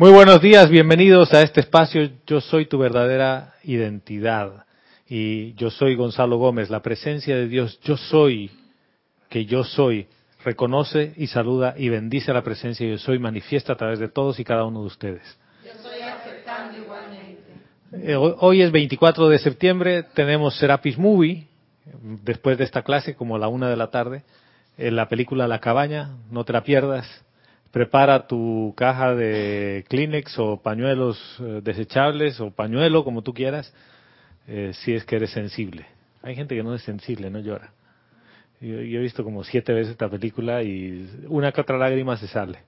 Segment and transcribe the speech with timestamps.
[0.00, 2.08] Muy buenos días, bienvenidos a este espacio.
[2.24, 4.64] Yo soy tu verdadera identidad
[5.08, 6.70] y yo soy Gonzalo Gómez.
[6.70, 8.48] La presencia de Dios, yo soy,
[9.28, 10.06] que yo soy,
[10.44, 14.44] reconoce y saluda y bendice la presencia yo soy, manifiesta a través de todos y
[14.44, 15.36] cada uno de ustedes.
[15.64, 17.42] Yo estoy aceptando igualmente.
[17.94, 21.48] Eh, Hoy es 24 de septiembre, tenemos Serapis Movie,
[22.22, 24.22] después de esta clase, como a la una de la tarde,
[24.76, 27.24] en la película La Cabaña, no te la pierdas.
[27.70, 33.72] Prepara tu caja de Kleenex o pañuelos eh, desechables o pañuelo, como tú quieras,
[34.46, 35.86] eh, si es que eres sensible.
[36.22, 37.72] Hay gente que no es sensible, no llora.
[38.60, 42.60] Yo, he visto como siete veces esta película y una que otra lágrima se sale.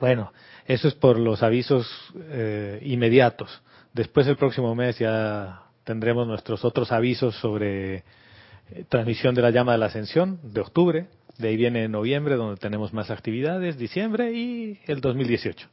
[0.00, 0.32] Bueno,
[0.66, 1.88] eso es por los avisos
[2.30, 3.62] eh, inmediatos.
[3.92, 9.72] Después el próximo mes ya tendremos nuestros otros avisos sobre eh, transmisión de la llama
[9.72, 11.06] de la ascensión de octubre.
[11.38, 15.68] De ahí viene noviembre donde tenemos más actividades, diciembre y el 2018.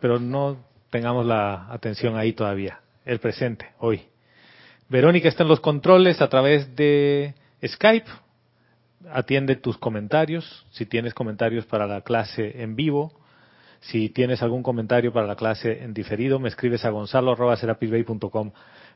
[0.00, 0.58] Pero no
[0.90, 2.80] tengamos la atención ahí todavía.
[3.04, 4.02] El presente, hoy.
[4.88, 7.34] Verónica está en los controles a través de
[7.66, 8.08] Skype.
[9.12, 10.66] Atiende tus comentarios.
[10.70, 13.12] Si tienes comentarios para la clase en vivo,
[13.80, 18.52] si tienes algún comentario para la clase en diferido, me escribes a gonzalo.serapisbay.com,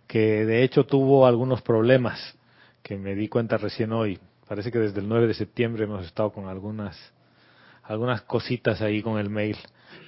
[0.06, 2.38] que de hecho tuvo algunos problemas
[2.82, 4.18] que me di cuenta recién hoy.
[4.48, 6.96] Parece que desde el 9 de septiembre hemos estado con algunas,
[7.82, 9.56] algunas cositas ahí con el mail,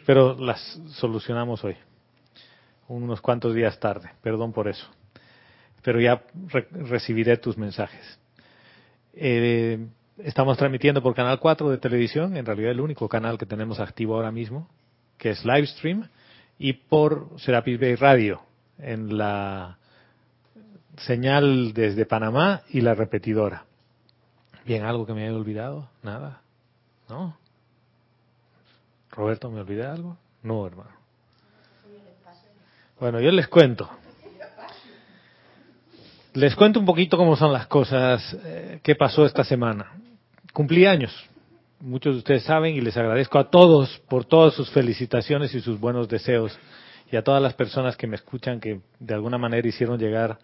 [0.06, 0.60] pero las
[0.92, 1.77] solucionamos hoy,
[2.88, 4.10] unos cuantos días tarde.
[4.22, 4.86] Perdón por eso.
[5.82, 8.19] Pero ya re recibiré tus mensajes.
[9.14, 9.86] Eh,
[10.24, 14.16] Estamos transmitiendo por Canal 4 de televisión, en realidad el único canal que tenemos activo
[14.16, 14.69] ahora mismo,
[15.16, 16.08] que es Livestream,
[16.58, 18.42] y por Serapis Bay Radio,
[18.78, 19.78] en la
[20.98, 23.64] señal desde Panamá y la repetidora.
[24.64, 26.42] Bien, algo que me haya olvidado, nada,
[27.08, 27.36] ¿no?
[29.11, 30.16] Roberto, ¿me olvidé algo?
[30.42, 30.91] No, hermano.
[32.98, 33.88] Bueno, yo les cuento.
[36.34, 40.00] Les cuento un poquito cómo son las cosas, eh, qué pasó esta semana
[40.53, 41.12] cumplí años.
[41.81, 45.81] Muchos de ustedes saben y les agradezco a todos por todas sus felicitaciones y sus
[45.81, 46.59] buenos deseos
[47.10, 50.38] y a todas las personas que me escuchan que de alguna manera hicieron llegar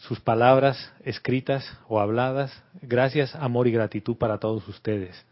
[0.00, 2.52] sus palabras escritas o habladas.
[2.82, 5.24] Gracias, amor y gratitud para todos ustedes.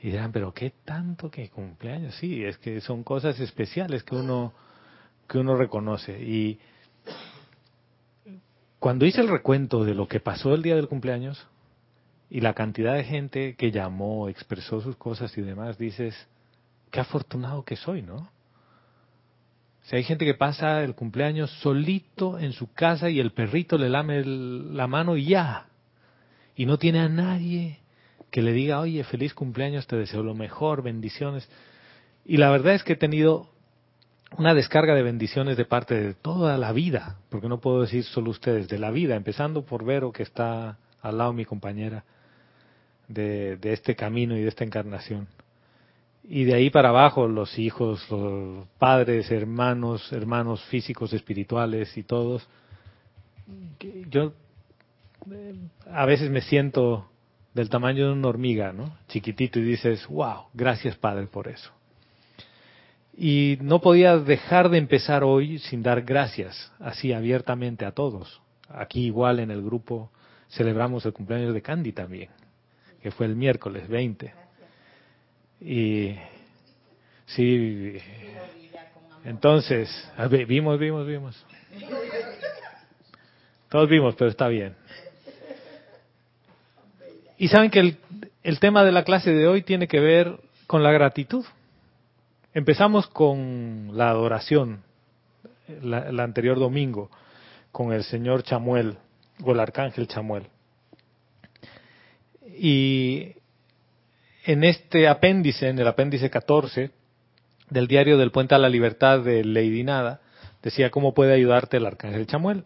[0.00, 2.14] Y dirán, pero qué tanto que cumpleaños.
[2.16, 4.52] Sí, es que son cosas especiales que uno
[5.26, 6.58] que uno reconoce y
[8.78, 11.46] cuando hice el recuento de lo que pasó el día del cumpleaños,
[12.30, 16.14] y la cantidad de gente que llamó, expresó sus cosas y demás, dices,
[16.90, 18.30] qué afortunado que soy, ¿no?
[19.90, 24.22] Hay gente que pasa el cumpleaños solito en su casa y el perrito le lame
[24.24, 25.66] la mano y ya,
[26.54, 27.78] y no tiene a nadie
[28.30, 31.48] que le diga, oye, feliz cumpleaños, te deseo lo mejor, bendiciones.
[32.26, 33.48] Y la verdad es que he tenido
[34.36, 38.30] una descarga de bendiciones de parte de toda la vida, porque no puedo decir solo
[38.30, 42.04] ustedes, de la vida, empezando por Vero, que está al lado mi compañera
[43.08, 45.28] de, de, este camino y de esta encarnación.
[46.28, 52.46] Y de ahí para abajo, los hijos, los padres, hermanos, hermanos físicos, espirituales y todos.
[54.10, 54.34] Yo
[55.90, 57.08] a veces me siento
[57.54, 58.96] del tamaño de una hormiga, ¿no?
[59.08, 61.70] Chiquitito y dices, wow, gracias Padre por eso.
[63.16, 68.40] Y no podía dejar de empezar hoy sin dar gracias, así abiertamente a todos.
[68.68, 70.10] Aquí igual en el grupo
[70.50, 72.28] celebramos el cumpleaños de Candy también
[73.02, 74.32] que fue el miércoles 20.
[75.60, 76.14] Y
[77.26, 77.98] sí,
[79.24, 79.90] entonces,
[80.46, 81.46] vimos, vimos, vimos.
[83.68, 84.74] Todos vimos, pero está bien.
[87.36, 87.98] Y saben que el,
[88.42, 91.44] el tema de la clase de hoy tiene que ver con la gratitud.
[92.54, 94.82] Empezamos con la adoración,
[95.82, 97.10] la, el anterior domingo,
[97.70, 98.96] con el señor Chamuel,
[99.42, 100.46] o el arcángel Chamuel.
[102.46, 103.34] Y
[104.48, 106.90] en este apéndice, en el apéndice 14
[107.68, 110.22] del diario del Puente a la Libertad de Lady Nada,
[110.62, 112.64] decía cómo puede ayudarte el arcángel Chamuel.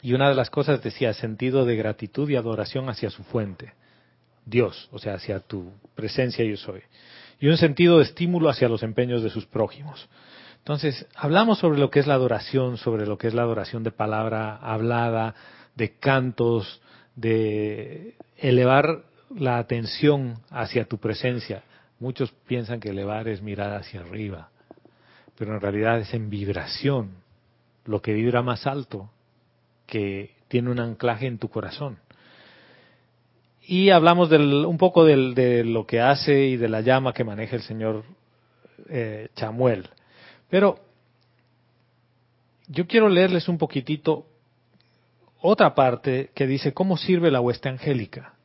[0.00, 3.72] Y una de las cosas decía sentido de gratitud y adoración hacia su fuente,
[4.44, 6.82] Dios, o sea, hacia tu presencia yo soy.
[7.40, 10.08] Y un sentido de estímulo hacia los empeños de sus prójimos.
[10.58, 13.90] Entonces, hablamos sobre lo que es la adoración, sobre lo que es la adoración de
[13.90, 15.34] palabra hablada,
[15.74, 16.80] de cantos,
[17.16, 19.02] de elevar
[19.34, 21.62] la atención hacia tu presencia.
[21.98, 24.50] Muchos piensan que elevar es mirar hacia arriba,
[25.38, 27.12] pero en realidad es en vibración,
[27.84, 29.10] lo que vibra más alto,
[29.86, 31.98] que tiene un anclaje en tu corazón.
[33.62, 37.24] Y hablamos del, un poco del, de lo que hace y de la llama que
[37.24, 38.04] maneja el señor
[38.88, 39.88] eh, Chamuel.
[40.48, 40.78] Pero
[42.68, 44.26] yo quiero leerles un poquitito
[45.40, 48.35] otra parte que dice cómo sirve la hueste angélica.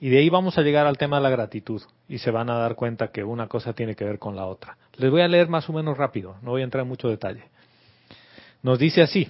[0.00, 2.58] Y de ahí vamos a llegar al tema de la gratitud y se van a
[2.58, 4.78] dar cuenta que una cosa tiene que ver con la otra.
[4.96, 7.44] Les voy a leer más o menos rápido, no voy a entrar en mucho detalle.
[8.62, 9.28] Nos dice así,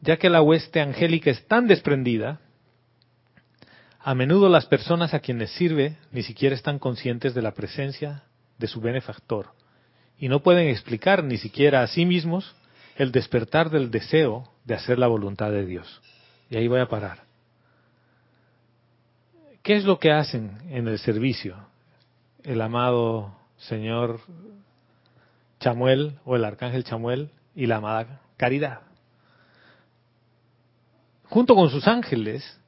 [0.00, 2.40] ya que la hueste angélica es tan desprendida,
[4.00, 8.24] a menudo las personas a quienes sirve ni siquiera están conscientes de la presencia
[8.58, 9.46] de su benefactor
[10.18, 12.54] y no pueden explicar ni siquiera a sí mismos
[12.96, 16.02] el despertar del deseo de hacer la voluntad de Dios.
[16.50, 17.23] Y ahí voy a parar.
[19.64, 21.56] ¿Qué es lo que hacen en el servicio
[22.42, 24.20] el amado señor
[25.58, 28.80] Chamuel o el arcángel Chamuel y la amada Caridad?
[31.30, 32.60] Junto con sus ángeles,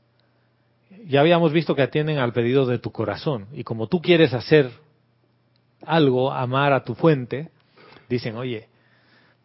[1.06, 3.46] ya habíamos visto que atienden al pedido de tu corazón.
[3.52, 4.70] Y como tú quieres hacer
[5.84, 7.50] algo, amar a tu fuente,
[8.08, 8.70] dicen, oye,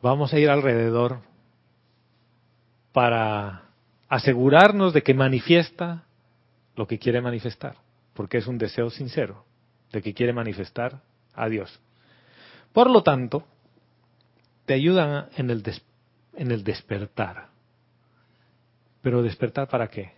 [0.01, 1.19] vamos a ir alrededor
[2.93, 3.63] para
[4.07, 6.05] asegurarnos de que manifiesta
[6.75, 7.77] lo que quiere manifestar,
[8.13, 9.45] porque es un deseo sincero
[9.91, 11.01] de que quiere manifestar
[11.33, 11.79] a Dios.
[12.73, 13.45] Por lo tanto,
[14.65, 15.63] te ayudan en el,
[16.35, 17.49] en el despertar.
[19.01, 20.13] Pero despertar para qué?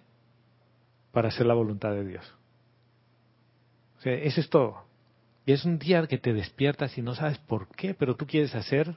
[1.12, 2.36] Para hacer la voluntad de Dios.
[4.04, 4.86] Eso es todo.
[5.46, 8.56] Y es un día que te despiertas y no sabes por qué, pero tú quieres
[8.56, 8.96] hacer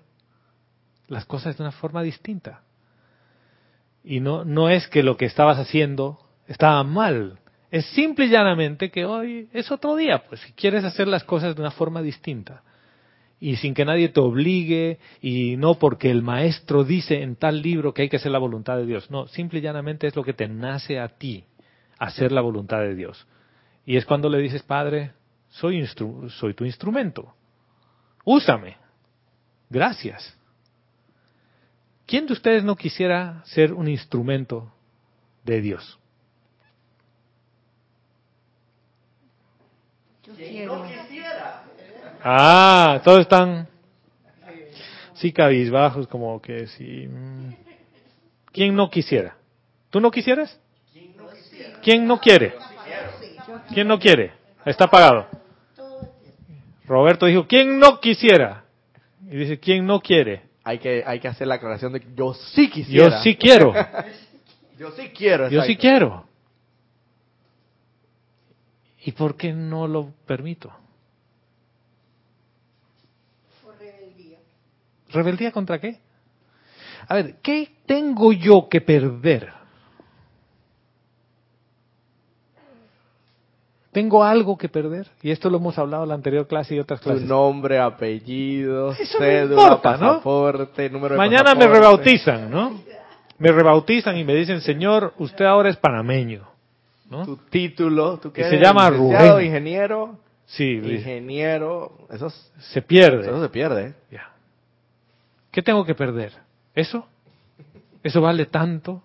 [1.09, 2.63] las cosas de una forma distinta.
[4.05, 8.91] Y no, no es que lo que estabas haciendo estaba mal, es simple y llanamente
[8.91, 12.63] que hoy es otro día, pues si quieres hacer las cosas de una forma distinta
[13.39, 17.93] y sin que nadie te obligue y no porque el maestro dice en tal libro
[17.93, 19.11] que hay que hacer la voluntad de Dios.
[19.11, 21.45] No, simple y llanamente es lo que te nace a ti,
[21.99, 23.27] hacer la voluntad de Dios.
[23.85, 25.13] Y es cuando le dices, Padre,
[25.49, 25.87] soy,
[26.29, 27.35] soy tu instrumento,
[28.25, 28.77] úsame,
[29.69, 30.37] gracias.
[32.07, 34.73] ¿Quién de ustedes no quisiera ser un instrumento
[35.45, 35.99] de Dios?
[42.23, 43.69] Ah, todos están
[45.15, 47.07] sí cabizbajos, como que sí.
[47.09, 47.55] Mm.
[48.53, 49.37] ¿Quién no quisiera?
[49.91, 50.59] ¿Tú no quisieras?
[51.83, 52.55] ¿Quién no quiere?
[53.73, 54.33] ¿Quién no quiere?
[54.65, 55.27] Está pagado.
[56.87, 58.65] Roberto dijo, ¿quién no quisiera?
[59.29, 60.43] Y dice, ¿quién no quiere?
[60.65, 63.09] Hay que, hay que hacer la aclaración de que yo sí quisiera.
[63.17, 63.73] Yo sí quiero.
[64.79, 65.49] yo sí quiero.
[65.49, 66.27] Yo sí quiero.
[69.07, 70.69] ¿Y por qué no lo permito?
[73.63, 74.39] Por rebeldía.
[75.11, 76.01] ¿Rebeldía contra qué?
[77.07, 79.53] A ver, ¿qué tengo yo que perder?
[83.93, 85.07] ¿Tengo algo que perder?
[85.23, 87.23] Y esto lo hemos hablado en la anterior clase y otras clases.
[87.23, 89.99] Tu nombre, apellido, Eso cédula, importa, ¿no?
[90.15, 92.81] pasaporte, número de Mañana me rebautizan, ¿no?
[93.39, 96.56] Me rebautizan y me dicen, Señor, usted ahora es panameño,
[97.11, 97.25] ¿no?
[97.25, 99.45] Tu título, tú que Y se llama Rubén.
[99.47, 103.23] ingeniero, Sí, ingeniero, eso, es- se pierde.
[103.23, 103.87] eso se pierde.
[103.89, 103.95] ¿eh?
[104.11, 104.31] Ya.
[105.51, 106.33] ¿Qué tengo que perder?
[106.75, 107.07] ¿Eso?
[108.03, 109.03] ¿Eso vale tanto?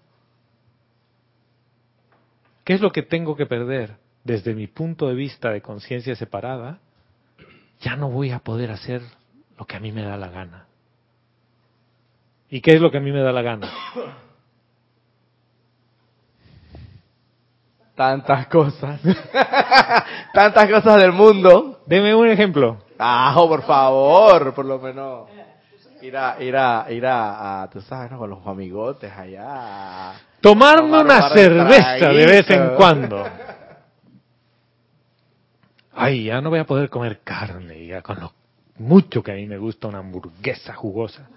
[2.63, 3.95] ¿Qué es lo que tengo que perder?
[4.23, 6.79] Desde mi punto de vista de conciencia separada,
[7.79, 9.01] ya no voy a poder hacer
[9.57, 10.67] lo que a mí me da la gana.
[12.49, 13.71] ¿Y qué es lo que a mí me da la gana?
[18.01, 18.99] Tantas cosas.
[20.33, 21.81] Tantas cosas del mundo.
[21.85, 22.79] Deme un ejemplo.
[22.97, 25.29] Ah, por favor, por lo menos.
[26.01, 28.17] Ir a, ir a, ir a, a, tú sabes, ¿no?
[28.17, 30.13] con los amigotes allá.
[30.39, 33.23] Tomarme Tomar un una par de cerveza de vez en cuando.
[35.93, 38.33] Ay, ya no voy a poder comer carne, ya con lo
[38.79, 41.29] mucho que a mí me gusta una hamburguesa jugosa.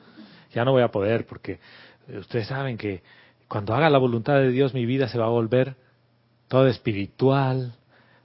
[0.54, 1.61] Ya no voy a poder porque
[2.09, 3.02] eh, ustedes saben que
[3.49, 5.83] cuando haga la voluntad de Dios mi vida se va a volver
[6.54, 7.73] toda espiritual.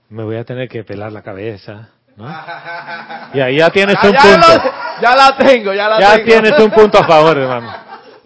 [0.09, 2.27] Me voy a tener que pelar la cabeza, ¿no?
[3.33, 4.48] Y ahí ya tienes Ah, un ya, punto.
[4.48, 6.25] lo- ya la tengo, ya la Ya tengo.
[6.27, 7.74] tienes un punto a favor, hermano.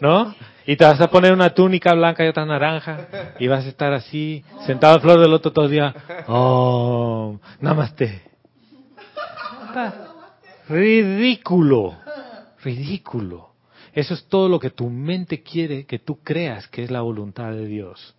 [0.01, 0.35] ¿No?
[0.65, 3.07] Y te vas a poner una túnica blanca y otra naranja.
[3.39, 5.93] Y vas a estar así, sentado al flor del loto todo el día.
[6.27, 8.23] Oh, namaste.
[10.67, 11.95] Ridículo.
[12.61, 13.51] Ridículo.
[13.93, 17.51] Eso es todo lo que tu mente quiere que tú creas que es la voluntad
[17.51, 18.15] de Dios.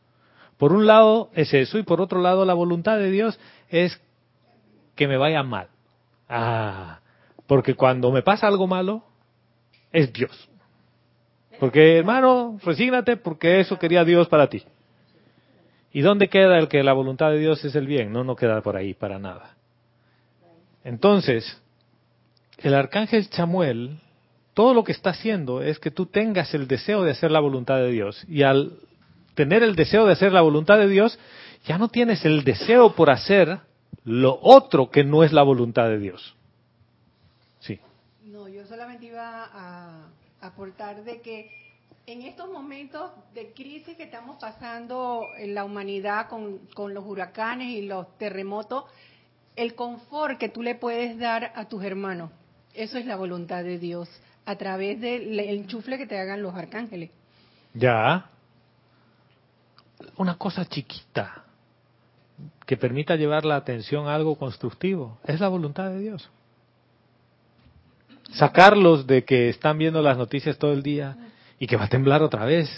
[0.64, 4.00] Por un lado es eso y por otro lado la voluntad de Dios es
[4.94, 5.68] que me vaya mal.
[6.26, 7.00] Ah,
[7.46, 9.04] porque cuando me pasa algo malo,
[9.92, 10.48] es Dios.
[11.60, 14.62] Porque hermano, resígnate porque eso quería Dios para ti.
[15.92, 18.10] ¿Y dónde queda el que la voluntad de Dios es el bien?
[18.10, 19.56] No, no queda por ahí para nada.
[20.82, 21.60] Entonces,
[22.62, 23.98] el arcángel Chamuel
[24.54, 27.76] todo lo que está haciendo es que tú tengas el deseo de hacer la voluntad
[27.76, 28.24] de Dios.
[28.28, 28.78] Y al
[29.34, 31.18] tener el deseo de hacer la voluntad de Dios,
[31.64, 33.60] ya no tienes el deseo por hacer
[34.04, 36.36] lo otro que no es la voluntad de Dios.
[37.60, 37.78] Sí.
[38.24, 40.08] No, yo solamente iba a
[40.40, 41.50] aportar de que
[42.06, 47.68] en estos momentos de crisis que estamos pasando en la humanidad con, con los huracanes
[47.68, 48.84] y los terremotos,
[49.56, 52.30] el confort que tú le puedes dar a tus hermanos,
[52.74, 54.08] eso es la voluntad de Dios,
[54.44, 57.10] a través del enchufle que te hagan los arcángeles.
[57.72, 58.28] Ya.
[60.16, 61.44] Una cosa chiquita
[62.66, 66.30] que permita llevar la atención a algo constructivo, es la voluntad de Dios.
[68.32, 71.16] Sacarlos de que están viendo las noticias todo el día
[71.58, 72.68] y que va a temblar otra vez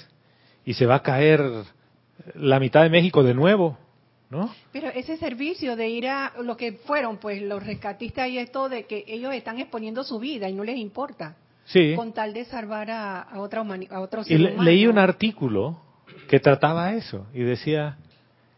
[0.64, 1.40] y se va a caer
[2.35, 3.78] la mitad de México de nuevo,
[4.28, 4.50] ¿no?
[4.73, 8.85] Pero ese servicio de ir a lo que fueron, pues los rescatistas y esto de
[8.87, 11.37] que ellos están exponiendo su vida y no les importa.
[11.64, 11.94] Sí.
[11.96, 14.62] Con tal de salvar a, a otra humani- a otro Y ser le- humano.
[14.64, 15.80] leí un artículo
[16.28, 17.98] que trataba eso y decía,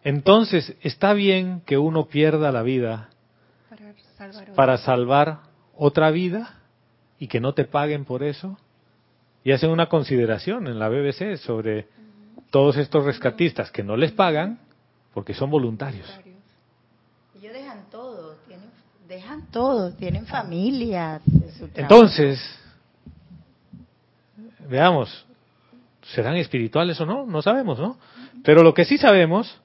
[0.02, 3.10] entonces, ¿está bien que uno pierda la vida
[3.68, 5.38] para salvar para salvar
[5.76, 6.60] otra vida
[7.18, 8.58] y que no te paguen por eso?
[9.44, 11.88] Y hacen una consideración en la BBC sobre
[12.50, 14.58] todos estos rescatistas que no les pagan
[15.14, 16.06] porque son voluntarios.
[17.36, 18.70] Ellos dejan todo, tienen,
[19.08, 21.20] dejan todo, tienen familia.
[21.74, 22.40] Entonces,
[24.68, 25.26] veamos,
[26.14, 27.26] ¿serán espirituales o no?
[27.26, 27.98] No sabemos, ¿no?
[28.42, 29.60] Pero lo que sí sabemos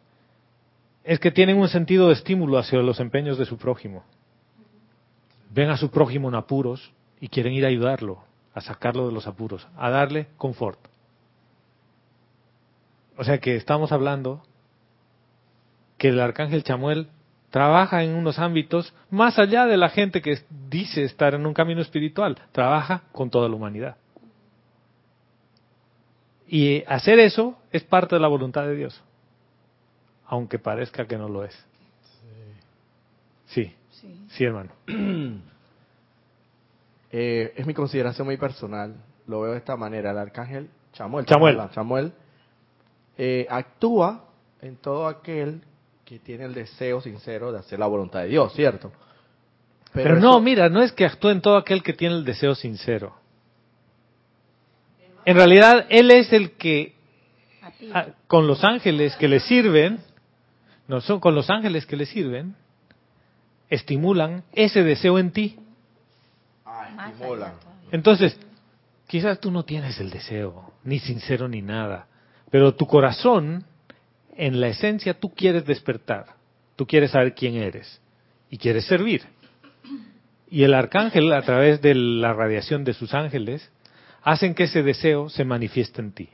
[1.04, 4.04] es que tienen un sentido de estímulo hacia los empeños de su prójimo.
[5.52, 8.24] Ven a su prójimo en apuros y quieren ir a ayudarlo,
[8.54, 10.80] a sacarlo de los apuros, a darle confort.
[13.18, 14.44] O sea que estamos hablando
[15.98, 17.08] que el arcángel Chamuel
[17.52, 21.82] trabaja en unos ámbitos más allá de la gente que dice estar en un camino
[21.82, 23.98] espiritual, trabaja con toda la humanidad.
[26.54, 29.02] Y hacer eso es parte de la voluntad de Dios,
[30.28, 31.66] aunque parezca que no lo es.
[33.48, 34.26] Sí, Sí.
[34.30, 34.70] sí, hermano.
[37.16, 38.96] Eh, es mi consideración muy personal.
[39.28, 40.10] Lo veo de esta manera.
[40.10, 41.60] El arcángel Chamuel, Chamuel.
[41.70, 42.12] Chamuel,
[43.20, 44.26] eh, actúa
[44.62, 45.62] en todo aquel
[46.04, 48.92] que tiene el deseo sincero de hacer la voluntad de Dios, ¿cierto?
[49.94, 53.14] Pero, no, mira, no es que actúe en todo aquel que tiene el deseo sincero.
[55.26, 56.96] En realidad, Él es el que,
[57.94, 60.00] A con los ángeles que le sirven,
[60.88, 62.56] no son con los ángeles que le sirven,
[63.70, 65.58] estimulan ese deseo en ti.
[66.66, 67.54] Ah, estimulan.
[67.92, 68.38] Entonces,
[69.08, 72.08] quizás tú no tienes el deseo, ni sincero ni nada,
[72.52, 73.66] pero tu corazón,
[74.36, 76.26] en la esencia, tú quieres despertar,
[76.76, 78.02] tú quieres saber quién eres
[78.50, 79.24] y quieres servir.
[80.50, 83.72] Y el arcángel, a través de la radiación de sus ángeles,
[84.24, 86.30] hacen que ese deseo se manifieste en ti.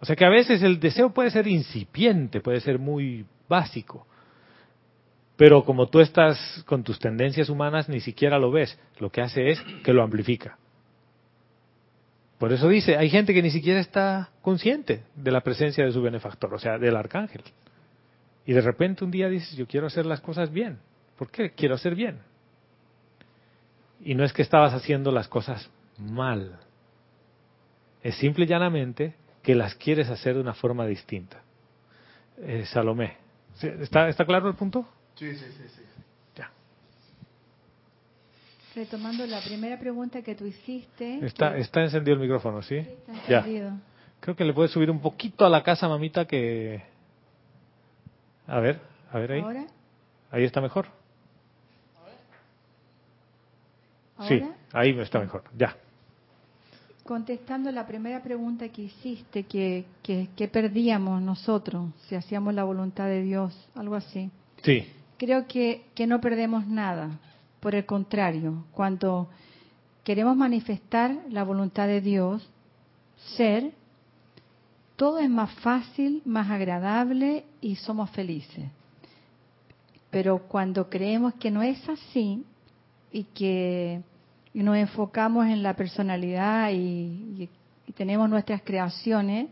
[0.00, 4.06] O sea que a veces el deseo puede ser incipiente, puede ser muy básico,
[5.36, 8.78] pero como tú estás con tus tendencias humanas, ni siquiera lo ves.
[8.98, 10.58] Lo que hace es que lo amplifica.
[12.38, 16.02] Por eso dice, hay gente que ni siquiera está consciente de la presencia de su
[16.02, 17.42] benefactor, o sea, del arcángel.
[18.46, 20.78] Y de repente un día dices, yo quiero hacer las cosas bien.
[21.16, 21.50] ¿Por qué?
[21.50, 22.18] Quiero hacer bien.
[24.00, 26.58] Y no es que estabas haciendo las cosas mal.
[28.02, 31.42] Es simple y llanamente que las quieres hacer de una forma distinta.
[32.38, 33.16] Eh, Salomé.
[33.60, 34.86] ¿está, ¿está claro el punto?
[35.16, 35.82] Sí, sí, sí, sí.
[36.36, 36.50] Ya.
[38.76, 41.24] Retomando la primera pregunta que tú hiciste.
[41.26, 42.76] Está, que- está encendido el micrófono, ¿sí?
[42.76, 43.38] está Ya.
[43.38, 43.72] encendido.
[44.20, 46.82] Creo que le puedes subir un poquito a la casa, mamita, que...
[48.46, 48.80] A ver,
[49.12, 49.40] a ver ahí.
[49.40, 49.66] ¿Ahora?
[50.30, 50.86] Ahí está mejor.
[54.16, 54.28] ¿Ahora?
[54.28, 55.44] Sí, ahí está mejor.
[55.56, 55.76] Ya.
[57.08, 63.06] Contestando la primera pregunta que hiciste, que, que, que perdíamos nosotros si hacíamos la voluntad
[63.06, 64.30] de Dios, algo así.
[64.62, 64.84] Sí.
[65.16, 67.18] Creo que, que no perdemos nada.
[67.60, 69.30] Por el contrario, cuando
[70.04, 72.46] queremos manifestar la voluntad de Dios,
[73.36, 73.72] ser,
[74.96, 78.66] todo es más fácil, más agradable y somos felices.
[80.10, 82.44] Pero cuando creemos que no es así
[83.10, 84.02] y que
[84.54, 87.48] y nos enfocamos en la personalidad y, y-
[87.86, 89.48] y tenemos nuestras creaciones,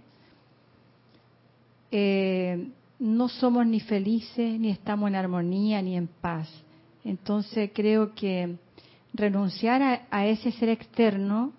[1.90, 6.48] eh, no somos ni felices, ni estamos en armonía, ni en paz.
[7.04, 8.56] Entonces creo que
[9.14, 11.52] renunciar a, a ese ser externo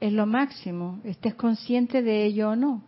[0.00, 2.82] es lo máximo, estés consciente de ello o no.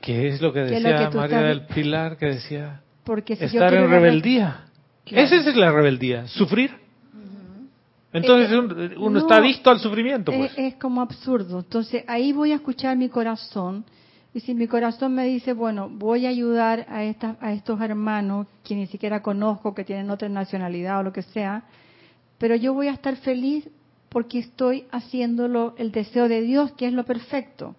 [0.00, 2.16] ¿Qué es lo que ¿Qué es lo decía que tú María estás- del Pilar?
[2.16, 4.64] Que decía Porque si yo estar en re- rebeldía.
[5.04, 5.24] Claro.
[5.24, 6.70] Esa es la rebeldía, sufrir.
[8.16, 10.52] Entonces un- uno No, está adicto al sufrimiento, pues.
[10.52, 11.58] Es, es como absurdo.
[11.60, 13.84] Entonces ahí voy a escuchar mi corazón.
[14.34, 18.46] Y si mi corazón me dice, bueno, voy a ayudar a, estas, a estos hermanos
[18.64, 21.62] que ni siquiera conozco, que tienen otra nacionalidad o lo que sea,
[22.36, 23.66] pero yo voy a estar feliz
[24.10, 27.74] porque estoy haciéndolo el deseo de Dios, que es lo perfecto,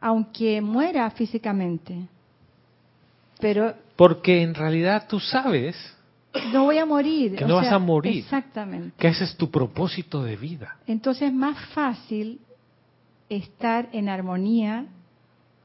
[0.00, 1.94] aunque muera físicamente.
[3.40, 5.76] Pero Porque en realidad tú sabes
[6.52, 7.36] no voy a morir.
[7.36, 8.18] Que o no vas a morir.
[8.18, 8.94] Exactamente.
[8.98, 10.76] que ese es tu propósito de vida.
[10.86, 12.40] Entonces es más fácil
[13.28, 14.86] estar en armonía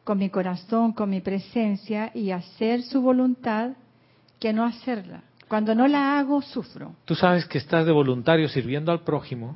[0.04, 3.72] con mi corazón, con mi presencia y hacer su voluntad
[4.40, 5.24] que no hacerla.
[5.48, 6.96] Cuando no la hago, sufro.
[7.06, 9.56] Tú sabes que estás de voluntario sirviendo al prójimo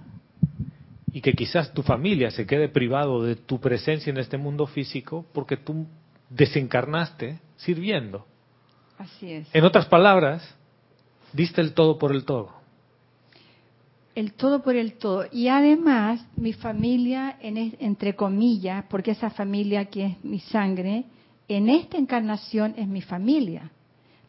[1.11, 5.25] y que quizás tu familia se quede privado de tu presencia en este mundo físico
[5.33, 5.87] porque tú
[6.29, 8.25] desencarnaste sirviendo.
[8.97, 9.47] Así es.
[9.53, 10.56] En otras palabras,
[11.33, 12.49] diste el todo por el todo.
[14.15, 15.25] El todo por el todo.
[15.31, 21.03] Y además, mi familia, en es- entre comillas, porque esa familia que es mi sangre,
[21.47, 23.69] en esta encarnación es mi familia.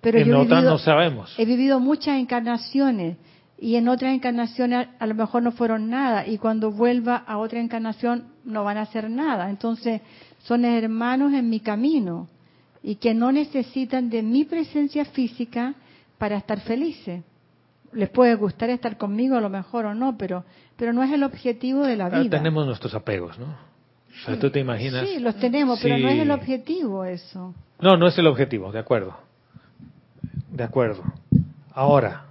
[0.01, 1.35] Pero en yo otras vivido- no sabemos.
[1.39, 3.17] He vivido muchas encarnaciones
[3.61, 7.59] y en otras encarnaciones a lo mejor no fueron nada y cuando vuelva a otra
[7.59, 9.49] encarnación no van a hacer nada.
[9.51, 10.03] Entonces
[10.45, 12.29] son hermanos en mi camino
[12.83, 15.75] y que no necesitan de mi presencia física
[16.19, 17.23] para estar felices.
[17.93, 20.45] Les puede gustar estar conmigo a lo mejor o no, pero
[20.77, 22.37] pero no es el objetivo de la Ah, vida.
[22.37, 23.47] tenemos nuestros apegos, ¿no?
[23.47, 25.09] O sea, tú te imaginas.
[25.09, 27.55] Sí, los tenemos, pero no es el objetivo eso.
[27.81, 29.17] No, no es el objetivo, de acuerdo.
[30.51, 31.03] De acuerdo.
[31.73, 32.25] Ahora,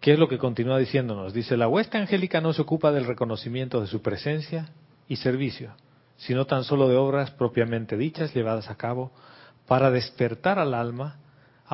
[0.00, 1.32] ¿qué es lo que continúa diciéndonos?
[1.32, 4.68] Dice, la hueste angélica no se ocupa del reconocimiento de su presencia
[5.08, 5.72] y servicio,
[6.16, 9.10] sino tan solo de obras propiamente dichas llevadas a cabo
[9.66, 11.16] para despertar al alma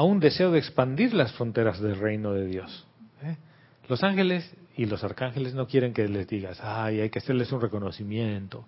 [0.00, 2.87] a un deseo de expandir las fronteras del reino de Dios.
[3.23, 3.37] ¿eh?
[3.87, 7.61] Los ángeles y los arcángeles no quieren que les digas, ay, hay que hacerles un
[7.61, 8.64] reconocimiento,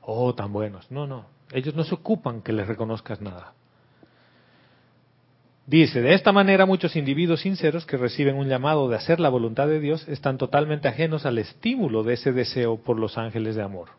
[0.00, 0.90] oh, tan buenos.
[0.90, 3.52] No, no, ellos no se ocupan que les reconozcas nada.
[5.66, 9.66] Dice, de esta manera muchos individuos sinceros que reciben un llamado de hacer la voluntad
[9.66, 13.90] de Dios están totalmente ajenos al estímulo de ese deseo por los ángeles de amor.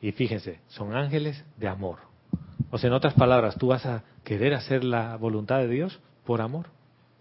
[0.00, 2.07] Y fíjense, son ángeles de amor.
[2.70, 6.40] O sea, en otras palabras, tú vas a querer hacer la voluntad de Dios por
[6.40, 6.66] amor,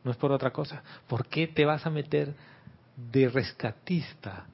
[0.04, 0.84] no es por otra cosa.
[1.08, 2.34] ¿Por qué te vas a meter
[3.12, 4.46] de rescatista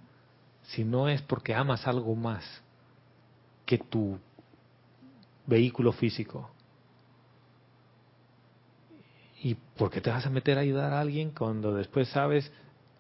[0.64, 2.44] si no es porque amas algo más
[3.66, 4.20] que tu
[5.48, 6.50] vehículo físico?
[9.42, 12.52] ¿Y por qué te vas a meter a ayudar a alguien cuando después sabes?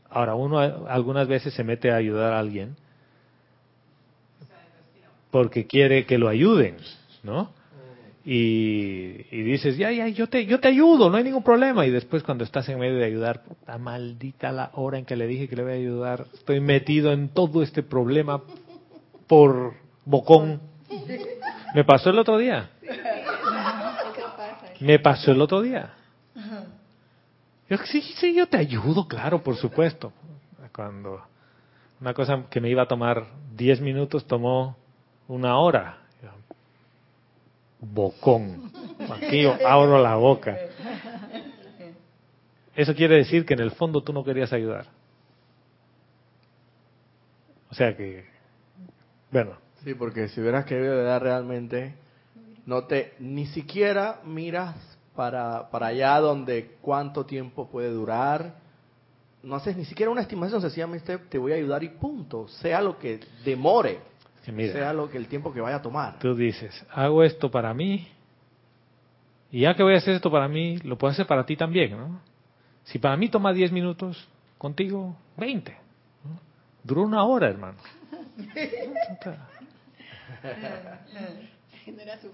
[0.09, 2.75] Ahora, uno algunas veces se mete a ayudar a alguien
[5.31, 6.77] porque quiere que lo ayuden,
[7.23, 7.49] ¿no?
[8.25, 11.85] Y, y dices, ya, ya, yo te, yo te ayudo, no hay ningún problema.
[11.85, 15.27] Y después cuando estás en medio de ayudar, puta maldita la hora en que le
[15.27, 18.41] dije que le voy a ayudar, estoy metido en todo este problema
[19.27, 19.73] por
[20.05, 20.61] bocón.
[21.75, 22.69] Me pasó el otro día.
[24.79, 25.93] Me pasó el otro día.
[27.69, 30.13] Yo, sí, sí, yo te ayudo, claro, por supuesto.
[30.73, 31.21] Cuando
[32.01, 34.75] una cosa que me iba a tomar 10 minutos tomó
[35.27, 36.02] una hora.
[37.91, 38.71] Bocón.
[39.09, 40.57] Aquí yo abro la boca.
[42.75, 44.85] Eso quiere decir que en el fondo tú no querías ayudar.
[47.69, 48.25] O sea que,
[49.31, 51.93] bueno, Sí, porque si hubieras querido ayudar realmente,
[52.65, 54.75] no te, ni siquiera miras
[55.13, 58.55] para, para allá donde cuánto tiempo puede durar.
[59.41, 62.47] No haces ni siquiera una estimación, sencillamente te voy a ayudar y punto.
[62.47, 63.99] Sea lo que demore,
[64.51, 66.19] mira, sea lo que el tiempo que vaya a tomar.
[66.19, 68.07] tú dices, hago esto para mí,
[69.51, 71.91] y ya que voy a hacer esto para mí, lo puedo hacer para ti también,
[71.91, 72.19] ¿no?
[72.85, 74.27] Si para mí toma 10 minutos,
[74.57, 75.71] contigo 20.
[75.71, 76.39] ¿no?
[76.83, 77.77] Duró una hora, hermano.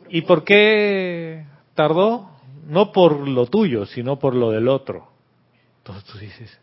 [0.09, 1.45] ¿Y por qué
[1.75, 2.29] tardó?
[2.67, 5.09] No por lo tuyo, sino por lo del otro.
[5.79, 6.59] Entonces tú dices.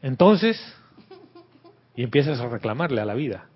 [0.00, 0.60] Entonces,
[1.96, 3.46] y empiezas a reclamarle a la vida.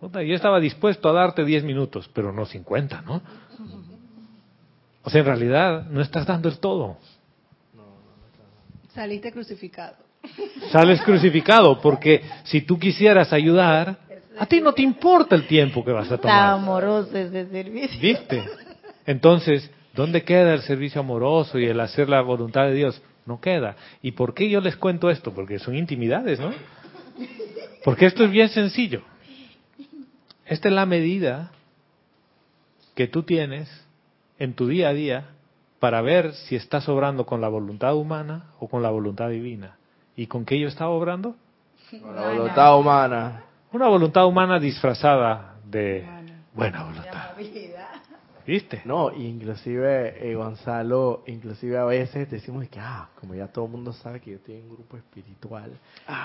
[0.00, 3.22] Yo estaba dispuesto a darte 10 minutos, pero no 50, ¿no?
[5.02, 6.98] O sea, en realidad no estás dando el todo.
[8.94, 9.96] Saliste crucificado.
[10.72, 13.96] Sales crucificado, porque si tú quisieras ayudar,
[14.38, 16.54] a ti no te importa el tiempo que vas a tomar.
[16.54, 18.00] amoroso ese servicio.
[18.00, 18.44] ¿Viste?
[19.06, 23.00] Entonces, ¿dónde queda el servicio amoroso y el hacer la voluntad de Dios?
[23.24, 23.76] No queda.
[24.02, 25.32] ¿Y por qué yo les cuento esto?
[25.32, 26.52] Porque son intimidades, ¿no?
[27.84, 29.02] Porque esto es bien sencillo.
[30.44, 31.50] Esta es la medida
[32.94, 33.68] que tú tienes
[34.38, 35.24] en tu día a día
[35.78, 39.76] para ver si estás obrando con la voluntad humana o con la voluntad divina.
[40.16, 41.36] ¿Y con qué yo estaba obrando?
[41.90, 43.44] Con la voluntad humana.
[43.72, 46.06] Una voluntad humana disfrazada de
[46.54, 47.36] buena voluntad.
[48.46, 48.82] ¿Viste?
[48.84, 53.72] No, y inclusive, eh, Gonzalo, inclusive a veces decimos que, ah, como ya todo el
[53.72, 55.72] mundo sabe que yo estoy en un grupo espiritual,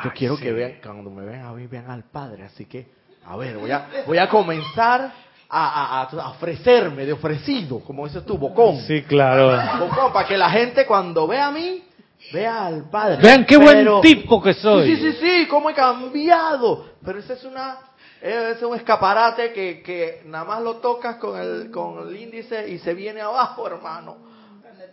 [0.04, 2.44] yo quiero que vean, cuando me vean a mí, vean al Padre.
[2.44, 2.88] Así que,
[3.26, 5.12] a ver, voy a, voy a comenzar
[5.50, 8.78] a, a- a ofrecerme, de ofrecido, como dices tú, bocón.
[8.82, 9.58] Sí, claro.
[9.80, 11.84] Bocón, para que la gente cuando vea a mí,
[12.32, 13.18] vea al Padre.
[13.22, 14.96] Vean qué buen tipo que soy.
[14.96, 16.86] Sí, sí, sí, sí, cómo he cambiado.
[17.04, 17.78] Pero esa es una,
[18.22, 22.78] es un escaparate que, que nada más lo tocas con el, con el índice y
[22.80, 24.18] se viene abajo, hermano.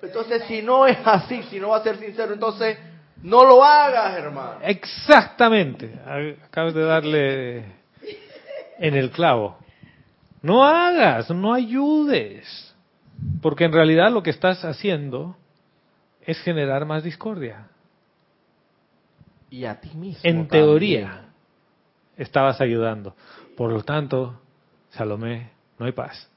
[0.01, 2.79] Entonces, si no es así, si no va a ser sincero, entonces
[3.23, 4.59] no lo hagas, hermano.
[4.63, 5.99] Exactamente.
[6.47, 7.65] Acabas de darle
[8.79, 9.59] en el clavo.
[10.41, 12.75] No hagas, no ayudes.
[13.43, 15.37] Porque en realidad lo que estás haciendo
[16.23, 17.67] es generar más discordia.
[19.51, 20.21] Y a ti mismo.
[20.23, 20.49] En también.
[20.49, 21.28] teoría,
[22.19, 23.15] estabas ayudando.
[23.57, 24.41] Por lo tanto,
[24.91, 26.29] Salomé, no hay paz.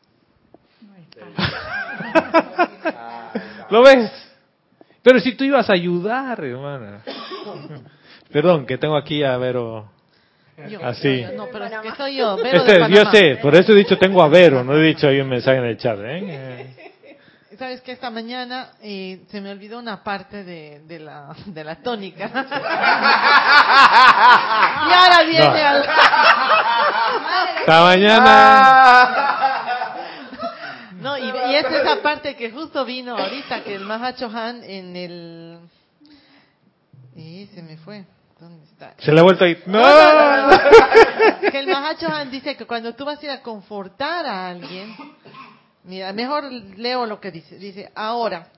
[3.70, 4.12] ¿Lo ves?
[5.04, 7.02] Pero si tú ibas a ayudar, hermana.
[8.32, 9.90] Perdón, que tengo aquí a Vero.
[10.70, 11.22] Yo, Así.
[11.22, 13.76] yo, no, pero es que soy yo, Vero de Este, yo sé, por eso he
[13.76, 15.98] dicho tengo a Vero, no he dicho ahí un mensaje en el chat.
[16.04, 16.91] ¿eh?
[17.62, 21.76] Sabes que esta mañana eh, se me olvidó una parte de, de la, de la
[21.76, 22.26] tónica.
[24.90, 25.68] y ahora viene No.
[25.68, 25.86] al...
[27.60, 29.10] Esta mañana.
[31.02, 34.96] No, y, y es esa parte que justo vino ahorita, que el Mahacho Han en
[34.96, 35.60] el...
[37.16, 38.06] Y se me fue.
[38.40, 38.96] ¿Dónde está?
[38.98, 39.56] Se le ha vuelto ahí.
[39.68, 39.84] ¡No!
[41.52, 44.96] Que el Mahacho Han dice que cuando tú vas a ir a confortar a alguien,
[45.84, 47.58] mira, mejor leo lo que dice.
[47.58, 48.52] Dice, ahora,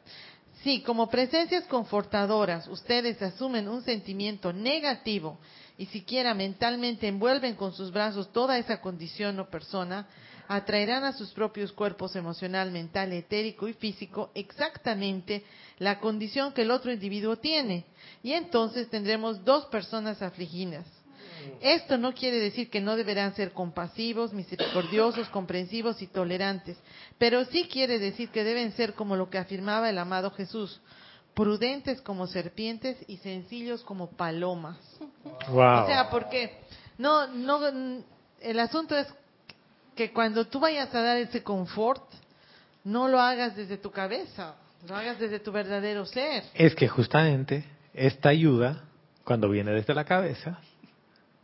[0.64, 5.38] si como presencias confortadoras ustedes asumen un sentimiento negativo
[5.78, 10.08] y siquiera mentalmente envuelven con sus brazos toda esa condición o persona,
[10.48, 15.44] atraerán a sus propios cuerpos emocional, mental, etérico y físico exactamente
[15.80, 17.86] la condición que el otro individuo tiene.
[18.22, 20.86] Y entonces tendremos dos personas afligidas.
[21.62, 26.78] Esto no quiere decir que no deberán ser compasivos, misericordiosos, comprensivos y tolerantes,
[27.18, 30.82] pero sí quiere decir que deben ser como lo que afirmaba el amado Jesús,
[31.34, 34.78] prudentes como serpientes y sencillos como palomas.
[35.50, 35.84] Wow.
[35.84, 36.60] O sea, porque
[36.98, 37.60] no, no,
[38.42, 39.08] el asunto es
[39.96, 42.04] que cuando tú vayas a dar ese confort,
[42.84, 44.56] no lo hagas desde tu cabeza,
[44.88, 46.44] lo hagas desde tu verdadero ser.
[46.54, 48.84] Es que justamente esta ayuda,
[49.24, 50.60] cuando viene desde la cabeza,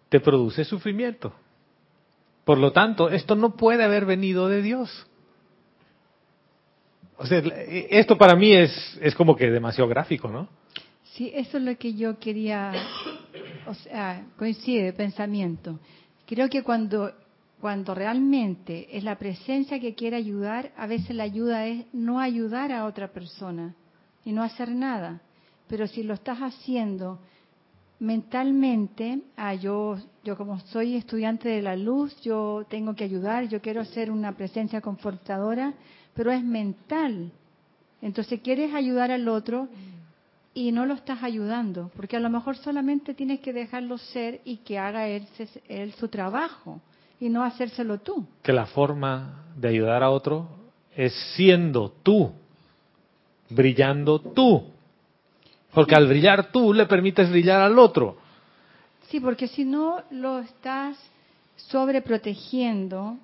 [0.10, 1.34] te produce sufrimiento.
[2.44, 5.08] Por lo tanto, esto no puede haber venido de Dios.
[7.18, 10.48] O sea, esto para mí es, es como que demasiado gráfico, ¿no?
[11.14, 12.72] Sí, eso es lo que yo quería,
[13.68, 15.80] o sea, coincide de pensamiento.
[16.26, 17.12] Creo que cuando,
[17.60, 22.72] cuando realmente es la presencia que quiere ayudar, a veces la ayuda es no ayudar
[22.72, 23.76] a otra persona
[24.24, 25.22] y no hacer nada.
[25.68, 27.20] Pero si lo estás haciendo
[28.00, 33.62] mentalmente, ah, yo, yo como soy estudiante de la luz, yo tengo que ayudar, yo
[33.62, 35.74] quiero ser una presencia confortadora,
[36.14, 37.32] pero es mental.
[38.02, 39.68] Entonces quieres ayudar al otro
[40.54, 44.58] y no lo estás ayudando, porque a lo mejor solamente tienes que dejarlo ser y
[44.58, 45.28] que haga él,
[45.68, 46.82] él su trabajo
[47.20, 48.26] y no hacérselo tú.
[48.42, 50.48] Que la forma de ayudar a otro
[50.96, 52.32] es siendo tú,
[53.50, 54.64] brillando tú.
[55.74, 58.18] Porque al brillar tú le permites brillar al otro.
[59.10, 60.98] Sí, porque si no lo estás
[61.56, 63.18] sobreprotegiendo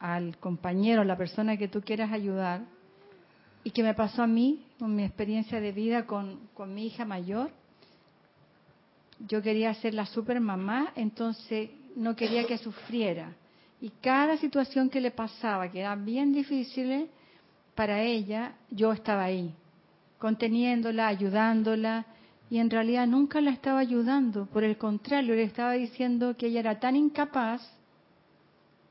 [0.00, 2.62] al compañero, a la persona que tú quieras ayudar,
[3.64, 7.04] y que me pasó a mí, con mi experiencia de vida con, con mi hija
[7.04, 7.50] mayor,
[9.26, 13.32] yo quería ser la super mamá, entonces no quería que sufriera.
[13.80, 17.08] Y cada situación que le pasaba, que era bien difícil
[17.74, 19.52] para ella, yo estaba ahí,
[20.18, 22.06] conteniéndola, ayudándola,
[22.50, 26.60] y en realidad nunca la estaba ayudando, por el contrario, le estaba diciendo que ella
[26.60, 27.60] era tan incapaz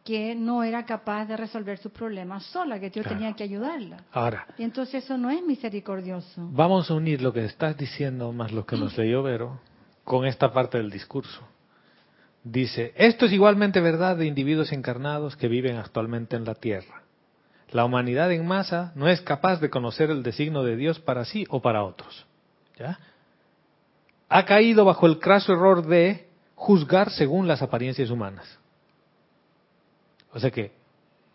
[0.06, 3.18] que no era capaz de resolver sus problemas sola, que yo Claro.
[3.18, 4.04] tenía que ayudarla.
[4.13, 6.48] Ahora, Y entonces eso no es misericordioso.
[6.54, 9.60] vamos a unir lo que estás diciendo más lo que nos leyó Vero
[10.06, 11.42] con esta parte del discurso.
[12.44, 17.02] Dice, esto es igualmente verdad de individuos encarnados que viven actualmente en la Tierra.
[17.71, 21.45] La humanidad en masa no es capaz de conocer el designio de Dios para sí
[21.49, 22.25] o para otros.
[22.77, 22.99] ¿Ya?
[24.30, 28.58] Ha caído bajo el craso error de juzgar según las apariencias humanas.
[30.34, 30.71] O sea que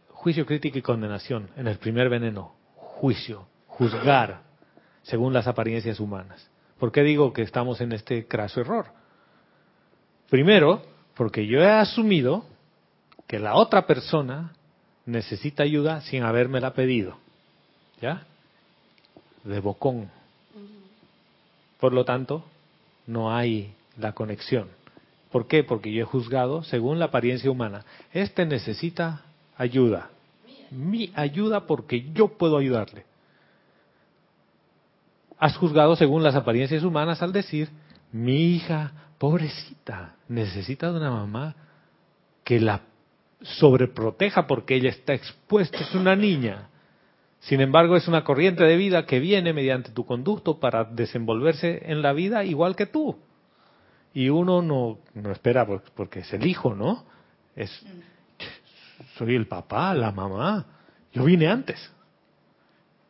[0.08, 4.42] juicio, crítica y condenación en el primer veneno, juicio, juzgar
[5.02, 6.48] según las apariencias humanas.
[6.78, 8.86] ¿Por qué digo que estamos en este craso error?
[10.30, 10.82] Primero,
[11.14, 12.44] porque yo he asumido
[13.26, 14.52] que la otra persona
[15.06, 17.16] necesita ayuda sin habérmela pedido.
[18.00, 18.26] ¿Ya?
[19.44, 20.10] De bocón.
[21.78, 22.44] Por lo tanto,
[23.06, 24.68] no hay la conexión.
[25.30, 25.64] ¿Por qué?
[25.64, 27.84] Porque yo he juzgado según la apariencia humana.
[28.12, 29.22] Este necesita
[29.56, 30.10] ayuda.
[30.70, 33.04] Mi ayuda porque yo puedo ayudarle.
[35.38, 37.68] Has juzgado según las apariencias humanas al decir,
[38.12, 41.56] mi hija, pobrecita, necesita de una mamá
[42.44, 42.82] que la
[43.42, 46.68] sobreproteja porque ella está expuesta, es una niña.
[47.40, 52.00] Sin embargo, es una corriente de vida que viene mediante tu conducto para desenvolverse en
[52.00, 53.18] la vida igual que tú.
[54.14, 57.04] Y uno no, no espera porque es el hijo, ¿no?
[57.56, 57.84] Es,
[59.16, 60.66] soy el papá, la mamá.
[61.12, 61.90] Yo vine antes.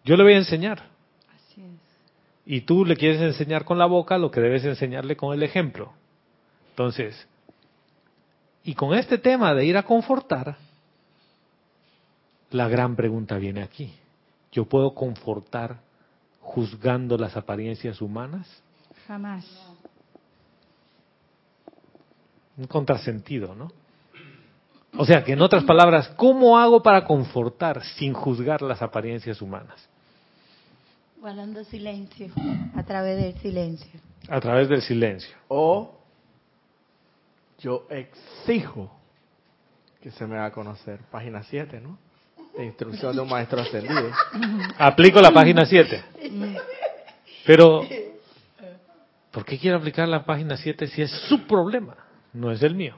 [0.04, 0.90] Yo le voy a enseñar.
[2.44, 5.92] Y tú le quieres enseñar con la boca lo que debes enseñarle con el ejemplo.
[6.70, 7.28] Entonces,
[8.64, 10.56] y con este tema de ir a confortar,
[12.50, 13.92] la gran pregunta viene aquí.
[14.52, 15.78] ¿Yo puedo confortar
[16.40, 18.46] juzgando las apariencias humanas?
[19.06, 19.46] Jamás.
[22.56, 23.72] Un contrasentido, ¿no?
[24.98, 29.88] O sea, que en otras palabras, ¿cómo hago para confortar sin juzgar las apariencias humanas?
[31.18, 32.28] Guardando silencio,
[32.74, 34.00] a través del silencio.
[34.28, 35.34] A través del silencio.
[35.48, 36.01] O
[37.62, 38.90] yo exijo
[40.00, 41.00] que se me haga conocer.
[41.10, 41.96] Página 7, ¿no?
[42.56, 44.10] De instrucción de un maestro ascendido.
[44.78, 46.04] Aplico la página 7.
[47.46, 47.82] Pero,
[49.30, 51.96] ¿por qué quiero aplicar la página 7 si es su problema?
[52.32, 52.96] No es el mío.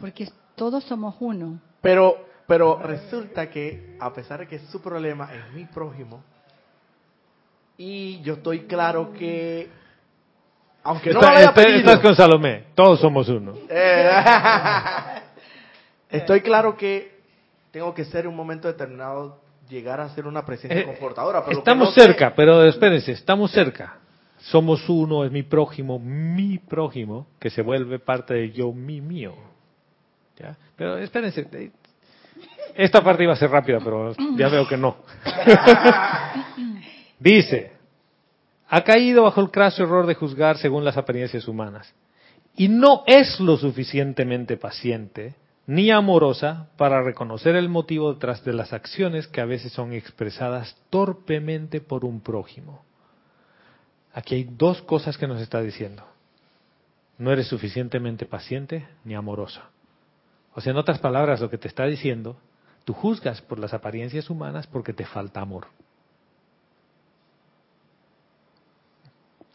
[0.00, 1.60] Porque todos somos uno.
[1.82, 6.24] Pero, pero resulta que, a pesar de que su problema es mi prójimo,
[7.76, 9.68] y yo estoy claro que
[10.86, 13.54] aunque no Está- está- estás con Salomé, todos somos uno.
[13.68, 14.10] Eh,
[16.10, 17.16] Estoy claro que
[17.72, 21.40] tengo que ser en un momento determinado llegar a ser una presencia Eh, confortadora.
[21.44, 23.98] Pero lo estamos no sé- cerca, pero espérense, estamos cerca.
[24.38, 29.34] Somos uno, es mi prójimo, mi prójimo, que se vuelve parte de yo, mi mío.
[30.38, 30.56] ¿Ya?
[30.76, 31.70] Pero espérense, eh,
[32.76, 34.98] esta parte iba a ser rápida, pero ya veo que no.
[37.18, 37.72] Dice,
[38.68, 41.94] ha caído bajo el craso error de juzgar según las apariencias humanas
[42.56, 45.34] y no es lo suficientemente paciente
[45.66, 50.76] ni amorosa para reconocer el motivo detrás de las acciones que a veces son expresadas
[50.90, 52.82] torpemente por un prójimo.
[54.14, 56.04] Aquí hay dos cosas que nos está diciendo.
[57.18, 59.70] No eres suficientemente paciente ni amorosa.
[60.54, 62.36] O sea, en otras palabras, lo que te está diciendo,
[62.84, 65.66] tú juzgas por las apariencias humanas porque te falta amor.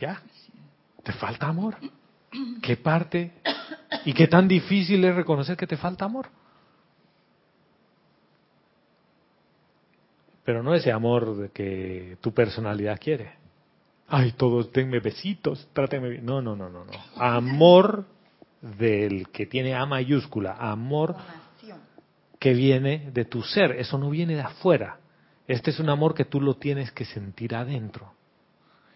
[0.01, 0.19] ¿Ya?
[1.03, 1.75] ¿Te falta amor?
[2.61, 3.33] ¿Qué parte
[4.03, 6.27] y qué tan difícil es reconocer que te falta amor?
[10.43, 13.33] Pero no ese amor que tu personalidad quiere.
[14.07, 16.25] Ay, todos denme besitos, trátenme bien.
[16.25, 16.91] No, no, no, no, no.
[17.15, 18.05] Amor
[18.59, 21.15] del que tiene A mayúscula, amor
[22.39, 24.97] que viene de tu ser, eso no viene de afuera.
[25.47, 28.13] Este es un amor que tú lo tienes que sentir adentro.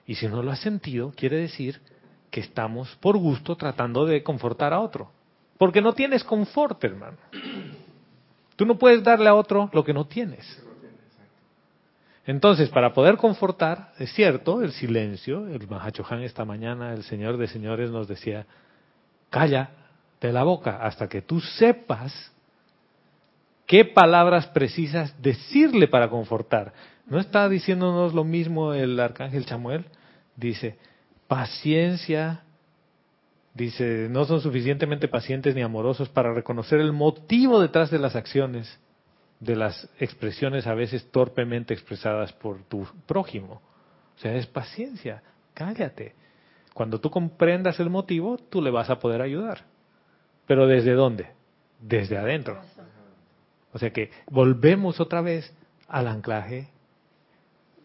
[0.06, 1.82] Y si no lo has sentido, quiere decir
[2.30, 5.12] que estamos por gusto tratando de confortar a otro.
[5.58, 7.18] Porque no tienes confort, hermano.
[8.56, 10.62] Tú no puedes darle a otro lo que no tienes.
[12.26, 17.48] Entonces, para poder confortar, es cierto, el silencio, el Mahachohan esta mañana, el Señor de
[17.48, 18.48] Señores nos decía,
[19.30, 19.70] calla
[20.20, 22.32] de la boca hasta que tú sepas
[23.68, 26.74] qué palabras precisas decirle para confortar.
[27.08, 29.86] ¿No está diciéndonos lo mismo el arcángel Chamuel?
[30.36, 30.78] Dice,
[31.28, 32.44] paciencia,
[33.54, 38.80] dice, no son suficientemente pacientes ni amorosos para reconocer el motivo detrás de las acciones,
[39.40, 43.62] de las expresiones a veces torpemente expresadas por tu prójimo.
[44.16, 45.22] O sea, es paciencia,
[45.54, 46.16] cállate.
[46.74, 49.64] Cuando tú comprendas el motivo, tú le vas a poder ayudar.
[50.48, 51.28] Pero ¿desde dónde?
[51.80, 52.60] Desde adentro.
[53.72, 55.54] O sea que volvemos otra vez
[55.88, 56.70] al anclaje,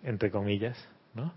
[0.02, 0.76] entre comillas,
[1.14, 1.32] ¿no?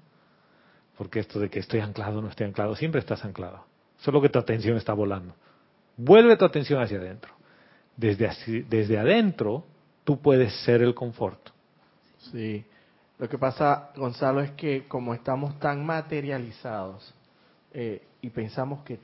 [0.97, 3.65] Porque esto de que estoy anclado, no estoy anclado, siempre estás anclado.
[3.97, 5.33] Solo que tu atención está volando.
[5.97, 7.33] Vuelve tu atención hacia adentro.
[7.97, 9.63] Desde, así- desde adentro,
[10.03, 11.39] tú puedes ser el confort.
[12.31, 12.63] Sí.
[13.19, 17.13] Lo que pasa, Gonzalo, es que como estamos tan materializados
[17.73, 18.99] eh, y pensamos que,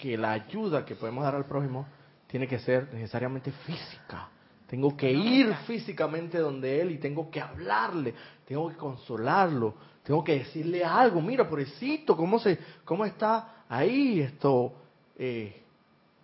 [0.00, 1.86] que la ayuda que podemos dar al prójimo
[2.26, 4.28] tiene que ser necesariamente física,
[4.66, 8.14] Tengo que ir físicamente donde él y tengo que hablarle,
[8.46, 11.20] tengo que consolarlo, tengo que decirle algo.
[11.20, 14.72] Mira, pobrecito, cómo se, cómo está ahí esto
[15.18, 15.62] eh,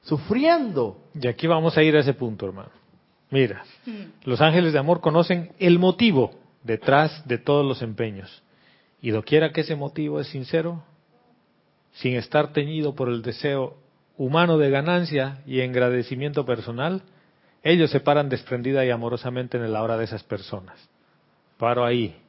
[0.03, 0.99] sufriendo.
[1.15, 2.71] Y aquí vamos a ir a ese punto, hermano.
[3.31, 3.65] Mira,
[4.25, 6.33] los ángeles de amor conocen el motivo
[6.63, 8.43] detrás de todos los empeños.
[9.01, 10.85] Y doquiera que ese motivo es sincero,
[11.93, 13.77] sin estar teñido por el deseo
[14.17, 17.03] humano de ganancia y agradecimiento personal,
[17.63, 20.92] ellos se paran desprendida y amorosamente en la hora de esas personas.
[21.63, 22.21] Paro ahí.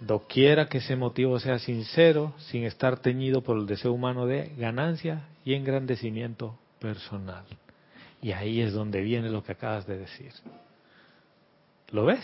[0.00, 5.22] Doquiera que ese motivo sea sincero, sin estar teñido por el deseo humano de ganancia
[5.46, 7.46] y engrandecimiento personal.
[8.20, 10.30] Y ahí es donde viene lo que acabas de decir.
[11.88, 12.20] ¿Lo ves?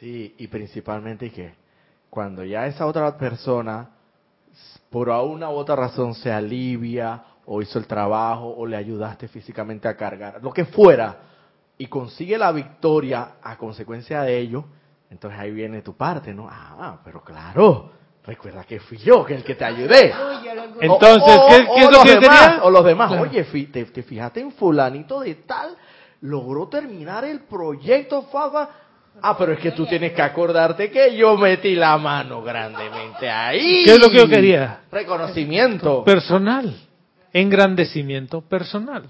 [0.00, 1.54] Sí, y principalmente que
[2.10, 3.90] cuando ya esa otra persona,
[4.90, 9.86] por una u otra razón, se alivia o hizo el trabajo o le ayudaste físicamente
[9.86, 11.30] a cargar, lo que fuera,
[11.82, 14.64] y consigue la victoria a consecuencia de ello,
[15.10, 16.46] entonces ahí viene tu parte, ¿no?
[16.48, 17.90] Ah, pero claro,
[18.24, 20.14] recuerda que fui yo que el que te ayudé.
[20.80, 22.62] Entonces, O- ¿qué, o- qué es lo que demás, tenía?
[22.62, 23.22] O los demás, Claro.
[23.24, 23.42] oye,
[23.72, 25.76] te, te fijaste en fulanito de tal,
[26.20, 28.68] logró terminar el proyecto, Fafa.
[29.20, 33.82] Ah, pero es que tú tienes que acordarte que yo metí la mano grandemente ahí.
[33.84, 34.82] ¿Qué es lo que yo quería?
[34.92, 36.04] Reconocimiento.
[36.04, 36.74] Personal.
[37.32, 39.08] Engrandecimiento personal.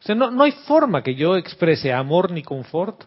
[0.00, 3.04] O sea, no, no hay forma que yo exprese amor ni confort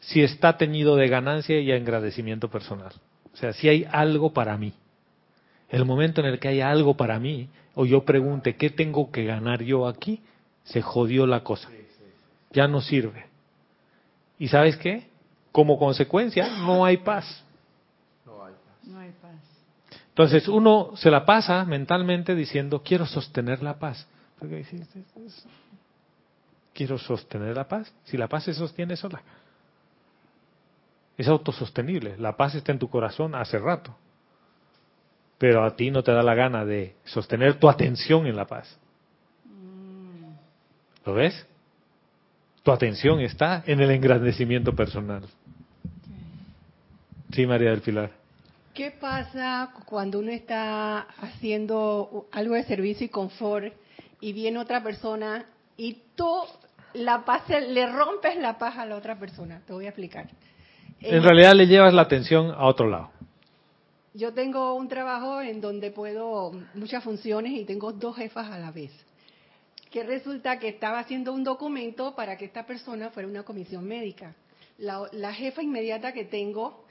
[0.00, 2.92] si está teñido de ganancia y agradecimiento personal.
[3.32, 4.72] O sea, si hay algo para mí.
[5.68, 9.24] El momento en el que hay algo para mí, o yo pregunte, ¿qué tengo que
[9.24, 10.20] ganar yo aquí?
[10.64, 11.68] Se jodió la cosa.
[12.52, 13.26] Ya no sirve.
[14.38, 15.08] ¿Y sabes qué?
[15.52, 17.44] Como consecuencia, no hay paz.
[18.84, 19.32] No hay paz.
[20.08, 24.06] Entonces uno se la pasa mentalmente diciendo, quiero sostener la paz.
[24.38, 25.46] Porque dices, "Es- es-
[26.76, 27.90] Quiero sostener la paz.
[28.04, 29.22] Si la paz se sostiene sola.
[31.16, 32.18] Es autosostenible.
[32.18, 33.96] La paz está en tu corazón hace rato.
[35.38, 38.78] Pero a ti no te da la gana de sostener tu atención en la paz.
[41.06, 41.46] ¿Lo ves?
[42.62, 45.24] Tu atención está en el engrandecimiento personal.
[47.32, 48.10] Sí, María del Pilar.
[48.74, 53.72] ¿Qué pasa cuando uno está haciendo algo de servicio y confort
[54.20, 55.46] y viene otra persona
[55.78, 56.42] y tú
[56.96, 59.60] la paz, le rompes la paz a la otra persona?
[59.66, 60.28] Te voy a explicar.
[61.00, 63.10] En Eh, realidad le llevas la atención a otro lado.
[64.14, 68.70] Yo tengo un trabajo en donde puedo muchas funciones y tengo dos jefas a la
[68.70, 68.90] vez.
[69.90, 74.34] Que resulta que estaba haciendo un documento para que esta persona fuera una comisión médica.
[74.78, 76.84] La, la jefa inmediata que tengo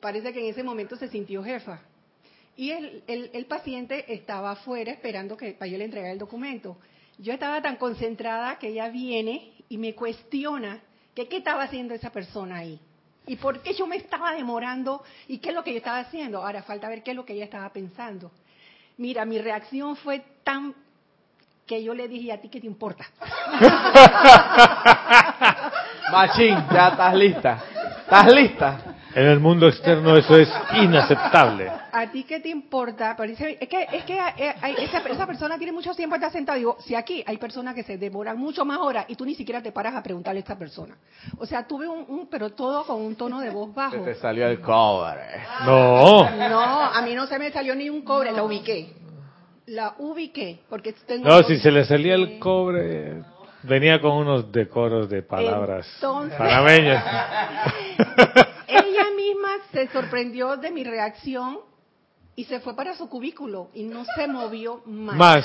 [0.00, 1.80] parece que en ese momento se sintió jefa.
[2.56, 6.76] Y el, el- el paciente estaba afuera esperando que para yo le entregara el documento.
[7.18, 10.78] Yo estaba tan concentrada que ella viene y me cuestiona
[11.14, 12.78] que qué estaba haciendo esa persona ahí.
[13.26, 15.02] ¿Y por qué yo me estaba demorando?
[15.26, 16.44] ¿Y qué es lo que yo estaba haciendo?
[16.44, 18.30] Ahora falta ver qué es lo que ella estaba pensando.
[18.96, 20.74] Mira, mi reacción fue tan
[21.66, 23.04] que yo le dije, ¿a ti qué te importa?
[26.10, 27.62] Machín, ya estás lista.
[28.00, 28.87] ¿Estás lista?
[29.14, 31.70] En el mundo externo eso es inaceptable.
[31.92, 33.16] ¿A ti qué te importa?
[33.16, 36.58] Parece- es que, es que eh, hay- esa, esa persona tiene mucho tiempo está sentada.
[36.58, 39.62] Digo, si aquí hay personas que se demoran mucho más horas y tú ni siquiera
[39.62, 40.96] te paras a preguntarle a esta persona.
[41.38, 43.96] O sea, tuve un, un- pero todo con un tono de voz Se bajo.
[44.04, 45.22] te salió el cobre.
[45.64, 48.92] No, No, a mí no se me salió ni un cobre, la ubiqué.
[49.66, 51.28] La ubiqué, porque tengo...
[51.28, 53.22] no, si se le salía el cobre,
[53.64, 57.04] venía con unos decoros de palabras Entonces- panameñas.
[58.68, 61.58] Ella misma se sorprendió de mi reacción
[62.38, 65.16] y se fue para su cubículo y no se movió más.
[65.16, 65.44] Más,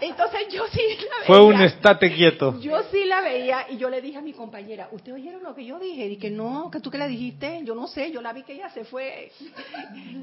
[0.00, 1.66] Entonces yo sí la fue un veía.
[1.66, 2.60] estate quieto.
[2.60, 5.64] Yo sí la veía y yo le dije a mi compañera, ¿ustedes oyeron lo que
[5.64, 6.06] yo dije?
[6.06, 8.52] Y que no, que tú que le dijiste, yo no sé, yo la vi que
[8.52, 9.32] ella se fue.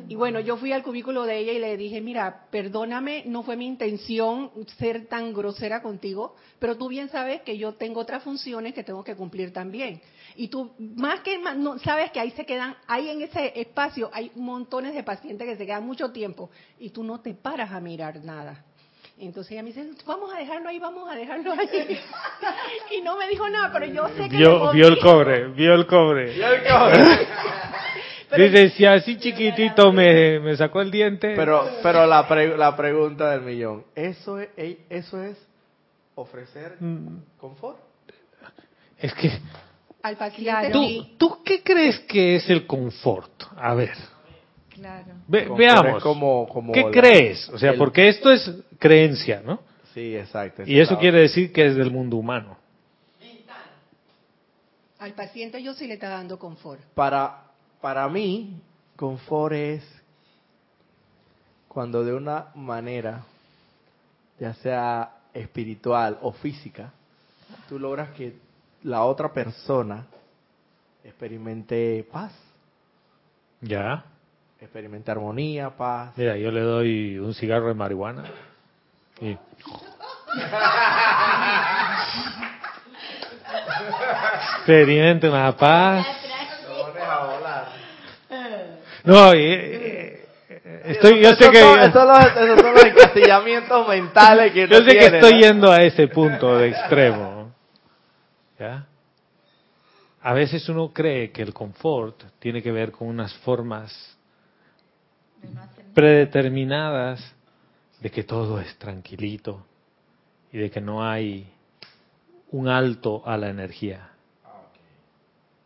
[0.07, 3.57] Y bueno, yo fui al cubículo de ella y le dije, mira, perdóname, no fue
[3.57, 8.73] mi intención ser tan grosera contigo, pero tú bien sabes que yo tengo otras funciones
[8.73, 10.01] que tengo que cumplir también.
[10.35, 14.09] Y tú, más que más, no, sabes que ahí se quedan, ahí en ese espacio
[14.13, 16.49] hay montones de pacientes que se quedan mucho tiempo
[16.79, 18.63] y tú no te paras a mirar nada.
[19.17, 21.99] Entonces ella me dice, vamos a dejarlo ahí, vamos a dejarlo ahí.
[22.97, 24.29] y no me dijo nada, pero yo sé que...
[24.29, 24.77] me Vio, moví.
[24.79, 26.33] vio el cobre, vio el cobre.
[28.29, 31.33] Pero- Dice, si así chiquitito me, me sacó el diente.
[31.35, 34.47] Pero, pero la, pre- la pregunta del millón, ¿eso es,
[34.89, 35.37] eso es
[36.15, 37.77] ofrecer Mm, confort?
[38.97, 39.31] Es que,
[40.03, 40.71] Al paciente Claro.
[40.71, 41.15] ¿tú, sí.
[41.17, 43.31] ¿tú qué crees que es el confort?
[43.57, 43.91] A ver,
[44.81, 45.13] Claro.
[45.27, 46.01] ve- veamos.
[46.01, 47.47] como, como ¿Qué la- crees?
[47.49, 49.59] O sea, el- porque esto es creencia, ¿no?
[49.93, 50.63] Sí, exacto.
[50.65, 52.57] Y eso quiere decir que es del mundo humano.
[54.99, 56.79] Al paciente yo sí le está dando confort.
[56.93, 57.43] Para,
[57.81, 58.59] para mí,
[58.95, 59.83] confort es
[61.67, 63.23] cuando de una manera,
[64.39, 66.91] ya sea espiritual o física,
[67.67, 68.35] tú logras que
[68.83, 70.05] la otra persona
[71.03, 72.31] experimente paz,
[73.61, 74.05] Ya.
[74.61, 76.13] Experimente armonía, paz.
[76.15, 78.23] Mira, yo le doy un cigarro de marihuana.
[79.19, 79.31] Y...
[84.57, 86.05] Experimente una paz.
[89.03, 90.25] No, y, eh,
[90.85, 94.77] estoy, yo sé que, son- esos son los- esos son los encasillamientos mentales que yo
[94.77, 95.39] sé que estoy ¿no?
[95.39, 97.51] yendo a ese punto de extremo.
[98.59, 98.85] ¿Ya?
[100.21, 103.91] A veces uno cree que el confort tiene que ver con unas formas
[105.93, 107.33] predeterminadas
[107.99, 109.65] de que todo es tranquilito
[110.51, 111.47] y de que no hay
[112.51, 114.09] un alto a la energía.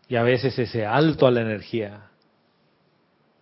[0.08, 2.10] Y a veces ese alto a la energía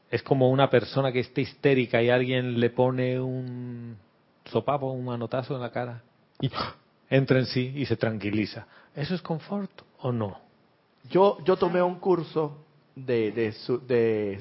[0.09, 3.97] es como una persona que está histérica y alguien le pone un
[4.45, 6.03] sopapo, un manotazo en la cara
[6.39, 6.49] y
[7.09, 8.67] entra en sí y se tranquiliza.
[8.95, 9.71] ¿Eso es confort
[10.01, 10.39] o no?
[11.09, 12.57] Yo, yo tomé un curso
[12.95, 14.39] de, de, su- de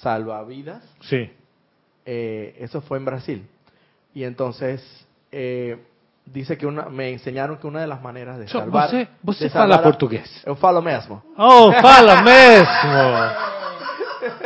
[0.00, 1.30] salvavidas Sí.
[2.06, 3.48] eh, eso fue en Brasil.
[4.14, 4.82] Y entonces
[5.30, 5.76] eh,
[6.24, 9.50] dice que una, me enseñaron que una de las maneras de salvar, você- você de
[9.50, 10.42] fala salvar a- portugués?
[10.46, 11.22] Eu falo mesmo.
[11.36, 12.68] Oh, fala mesmo!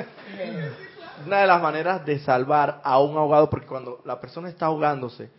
[1.26, 5.30] Una de las maneras de salvar a un ahogado, porque cuando la persona está ahogándose,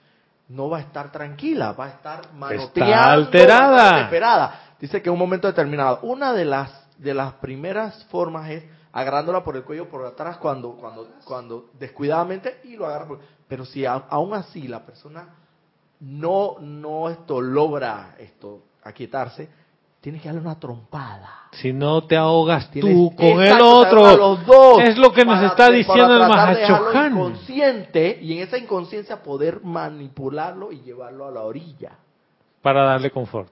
[0.47, 3.69] no va a estar tranquila, va a estar manoteando, alterada.
[3.71, 4.59] va a estar desesperada.
[4.79, 9.43] Dice que en un momento determinado, una de las de las primeras formas es agarrándola
[9.43, 13.85] por el cuello por atrás cuando cuando cuando descuidadamente y lo agarra por- pero si
[13.85, 15.27] a- aún así la persona
[15.99, 19.49] no no esto logra esto aquietarse,
[20.01, 21.43] tienes que darle una trompada.
[21.53, 24.17] Si no te ahogas Tienes- tú con el Exacto, otro.
[24.17, 27.11] los dos Es lo que nos para- está para diciendo el Mahachohan.
[27.13, 31.91] inconsciente y en esa inconsciencia poder manipularlo y llevarlo a la orilla
[32.61, 33.49] Para darle confort.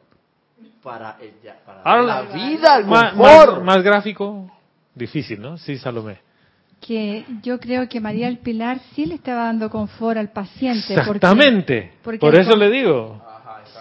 [0.83, 3.51] para ella, para Ahora, la vida, el Más, confort.
[3.57, 4.49] más- más gráfico,
[5.01, 5.57] difícil, ¿no?
[5.57, 6.17] Sí, Salomé.
[6.79, 10.95] Que yo creo que María del Pilar sí le estaba dando confort al paciente.
[10.95, 11.91] porque- Exactamente.
[12.03, 13.21] porque Por el eso con- le digo.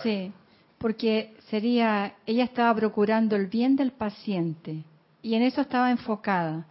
[0.03, 0.33] Sí,
[0.79, 4.83] porque sería, ella estaba procurando el bien del paciente
[5.23, 6.67] y en eso estaba enfocada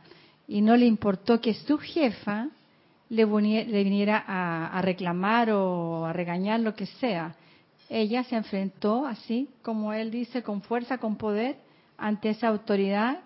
[0.48, 2.48] y no le importó que su jefa
[3.10, 7.34] le viniera a, a reclamar o a regañar lo que sea.
[7.90, 11.56] Ella se enfrentó así, como él dice, con fuerza, con poder,
[11.98, 13.18] ante esa autoridad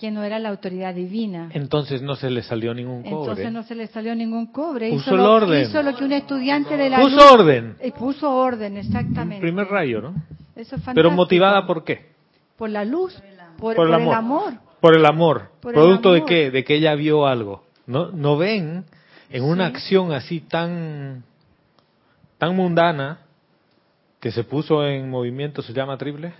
[0.00, 1.50] que no era la autoridad divina.
[1.52, 3.10] Entonces no se le salió ningún cobre.
[3.20, 4.88] Entonces no se le salió ningún cobre.
[4.90, 5.62] Puso hizo, el lo, orden.
[5.68, 7.76] hizo lo que un estudiante de la Puso luz- orden.
[7.80, 9.42] eh, puso orden, exactamente.
[9.42, 10.08] Primer rayo, ¿no?
[10.10, 10.16] Eso
[10.56, 11.10] es Pero fantástico.
[11.10, 12.10] motivada por qué?
[12.56, 13.14] Por la luz,
[13.58, 14.12] por, Por el por amor.
[14.12, 14.52] el amor.
[14.80, 15.50] Por el amor.
[15.60, 16.28] Por el ¿Producto de amor.
[16.30, 16.50] qué?
[16.50, 17.64] De que ella vio algo.
[17.86, 18.84] ¿No, no ven
[19.30, 19.74] en una Sí.
[19.74, 21.24] acción así tan,
[22.38, 23.18] tan mundana
[24.20, 26.32] que se puso en movimiento su llama triple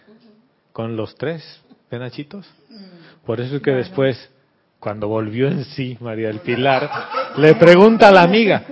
[0.72, 1.42] con los tres
[1.88, 2.46] penachitos?
[3.24, 4.30] Por eso es que después,
[4.78, 6.90] cuando volvió en sí María del Pilar,
[7.36, 8.64] le pregunta a la amiga,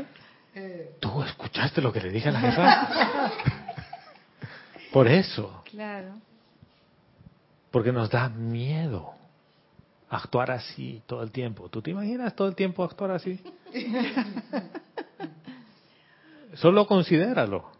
[1.01, 2.89] ¿tú escuchaste lo que le dije a la jefa?
[4.93, 6.15] Por eso, Claro.
[7.71, 9.13] porque nos da miedo
[10.09, 11.69] actuar así todo el tiempo.
[11.69, 13.39] ¿Tú te imaginas todo el tiempo actuar así?
[16.55, 17.71] Solo considéralo.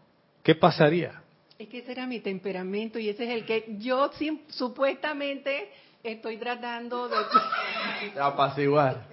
[0.43, 1.21] ¿Qué pasaría?
[1.57, 4.09] Es que ese era mi temperamento y ese es el que yo
[4.49, 5.69] supuestamente
[6.03, 7.15] estoy tratando de...
[8.13, 9.05] De apaciguar.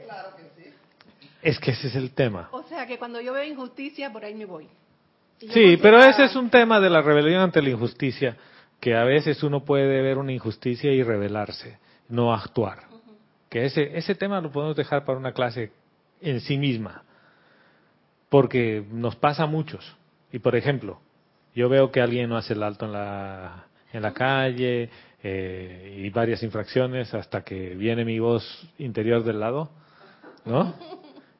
[1.42, 2.48] Es que ese es el tema.
[2.52, 4.68] O sea, que cuando yo veo injusticia, por ahí me voy.
[5.38, 8.36] Sí, pero ese es un tema de la rebelión ante la injusticia,
[8.80, 11.78] que a veces uno puede ver una injusticia y rebelarse,
[12.08, 12.84] no actuar.
[13.50, 15.72] Que ese, ese tema lo podemos dejar para una clase
[16.20, 17.04] en sí misma,
[18.28, 19.96] porque nos pasa a muchos.
[20.32, 21.00] Y por ejemplo,
[21.54, 24.90] yo veo que alguien no hace el alto en la, en la calle
[25.22, 28.44] eh, y varias infracciones hasta que viene mi voz
[28.78, 29.70] interior del lado,
[30.44, 30.74] ¿no?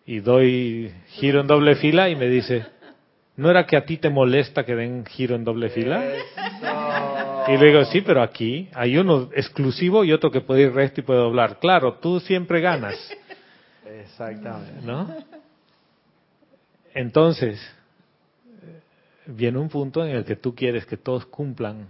[0.06, 2.66] Y doy giro en doble fila y me dice,
[3.36, 6.04] ¿no era que a ti te molesta que den giro en doble fila?
[7.48, 11.00] Y le digo, sí, pero aquí hay uno exclusivo y otro que puede ir recto
[11.00, 11.58] y puede doblar.
[11.58, 12.96] Claro, tú siempre ganas,
[14.02, 14.84] Exactamente.
[14.84, 15.14] ¿no?
[16.94, 17.60] Entonces,
[18.62, 18.80] eh,
[19.26, 21.86] viene un punto en el que tú quieres que todos cumplan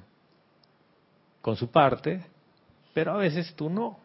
[1.47, 2.27] con su parte,
[2.93, 4.01] pero a veces tú no.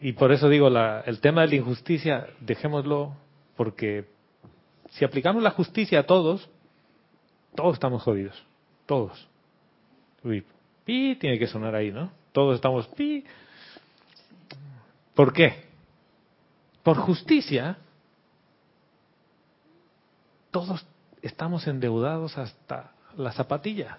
[0.00, 3.16] Y por eso digo, la, el tema de la injusticia, dejémoslo
[3.56, 4.04] porque
[4.90, 6.48] si aplicamos la justicia a todos,
[7.56, 8.40] todos estamos jodidos.
[8.86, 9.26] Todos.
[10.22, 10.46] Uy,
[10.84, 12.12] pi tiene que sonar ahí, ¿no?
[12.30, 13.24] Todos estamos pi.
[15.16, 15.64] ¿Por qué?
[16.84, 17.78] Por justicia,
[20.52, 20.86] todos
[21.20, 23.98] estamos endeudados hasta la zapatilla.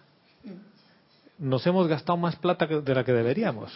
[1.42, 3.74] Nos hemos gastado más plata de la que deberíamos.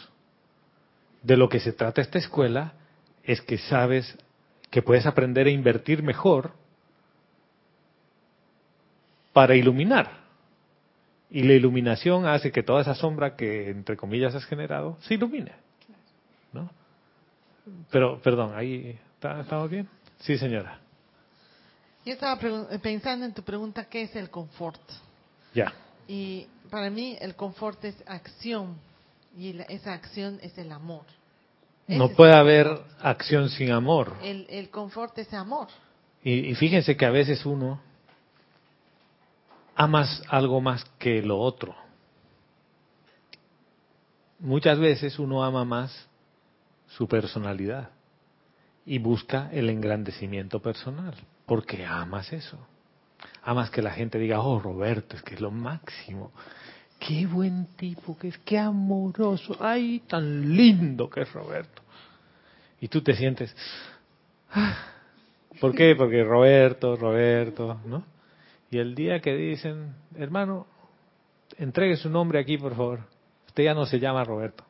[1.24, 2.74] De lo que se trata esta escuela
[3.24, 4.16] es que sabes
[4.70, 6.52] que puedes aprender a invertir mejor
[9.34, 10.12] para iluminar.
[11.32, 15.54] Y la iluminación hace que toda esa sombra que, entre comillas, has generado, se ilumine.
[16.54, 16.70] ¿No?
[17.90, 19.90] Pero, perdón, ahí estamos bien.
[20.20, 20.80] Sí, señora.
[22.06, 22.40] Yo estaba
[22.80, 24.80] pensando en tu pregunta, ¿qué es el confort?
[25.56, 25.74] Ya.
[26.08, 28.76] Y para mí el confort es acción
[29.38, 31.06] y esa acción es el amor.
[31.88, 32.68] no puede haber
[33.02, 34.16] acción sin amor.
[34.24, 35.68] El, el confort es amor.
[36.24, 37.80] Y, y, fíjense que a veces uno
[39.76, 41.76] amas algo más que lo otro.
[44.40, 46.08] Muchas veces uno ama más
[46.88, 47.90] su personalidad
[48.86, 52.58] y busca el engrandecimiento personal, porque amas eso.
[53.46, 56.32] Amas que la gente diga, oh Roberto, es que es lo máximo.
[57.00, 61.84] Qué buen tipo que es, qué amoroso, ay, tan lindo que es Roberto.
[62.82, 63.56] Y tú te sientes,
[64.52, 64.76] ah,
[65.62, 65.96] ¿por qué?
[65.96, 68.04] Porque Roberto, Roberto, ¿no?
[68.72, 70.66] Y el día que dicen, hermano,
[71.60, 73.02] entregue su nombre aquí, por favor.
[73.46, 74.64] Usted ya no se llama Roberto.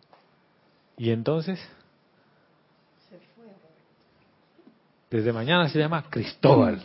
[0.98, 1.60] Y entonces,
[5.16, 6.82] desde mañana se llama Cristóbal.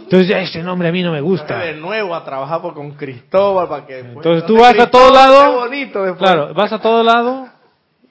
[0.00, 1.58] Entonces ya ese nombre a mí no me gusta.
[1.60, 3.98] De nuevo a trabajar con Cristóbal para que.
[4.00, 5.68] Entonces tú vas a todo lado.
[6.18, 7.48] Claro, vas a todo lado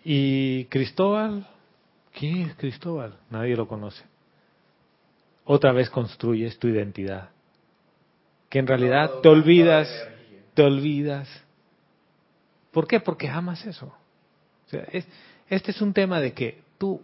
[0.04, 1.48] y Cristóbal,
[2.14, 3.16] ¿quién es Cristóbal?
[3.30, 4.04] Nadie lo conoce.
[5.46, 7.30] Otra vez construyes tu identidad
[8.56, 9.90] que en realidad te olvidas,
[10.54, 11.28] te olvidas.
[12.72, 13.02] ¿Por qué?
[13.02, 13.88] Porque amas eso.
[13.88, 14.88] O sea,
[15.50, 17.02] este es un tema de que tú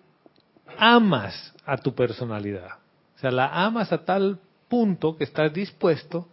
[0.77, 2.77] amas a tu personalidad.
[3.15, 6.27] O sea, la amas a tal punto que estás dispuesto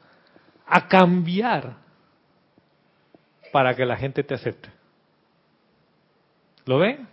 [0.67, 1.77] a cambiar
[3.53, 4.71] para que la gente te acepte.
[6.65, 7.09] ¿Lo ven?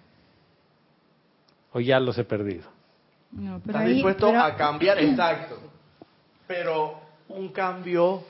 [1.72, 2.70] ¿O ya los he perdido?
[3.32, 5.60] No, pero Estás dispuesto a cambiar, exacto.
[6.48, 8.24] Pero un cambio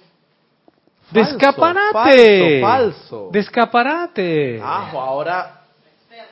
[1.12, 2.62] Descaparate.
[2.62, 4.60] Falso, Descaparate.
[4.62, 5.62] Ah, ahora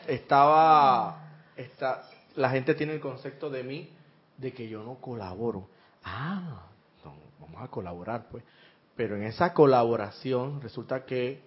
[0.07, 1.17] estaba,
[1.55, 2.03] está,
[2.35, 3.89] la gente tiene el concepto de mí
[4.37, 5.67] de que yo no colaboro.
[6.03, 6.67] Ah,
[7.39, 8.43] vamos a colaborar pues.
[8.95, 11.41] Pero en esa colaboración resulta que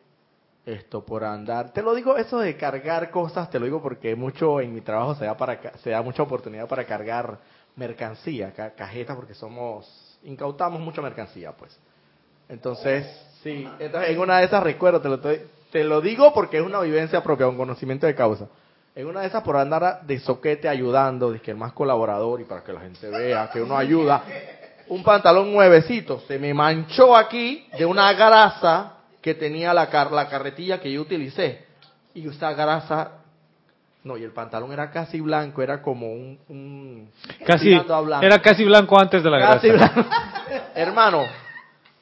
[0.65, 4.61] esto por andar, te lo digo eso de cargar cosas, te lo digo porque mucho
[4.61, 7.39] en mi trabajo se da para se da mucha oportunidad para cargar
[7.77, 11.79] mercancía, cajetas porque somos incautamos mucha mercancía, pues.
[12.49, 13.07] Entonces,
[13.43, 16.81] sí, entonces en una de esas recuerdo, te lo, te lo digo porque es una
[16.81, 18.49] vivencia propia, un conocimiento de causa.
[18.97, 22.45] En una de esas por andar de soquete ayudando, de que el más colaborador y
[22.45, 24.23] para que la gente vea que uno ayuda,
[24.89, 30.81] un pantalón nuevecito se me manchó aquí de una grasa que tenía la, la carretilla
[30.81, 31.67] que yo utilicé.
[32.15, 33.19] Y esa grasa
[34.03, 37.11] no, y el pantalón era casi blanco, era como un...
[37.45, 37.75] casi,
[38.23, 39.93] era casi blanco antes de la grasa.
[40.75, 41.23] Hermano,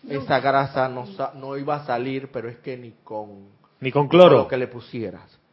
[0.09, 3.49] esa grasa no, no iba a salir, pero es que ni con...
[3.80, 4.36] Ni con cloro.
[4.36, 5.43] Lo que le pusieras.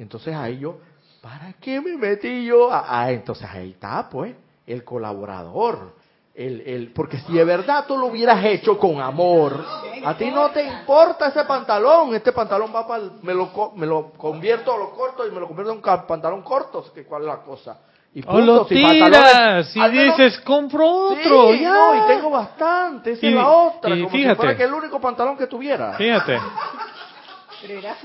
[0.00, 0.78] Entonces ahí yo,
[1.20, 2.70] ¿para qué me metí yo?
[2.72, 4.34] Ah, entonces ahí está, pues,
[4.66, 5.94] el colaborador.
[6.34, 9.62] El, el, porque si de verdad tú lo hubieras hecho con amor,
[10.04, 12.14] a ti no te importa ese pantalón.
[12.14, 15.72] Este pantalón va para me lo me lo convierto, lo corto y me lo convierto
[15.72, 16.82] en un pantalón corto.
[16.94, 17.78] Que cuál es la cosa.
[18.14, 21.72] Y punto, o lo si tiras y dices compro otro, ya.
[21.72, 23.12] No, y tengo bastante.
[23.12, 23.94] Esa es la otra.
[23.94, 25.92] Y como fíjate, si fuera que el único pantalón que tuviera.
[25.94, 26.38] Fíjate.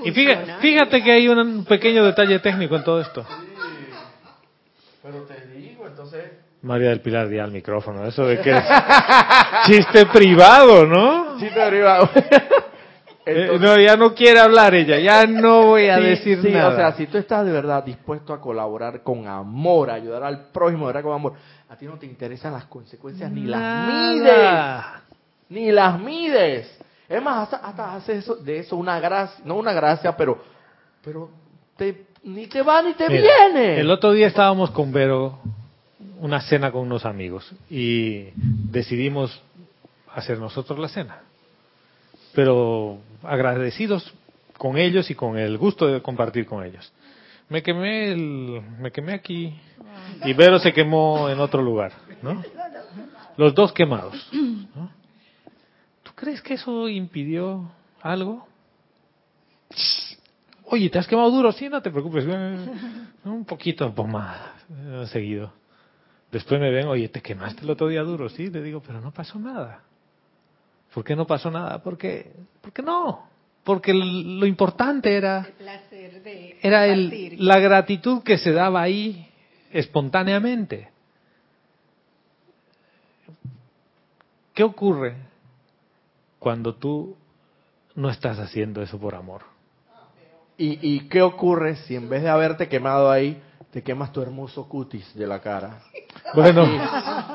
[0.04, 3.24] Y fíjate, fíjate que hay un pequeño detalle técnico en todo esto.
[3.24, 3.56] Sí.
[5.02, 6.24] Pero te digo, entonces
[6.62, 8.64] María del Pilar di al micrófono, eso de que es
[9.66, 11.38] chiste privado, ¿no?
[11.38, 12.10] Chiste privado.
[13.28, 16.68] Eh, no, ya no quiere hablar ella, ya no voy a decir sí, nada.
[16.68, 20.52] O sea, si tú estás de verdad dispuesto a colaborar con amor, a ayudar al
[20.52, 21.02] prójimo, ¿verdad?
[21.02, 21.32] Con amor,
[21.68, 24.84] a ti no te interesan las consecuencias ni las mides.
[25.48, 26.75] Ni las mides.
[27.08, 30.42] Es más, hasta, hasta haces eso, de eso una gracia, no una gracia, pero,
[31.04, 31.30] pero
[31.76, 33.78] te, ni te va ni te viene.
[33.78, 35.38] El otro día estábamos con Vero
[36.20, 39.40] una cena con unos amigos y decidimos
[40.12, 41.20] hacer nosotros la cena.
[42.34, 44.12] Pero agradecidos
[44.58, 46.92] con ellos y con el gusto de compartir con ellos.
[47.48, 49.54] Me quemé el, me quemé aquí
[50.24, 51.92] y Vero se quemó en otro lugar,
[52.22, 52.42] ¿no?
[53.36, 54.28] los dos quemados.
[54.32, 54.90] ¿no?
[56.16, 58.48] ¿Tú crees que eso impidió algo?
[60.64, 61.52] Oye, ¿te has quemado duro?
[61.52, 62.24] Sí, no te preocupes.
[63.24, 64.38] Un poquito pues, más
[64.70, 65.52] eh, seguido.
[66.32, 68.30] Después me ven, oye, ¿te quemaste el otro día duro?
[68.30, 69.82] Sí, le digo, pero no pasó nada.
[70.94, 71.82] ¿Por qué no pasó nada?
[71.82, 73.28] Porque, porque no.
[73.62, 75.46] Porque lo importante era
[75.90, 79.28] El de era el, la gratitud que se daba ahí
[79.70, 80.88] espontáneamente.
[84.54, 85.35] ¿Qué ocurre
[86.46, 87.16] cuando tú
[87.96, 89.42] no estás haciendo eso por amor?
[90.56, 93.42] ¿Y, ¿Y qué ocurre si en vez de haberte quemado ahí,
[93.72, 95.80] te quemas tu hermoso cutis de la cara?
[96.36, 96.64] Bueno,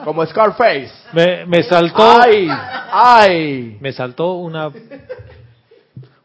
[0.05, 0.89] Como Scarface.
[1.12, 2.47] me, me saltó, ¡Ay!
[2.49, 3.78] ¡Ay!
[3.82, 4.72] me saltó una,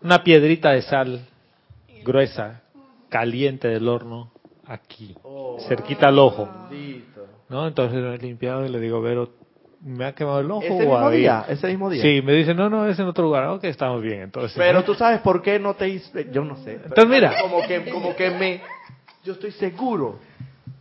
[0.01, 1.27] una piedrita de sal
[2.05, 2.63] gruesa,
[3.09, 4.31] caliente del horno,
[4.65, 5.13] aquí,
[5.67, 6.49] cerquita al ojo.
[6.71, 7.27] Bendito.
[7.49, 7.67] ¿no?
[7.67, 9.31] Entonces lo he limpiado y le digo, Vero,
[9.87, 12.03] ¿me ha quemado el ojo Ese mismo había-?" día, ese mismo día.
[12.03, 13.47] Sí, me dice, no, no, es en otro lugar.
[13.47, 14.23] Ok, estamos bien.
[14.23, 14.85] Entonces, Pero ¿no?
[14.85, 16.73] tú sabes por qué no te hice, yo no sé.
[16.73, 17.41] Entonces, mira.
[17.41, 18.61] Como que, como que me,
[19.25, 20.19] yo estoy seguro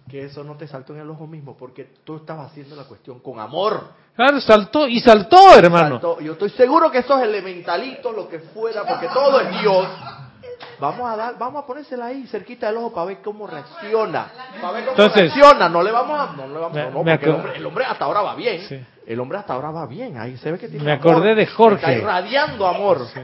[0.10, 3.20] que eso no te saltó en el ojo mismo, porque tú estabas haciendo la cuestión
[3.20, 3.90] con amor.
[4.16, 6.00] Claro, saltó y saltó, hermano.
[6.00, 6.22] Saltó.
[6.22, 9.88] Yo estoy seguro que esos elementalitos, lo que fuera, porque todo es Dios.
[10.80, 14.28] Vamos a dar, vamos a ponérsela ahí cerquita del ojo para ver cómo reacciona.
[14.62, 15.70] Para ver cómo Entonces- reacciona.
[15.70, 18.06] No le vamos a, no le vamos, Me- no, porque el hombre, el hombre hasta
[18.06, 18.62] ahora va bien.
[18.68, 18.86] Sí.
[19.08, 20.18] El hombre hasta ahora va bien.
[20.20, 21.12] Ahí se ve que tiene Me amor.
[21.12, 21.76] acordé de Jorge.
[21.78, 23.06] Está irradiando amor.
[23.14, 23.22] Sí.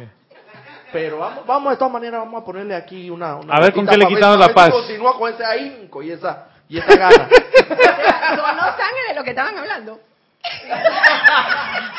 [0.94, 3.36] Pero vamos, vamos de todas maneras, vamos a ponerle aquí una.
[3.38, 4.70] una A ver con qué le quitamos a la paz.
[4.72, 7.30] Continúa con ese ahínco y esa, y esa gana.
[8.32, 10.00] Ángeles de lo que estaban hablando.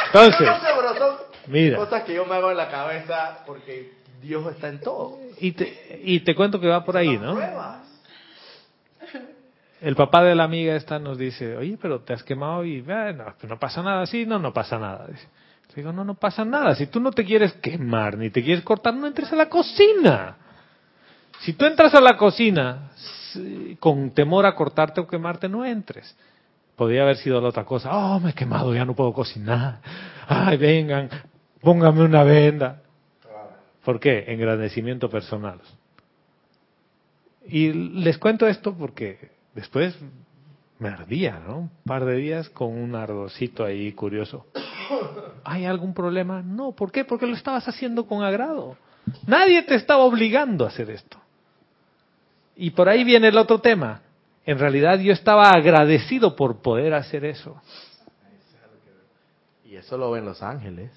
[0.07, 1.16] Entonces, No sé, pero son
[1.47, 5.18] mira, cosas que yo me hago en la cabeza porque Dios está en todo.
[5.38, 7.34] y te, y te cuento que va por ahí, ¿no?
[7.34, 7.82] Pruebas.
[9.80, 13.24] El papá de la amiga esta nos dice, oye, pero te has quemado y bueno,
[13.38, 14.06] pues no pasa nada.
[14.06, 15.08] Sí, no, no pasa nada.
[15.08, 15.16] Le
[15.74, 16.76] digo, no, no pasa nada.
[16.76, 20.36] Si tú no te quieres quemar ni te quieres cortar, no entres a la cocina.
[21.40, 22.90] Si tú entras a la cocina
[23.80, 26.16] con temor a cortarte o quemarte, no entres.
[26.76, 27.90] Podría haber sido la otra cosa.
[27.92, 29.80] Oh, me he quemado, ya no puedo cocinar.
[30.28, 31.08] Ay, vengan,
[31.60, 32.82] póngame una venda.
[33.85, 34.24] ¿Por qué?
[34.28, 35.61] Engrandecimiento personal.
[37.47, 39.97] Y les cuento esto porque después
[40.78, 41.59] me ardía, ¿no?
[41.59, 44.47] Un par de días con un ardorcito ahí curioso.
[45.45, 46.43] ¿Hay algún problema?
[46.43, 47.05] No, ¿por qué?
[47.05, 48.76] Porque lo estabas haciendo con agrado.
[49.26, 51.18] Nadie te estaba obligando a hacer esto.
[52.57, 54.03] Y por ahí viene el otro tema.
[54.45, 57.61] En realidad yo estaba agradecido por poder hacer eso.
[59.64, 60.91] Y eso lo ven los ángeles.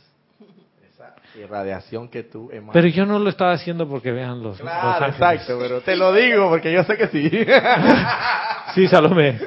[1.37, 2.73] Irradiación que tú emanas.
[2.73, 6.49] Pero yo no lo estaba haciendo porque vean los, Claro, exacto, pero te lo digo
[6.49, 7.29] porque yo sé que sí.
[8.75, 9.39] Sí, Salomé.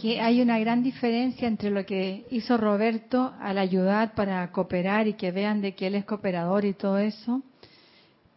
[0.00, 5.14] que hay una gran diferencia entre lo que hizo Roberto al ayudar para cooperar y
[5.14, 7.42] que vean de que él es cooperador y todo eso,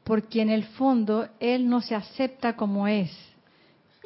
[0.04, 3.12] porque en el fondo él no se acepta como es.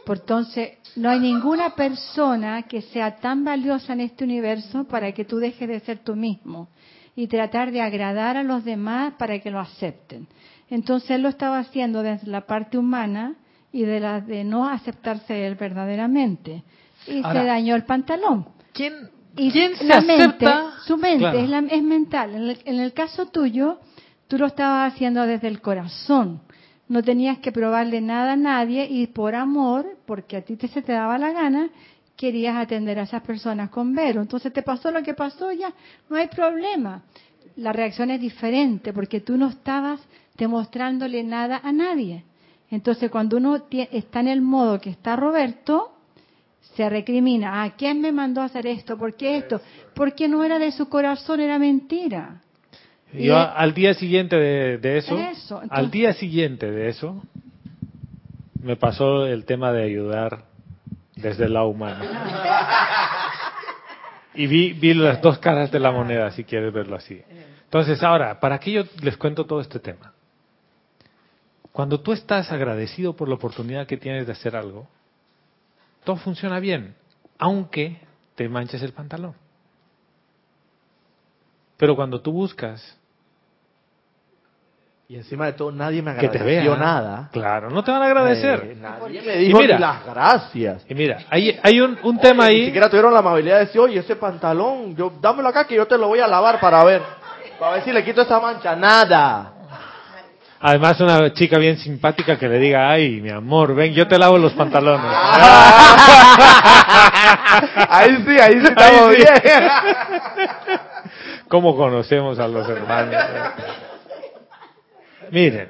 [0.06, 5.26] Por entonces, no hay ninguna persona que sea tan valiosa en este universo para que
[5.26, 6.70] tú dejes de ser tú mismo
[7.18, 10.28] y tratar de agradar a los demás para que lo acepten.
[10.70, 13.34] Entonces él lo estaba haciendo desde la parte humana
[13.74, 16.64] y de la de no aceptarse él verdaderamente.
[17.08, 18.46] Y Ahora, se dañó el pantalón.
[18.74, 18.94] ¿Quién,
[19.36, 20.74] Y quién se la mente, acepta?
[20.86, 21.40] su mente Claro.
[21.40, 22.36] es, la- es mental.
[22.36, 23.80] En el, en el caso tuyo,
[24.28, 26.42] tú lo estabas haciendo desde el corazón.
[26.88, 30.82] No tenías que probarle nada a nadie y por amor, porque a ti te, se
[30.82, 31.70] te daba la gana,
[32.18, 34.22] querías atender a esas personas con Vero.
[34.22, 35.72] Entonces te pasó lo que pasó, ya,
[36.10, 37.04] no hay problema.
[37.56, 40.02] La reacción es diferente porque tú no estabas
[40.38, 42.24] demostrándole nada a nadie.
[42.70, 45.94] Entonces cuando uno está en el modo que está Roberto,
[46.76, 48.98] se recrimina, ¿a quién me mandó a hacer esto?
[48.98, 49.62] ¿Por qué esto?
[49.96, 52.42] Porque no era de su corazón, era mentira.
[53.14, 56.90] Y Yo es- al día siguiente de, de eso, Eso, entonces- al día siguiente de
[56.90, 57.24] eso,
[58.62, 60.44] me pasó el tema de ayudar
[61.18, 62.04] desde el lado humano.
[64.34, 67.22] Y vi, vi las dos caras de la moneda, si quieres verlo así.
[67.64, 70.14] Entonces, ahora, ¿para qué yo les cuento todo este tema?
[71.72, 74.88] Cuando tú estás agradecido por la oportunidad que tienes de hacer algo,
[76.04, 76.96] todo funciona bien,
[77.38, 78.00] aunque
[78.36, 79.36] te manches el pantalón.
[81.78, 82.98] Pero cuando tú buscas
[85.10, 87.30] y encima de todo, nadie me que te agradeció nada.
[87.32, 88.60] Claro, no te van a agradecer.
[88.72, 90.86] Eh, nadie me dijo Y mira, ni las gracias.
[90.90, 92.66] Y mira, hay, hay un, un tema Oye, Ni ahí.
[92.66, 95.98] siquiera tuvieron la amabilidad de decir, oye, ese pantalón, yo, dámelo acá que yo te
[95.98, 97.02] lo voy a lavar para ver.
[97.58, 98.76] Para ver si le quito esa mancha.
[98.76, 99.54] Nada.
[100.60, 104.38] Además, una chica bien simpática que le diga, ay, mi amor, ven, yo te lavo
[104.38, 105.06] los pantalones.
[107.90, 109.26] ahí sí, ahí sí estamos Ahí sí.
[109.44, 109.64] bien.
[111.48, 113.16] ¿Cómo conocemos a los hermanos?
[115.32, 115.70] Miren,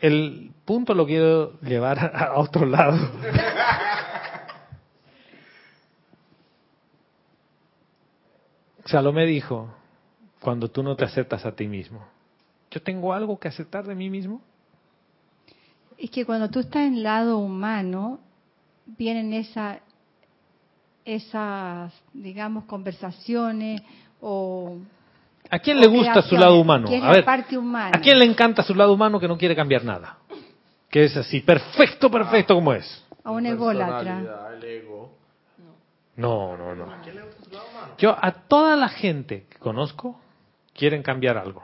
[0.00, 2.98] el punto lo quiero llevar a otro lado.
[8.84, 9.68] Salomé dijo,
[10.40, 12.06] cuando tú no te aceptas a ti mismo,
[12.70, 14.40] ¿yo tengo algo que aceptar de mí mismo?
[15.98, 18.20] Es que cuando tú estás en el lado humano,
[18.86, 19.80] vienen esa,
[21.04, 23.82] esas, digamos, conversaciones
[24.20, 24.78] o...
[25.50, 26.88] ¿A quién le gusta su lado humano?
[27.02, 27.96] A ver, parte humana.
[27.96, 30.18] ¿a quién le encanta su lado humano que no quiere cambiar nada?
[30.90, 33.06] Que es así, perfecto, perfecto como es.
[33.24, 33.98] A un ególatra.
[33.98, 35.12] Personalidad, el ego.
[36.16, 36.86] No, no, no.
[37.98, 40.20] Yo a toda la gente que conozco
[40.74, 41.62] quieren cambiar algo.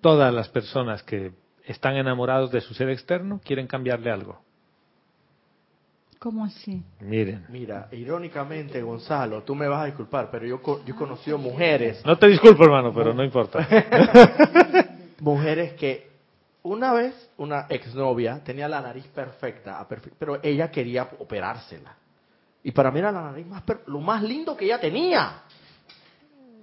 [0.00, 1.32] Todas las personas que
[1.64, 4.42] están enamorados de su ser externo quieren cambiarle algo.
[6.20, 6.82] ¿Cómo así?
[7.00, 7.46] Miren.
[7.48, 12.04] Mira, irónicamente, Gonzalo, tú me vas a disculpar, pero yo, co- yo he conocido mujeres,
[12.04, 13.66] No te disculpo, hermano, pero no importa.
[15.20, 16.10] mujeres que
[16.62, 19.86] una vez una exnovia tenía la nariz perfecta,
[20.18, 21.94] pero ella quería operársela.
[22.62, 25.42] Y para mí era la nariz más per- lo más lindo que ella tenía.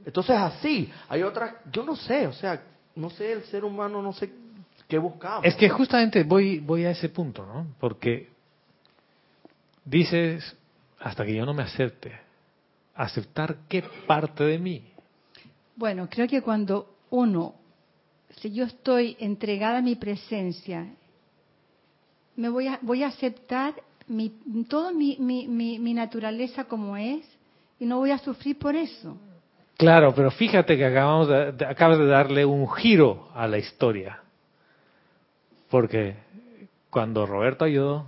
[0.06, 2.62] Entonces así, hay otras, yo no sé, o sea,
[2.96, 4.30] no sé el ser humano, no sé
[4.88, 5.46] qué buscamos.
[5.46, 7.66] Es que justamente voy, voy a ese punto, ¿no?
[7.80, 8.30] Porque
[9.88, 10.56] dices,
[11.00, 12.12] hasta que yo no me acepte,
[12.96, 14.84] aceptar qué parte de mí.
[15.76, 17.56] Bueno, creo que cuando uno,
[18.42, 20.88] si yo estoy entregada a mi presencia,
[22.36, 23.74] me voy a, voy a aceptar
[24.08, 24.30] mi,
[24.70, 27.26] toda mi, mi, mi, mi naturaleza como es
[27.80, 29.18] y no voy a sufrir por eso.
[29.78, 34.20] Claro, pero fíjate que acabamos de, de- acabas de darle un giro a la historia.
[35.70, 36.16] Porque
[36.90, 38.08] cuando Roberto ayudó,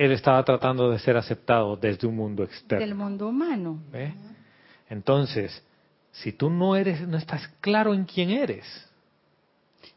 [0.00, 2.86] él estaba tratando de ser aceptado desde un mundo externo.
[2.86, 3.82] Del mundo humano.
[4.88, 5.62] Entonces,
[6.10, 8.64] si tú no eres, no estás claro en quién eres,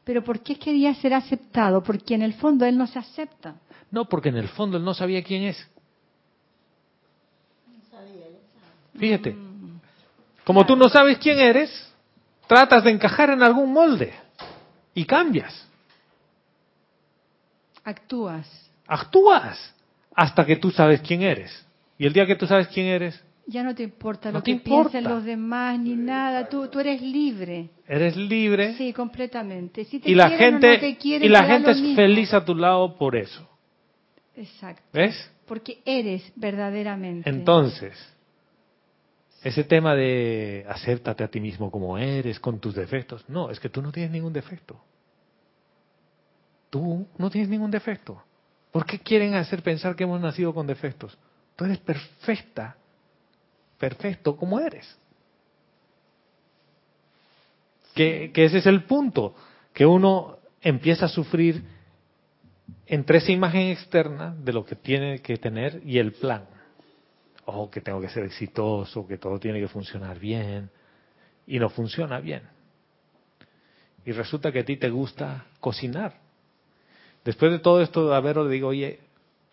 [0.04, 1.82] Pero ¿por qué quería ser aceptado?
[1.82, 3.56] Porque en el fondo él no se acepta.
[3.92, 5.70] no, porque en el fondo él no sabía quién es.
[9.00, 9.38] Fíjate,
[10.44, 11.70] como tú no sabes quién eres,
[12.46, 14.14] tratas de encajar en algún molde
[14.94, 15.66] y cambias,
[17.86, 18.70] Actúas.
[18.86, 19.74] actúas
[20.16, 21.66] hasta que tú sabes quién eres.
[21.98, 24.46] Y el día que tú sabes quién eres, Ya no te importa No lo te
[24.46, 24.92] que importa.
[24.92, 26.48] piensen los demás ni nada.
[26.48, 27.70] Tú, tú eres libre.
[27.88, 29.84] eres libre Sí, completamente.
[29.86, 31.96] Si te y la gente no te quieren, y la gente es mismo.
[31.98, 33.48] feliz a tu lado por eso.
[34.36, 34.82] Exacto.
[34.94, 35.30] ¿Ves?
[35.46, 37.30] Porque eres verdaderamente.
[37.30, 37.94] Entonces,
[39.44, 43.26] ese tema de acéptate a ti mismo como eres, con tus defectos.
[43.28, 44.80] No, es que tú no tienes ningún defecto.
[46.70, 48.24] Tú no tienes ningún defecto.
[48.74, 51.16] ¿Por qué quieren hacer pensar que hemos nacido con defectos?
[51.56, 52.76] Tú eres perfecta,
[53.78, 54.98] perfecto como eres.
[57.94, 59.36] Que, ese es el punto,
[59.74, 61.64] que uno empieza a sufrir
[62.88, 66.46] entre esa imagen externa de lo que tiene que tener y el plan.
[67.46, 70.72] O que tengo que ser exitoso, que todo tiene que funcionar bien,
[71.46, 72.42] y no funciona bien.
[74.04, 76.23] Y resulta que a ti te gusta cocinar.
[77.24, 79.00] Después de todo esto de haberlo, digo, oye,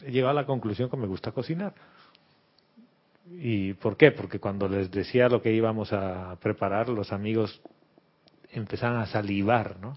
[0.04, 1.74] he llegado a la conclusión que me gusta cocinar.
[3.30, 4.10] ¿Y por qué?
[4.10, 7.60] Porque cuando les decía lo que íbamos a preparar, los amigos
[8.52, 9.94] empezaban a salivar, ¿no?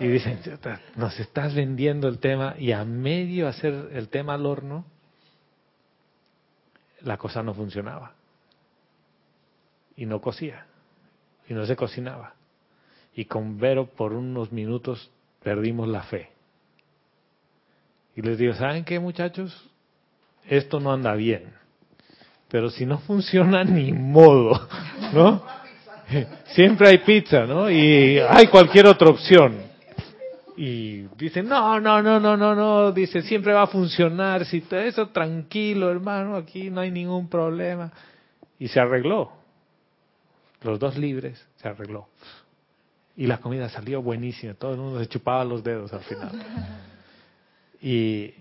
[0.00, 4.46] y dicen, "Chuta, nos estás vendiendo el tema y a medio hacer el tema al
[4.46, 4.84] horno,
[7.02, 8.14] la cosa no funcionaba.
[9.96, 10.66] Y no cocía.
[11.48, 12.34] Y no se cocinaba.
[13.14, 15.10] Y con Vero por unos minutos
[15.42, 16.30] perdimos la fe.
[18.14, 19.68] Y les digo, ¿saben qué muchachos?
[20.46, 21.52] Esto no anda bien.
[22.48, 24.68] Pero si no funciona, ni modo,
[25.12, 25.42] ¿no?
[26.46, 27.70] Siempre hay pizza, ¿no?
[27.70, 29.72] Y hay cualquier otra opción.
[30.56, 34.80] Y dicen, no, no, no, no, no, no, dice, siempre va a funcionar, si todo
[34.80, 37.90] eso tranquilo, hermano, aquí no hay ningún problema.
[38.58, 39.32] Y se arregló.
[40.60, 42.08] Los dos libres, se arregló.
[43.16, 46.30] Y la comida salió buenísima, todo el mundo se chupaba los dedos al final.
[47.84, 48.32] Y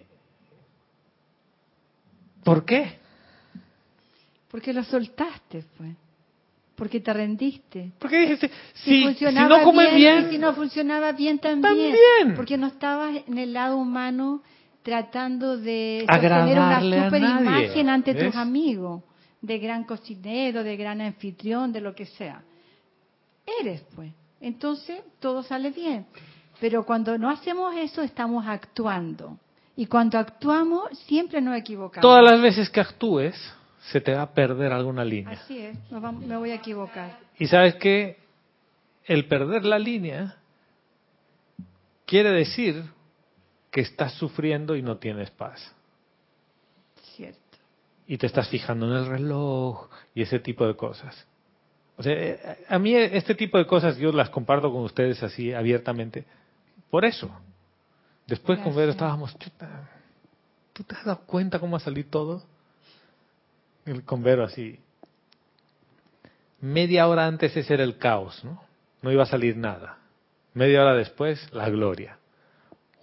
[2.44, 3.00] ¿por qué?
[4.52, 5.96] Porque lo soltaste, pues.
[6.76, 7.92] Porque te rendiste.
[7.98, 11.62] Porque dijiste, Si, si, si funcionaba no comes bien, y si no funcionaba bien también.
[11.64, 12.36] También.
[12.36, 14.44] Porque no estabas en el lado humano
[14.84, 18.26] tratando de sostener una super imagen ante ¿ves?
[18.26, 19.04] tus amigos,
[19.42, 22.44] de gran cocinero, de gran anfitrión, de lo que sea.
[23.60, 24.12] Eres, pues.
[24.42, 26.08] Entonces todo sale bien.
[26.60, 29.38] Pero cuando no hacemos eso, estamos actuando.
[29.76, 32.02] Y cuando actuamos, siempre nos equivocamos.
[32.02, 33.36] Todas las veces que actúes,
[33.92, 35.40] se te va a perder alguna línea.
[35.40, 37.18] Así es, me voy a equivocar.
[37.40, 38.18] Y sabes que
[39.06, 40.38] el perder la línea
[42.06, 42.84] quiere decir
[43.72, 45.74] que estás sufriendo y no tienes paz.
[47.16, 47.40] Cierto.
[48.06, 51.26] Y te estás fijando en el reloj y ese tipo de cosas.
[52.02, 55.54] O sea, eh, a mí este tipo de cosas yo las comparto con ustedes así
[55.54, 56.26] abiertamente.
[56.90, 57.30] Por eso.
[58.26, 58.96] Después con Vero Gracias.
[58.96, 59.88] estábamos, chuta,
[60.74, 62.42] ¿tú te has dado cuenta cómo va a salir todo?
[63.86, 64.80] El con Vero así.
[66.60, 68.64] Media hora antes ese era el caos, ¿no?
[69.04, 70.00] No iba a salir nada.
[70.56, 72.18] Media hora después, la gloria.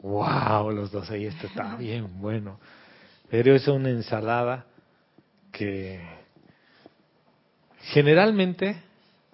[0.00, 0.72] ¡Wow!
[0.72, 2.58] Los dos ahí, esto está bien bueno.
[3.30, 4.66] Pero es una ensalada
[5.52, 6.00] que
[7.92, 8.87] generalmente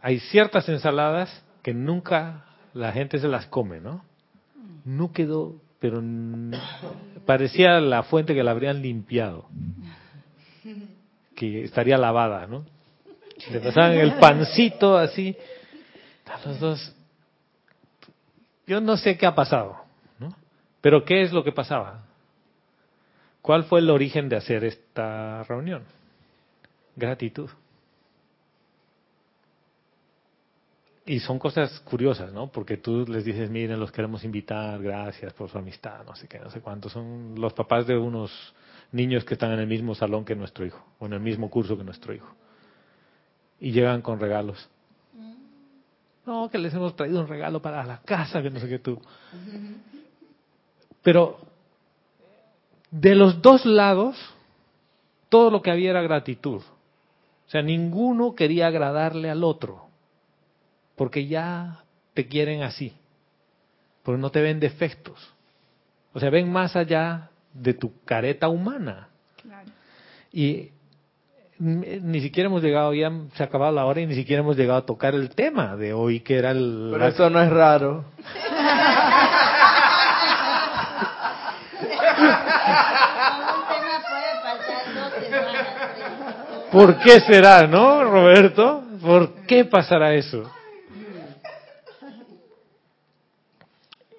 [0.05, 2.45] hay ciertas ensaladas que nunca
[2.75, 4.05] la gente se las come, ¿no?
[4.85, 6.03] No quedó, pero
[7.25, 9.49] parecía la fuente que la habrían limpiado,
[11.35, 12.67] que estaría lavada, ¿no?
[13.51, 15.35] Le pasaban el pancito así,
[16.45, 16.95] los dos.
[18.67, 19.87] Yo no sé qué ha pasado,
[20.19, 20.37] ¿no?
[20.83, 22.05] Pero ¿qué es lo que pasaba?
[23.41, 25.83] ¿Cuál fue el origen de hacer esta reunión?
[26.95, 27.49] Gratitud.
[31.07, 32.51] Y son cosas curiosas, ¿no?
[32.51, 36.39] Porque tú les dices, miren, los queremos invitar, gracias por su amistad, no sé qué,
[36.39, 36.89] no sé cuánto.
[36.89, 38.33] Son los papás de unos
[38.91, 41.77] niños que están en el mismo salón que nuestro hijo, o en el mismo curso
[41.77, 42.35] que nuestro hijo.
[43.61, 44.69] Y llegan con regalos.
[46.25, 48.99] No, que les hemos traído un regalo para la casa, que no sé qué tú.
[51.03, 51.39] Pero
[52.91, 54.17] de los dos lados,
[55.29, 56.63] todo lo que había era gratitud.
[57.47, 59.84] O sea, ninguno quería agradarle al otro,
[60.97, 61.81] porque ya
[62.15, 62.95] te quieren así,
[64.03, 65.33] porque no te ven defectos.
[66.13, 69.09] O sea, ven más allá de tu careta humana.
[69.43, 69.71] Claro.
[70.33, 70.71] Y
[71.59, 74.81] ni siquiera hemos llegado, ya se ha acabado la hora y ni siquiera hemos llegado
[74.81, 76.91] a tocar el tema de hoy, que era el...
[76.93, 78.05] Pero eso no es raro.
[78.15, 78.35] Un
[83.69, 85.67] tema puede pasar dos semanas.
[86.49, 86.71] tres.
[86.73, 88.83] ¿Por qué será, no, Roberto?
[89.01, 90.51] ¿Por qué pasará eso?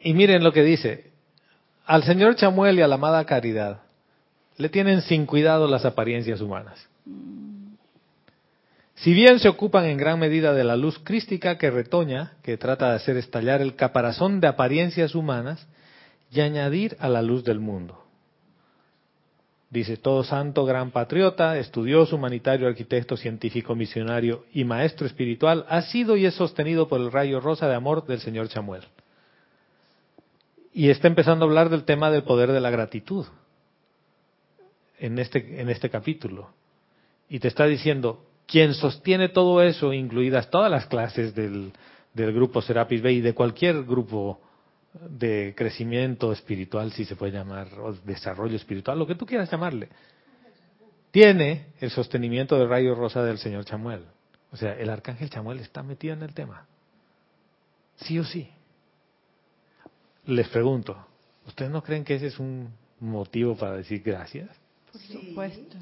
[0.06, 1.12] Y miren lo que dice.
[1.88, 3.82] Al señor Chamuel y a la amada Caridad
[4.56, 6.88] le tienen sin cuidado las apariencias humanas.
[8.93, 12.89] Si bien se ocupan en gran medida de la luz crística que retoña, que trata
[12.89, 15.68] de hacer estallar el caparazón de apariencias humanas
[16.32, 18.06] y añadir a la luz del mundo.
[19.72, 26.16] Dice, todo santo, gran patriota, estudioso, humanitario, arquitecto, científico, misionario y maestro espiritual, ha sido
[26.16, 28.84] y es sostenido por el rayo rosa de amor del señor Chamuel.
[30.76, 33.26] Y está empezando a hablar del tema del poder de la gratitud
[34.99, 36.49] en este, en este capítulo.
[37.30, 41.71] Y te está diciendo, quien sostiene todo eso, incluidas todas las clases del,
[42.13, 44.41] del grupo Serapis Bay y de cualquier grupo
[45.09, 49.88] de crecimiento espiritual, si se puede llamar, o desarrollo espiritual, lo que tú quieras llamarle,
[51.09, 54.03] tiene el sostenimiento del rayo rosa del señor Chamuel.
[54.51, 56.65] O sea, el arcángel Chamuel está metido en el tema.
[57.95, 58.51] Sí o sí.
[60.28, 60.97] Les pregunto,
[61.45, 62.69] ¿ustedes no creen que ese es un
[62.99, 64.49] motivo para decir gracias?
[64.91, 65.78] Por supuesto.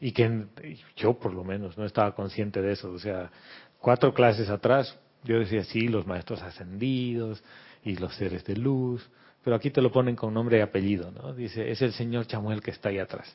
[0.00, 0.46] y que
[0.96, 2.90] yo por lo menos no estaba consciente de eso.
[2.90, 3.30] O sea,
[3.80, 7.42] cuatro clases atrás yo decía, sí, los maestros ascendidos
[7.84, 9.08] y los seres de luz,
[9.42, 11.32] pero aquí te lo ponen con nombre y apellido, ¿no?
[11.32, 13.34] Dice, es el señor Chamuel que está ahí atrás,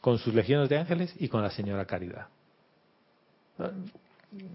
[0.00, 2.28] con sus legiones de ángeles y con la señora Caridad.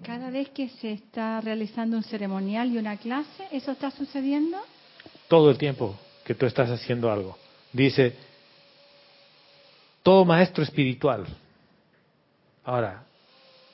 [0.04, 4.58] Cada vez que se está realizando un ceremonial y una clase, ¿eso está sucediendo?
[5.28, 7.38] Todo el tiempo que tú estás haciendo algo.
[7.74, 8.16] Dice,
[10.02, 11.26] todo maestro espiritual.
[12.64, 13.04] Ahora,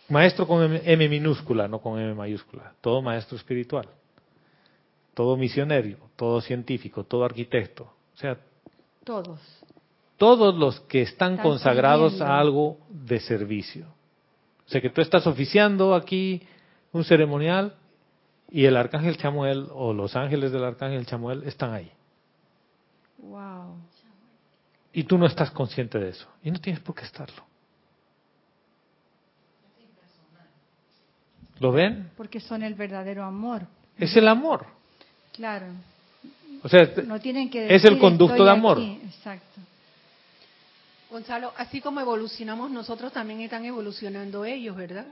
[0.10, 2.74] maestro con M, M minúscula, no con M mayúscula.
[2.82, 3.88] Todo maestro espiritual.
[5.14, 7.84] Todo misionero, todo científico, todo arquitecto.
[8.16, 8.38] O sea,
[9.04, 9.40] Todos.
[10.18, 12.34] todos los que están Están consagrados sirviendo.
[12.34, 13.86] a algo de servicio.
[14.72, 16.42] O sea, que tú estás oficiando aquí
[16.94, 17.76] un ceremonial
[18.50, 21.92] y el arcángel Chamuel o los ángeles del arcángel Chamuel están ahí.
[23.18, 23.76] Wow.
[24.94, 26.26] Y tú no estás consciente de eso.
[26.42, 27.44] Y no tienes por qué estarlo.
[31.60, 32.10] ¿Lo ven?
[32.16, 33.64] Porque son el verdadero amor.
[33.98, 34.68] Es el amor.
[35.34, 35.66] Claro.
[36.64, 38.78] O sea, No tienen que es el conducto "Estoy de amor.
[38.78, 39.02] aquí".
[39.04, 39.60] Exacto.
[41.12, 45.06] Gonzalo, así como evolucionamos nosotros, también están evolucionando ellos, ¿verdad?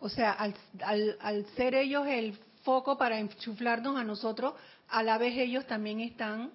[0.00, 0.54] O sea, al,
[0.84, 4.54] al, al ser ellos el foco para enchuflarnos a nosotros,
[4.90, 6.50] a la vez ellos también están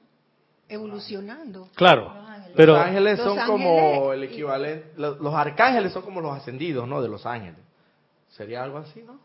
[0.70, 1.70] evolucionando.
[1.76, 2.14] Claro,
[2.56, 6.22] pero los ángeles Los son ángeles como el y- equivalente, los, los arcángeles son como
[6.22, 7.02] los ascendidos, ¿no?
[7.02, 7.60] De los ángeles.
[8.30, 9.20] Sería algo así, ¿no?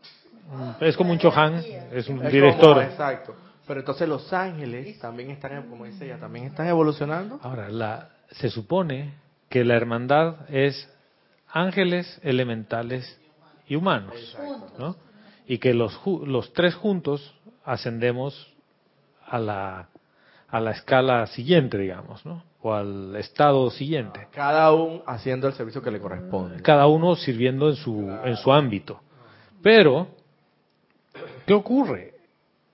[0.81, 1.55] es como un chohan,
[1.91, 2.73] es un Es director.
[2.75, 3.35] como- exacto.
[3.65, 7.39] Pero entonces los ángeles también están, como dice ella, también están evolucionando.
[7.41, 9.13] Ahora, la, se supone
[9.53, 10.89] que la hermandad es
[11.47, 13.19] ángeles, elementales
[13.67, 14.35] y humanos,
[14.79, 14.95] ¿no?
[15.45, 18.51] Y que los, ju- los tres juntos ascendemos
[19.27, 19.89] a la,
[20.49, 22.43] a la escala siguiente, digamos, ¿no?
[22.63, 24.27] O al estado siguiente.
[24.31, 26.63] Cada uno haciendo el servicio que le corresponde.
[26.63, 29.01] Cada uno sirviendo en su, en su ámbito.
[29.61, 30.07] Pero,
[31.45, 32.15] ¿qué ocurre?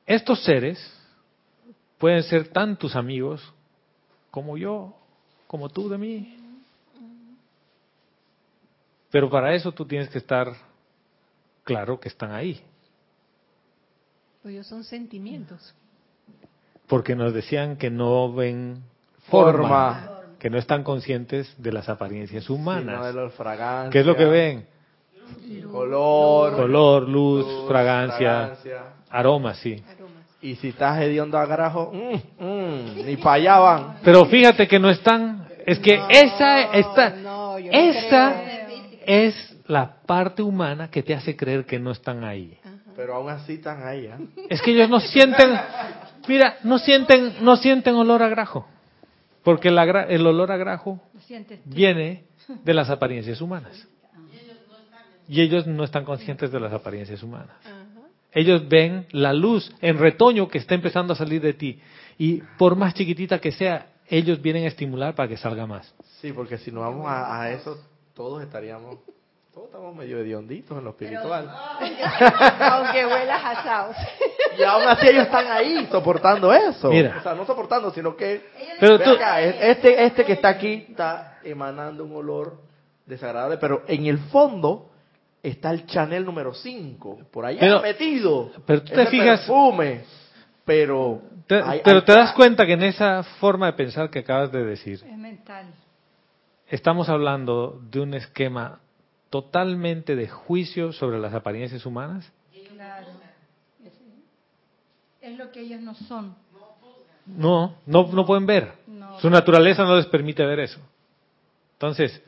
[0.06, 0.80] Estos seres
[1.98, 3.54] pueden ser tan tus amigos
[4.32, 4.96] como yo,
[5.46, 6.39] como tú de mí.
[9.12, 10.53] Pero para eso tú tienes que estar
[11.64, 12.62] claro que están ahí.
[14.41, 15.74] Pues ellos son sentimientos.
[16.88, 18.84] Porque nos decían que no ven
[19.30, 20.22] forma, Forma.
[20.39, 23.14] que no están conscientes de las apariencias humanas.
[23.14, 23.91] los fragancias.
[23.91, 24.66] ¿Qué es lo que ven?
[25.72, 26.55] Color.
[26.55, 28.18] Color, luz, luz, fragancia,
[28.55, 28.84] fragancia.
[29.10, 29.84] aroma, sí.
[29.88, 30.24] Aromas.
[30.41, 33.97] Y si estás hediondo a garajo, mm, mm, ni para allá van.
[34.03, 38.49] Pero fíjate que no están, es que esa, esta, no, yo no esa.
[39.10, 42.60] Es la parte humana que te hace creer que no están ahí.
[42.95, 44.20] Pero aún así están ahí, ¿ah?
[44.49, 45.49] Es que ellos no sienten,
[46.28, 48.68] mira, no sienten, no sienten olor a grajo,
[49.43, 51.01] porque el, olor a grajo
[51.66, 52.26] viene
[52.64, 53.88] de las apariencias humanas.
[55.28, 57.55] Y ellos no están conscientes de las apariencias humanas.
[58.32, 61.80] Ellos ven la luz en retoño que está empezando a salir de ti.
[62.20, 65.95] Y por más chiquitita que sea, ellos vienen a estimular para que salga más.
[66.22, 67.80] Sí, porque si nos vamos a, a eso,
[68.20, 68.97] todos estaríamos,
[69.53, 71.49] todos estamos medio hedionditos en lo espiritual.
[72.59, 73.95] Aunque huelas asados.
[74.57, 76.89] Y aún así ellos están ahí soportando eso.
[76.89, 77.15] Mira.
[77.17, 78.41] O sea, no soportando, sino que...
[78.78, 82.57] Pero tú, acá, este, este que está aquí está emanando un olor
[83.05, 84.89] desagradable, pero en el fondo
[85.41, 88.51] está el Chanel número 5, por allá Pero- metido.
[88.65, 90.01] pero tú te Ese fijas- perfume,
[90.65, 91.22] pero...
[91.47, 94.51] te- hay- pero hay- te das cuenta que en esa forma de pensar que acabas
[94.51, 95.67] de decir, Es mental.
[96.70, 98.80] Estamos hablando de un esquema
[99.30, 102.32] totalmente de juicio sobre las apariencias humanas.
[102.74, 103.07] Claro.
[105.22, 106.36] Es lo que ellos no son.
[107.26, 108.74] No, no, no pueden ver.
[108.88, 109.20] No.
[109.20, 110.80] Su naturaleza no les permite ver eso.
[111.74, 112.24] Entonces,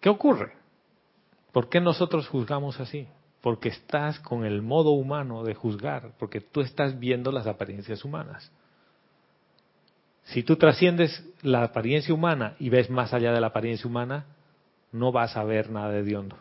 [0.00, 0.52] ¿qué ocurre?
[1.52, 3.06] ¿Por qué nosotros juzgamos así?
[3.40, 8.50] Porque estás con el modo humano de juzgar, porque tú estás viendo las apariencias humanas.
[10.32, 14.26] Si tú trasciendes la apariencia humana y ves más allá de la apariencia humana,
[14.92, 16.36] no vas a ver nada de hondo.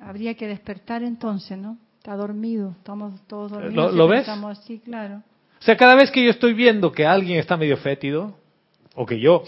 [0.00, 1.78] Habría que despertar entonces, ¿no?
[1.98, 3.94] Está dormido, estamos todos dormidos.
[3.94, 4.20] ¿Lo- ves?
[4.20, 5.22] pensamos, sí, claro.
[5.58, 8.36] O sea, cada vez que yo estoy viendo que alguien está medio fétido,
[8.94, 9.42] o que yo,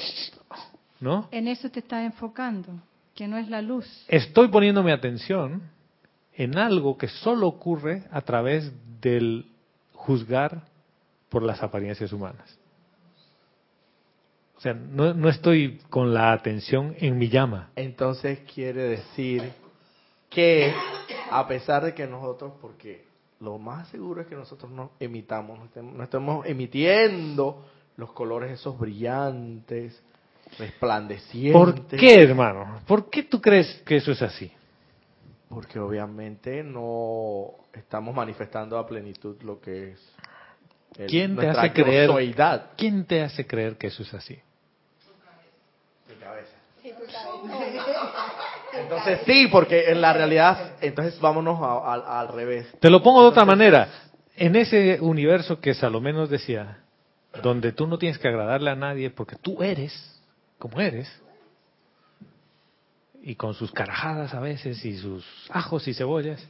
[1.00, 1.28] ¿no?
[1.30, 2.72] En eso te estás enfocando,
[3.14, 3.86] que no es la luz.
[4.08, 5.62] estoy poniendo mi atención
[6.34, 9.46] en algo que solo ocurre a través del
[9.92, 10.62] juzgar
[11.28, 12.57] por las apariencias humanas.
[14.58, 17.70] O sea, no, no estoy con la atención en mi llama.
[17.76, 19.52] Entonces quiere decir
[20.28, 20.74] que
[21.30, 23.04] a pesar de que nosotros, porque
[23.40, 27.64] lo más seguro es que nosotros no emitamos, no estemos emitiendo
[27.96, 30.02] los colores esos brillantes,
[30.58, 31.52] resplandecientes.
[31.52, 32.80] ¿Por qué, hermano?
[32.86, 34.50] ¿Por qué tú crees que eso es así?
[35.48, 40.12] Porque obviamente no estamos manifestando a plenitud lo que es
[40.98, 42.08] el- ¿Quién te nuestra hace creer?
[42.08, 42.70] yosoidad.
[42.76, 44.36] ¿Quién te hace creer que eso es así?
[48.72, 52.66] Entonces sí, porque en la realidad, entonces vámonos a- a- al revés.
[52.80, 53.88] Te lo pongo de otra manera.
[54.36, 56.78] En ese universo que Salomé nos decía,
[57.42, 60.14] donde tú no tienes que agradarle a nadie porque tú eres
[60.58, 61.08] como eres,
[63.22, 66.46] y con sus carajadas a veces, y sus ajos y cebollas,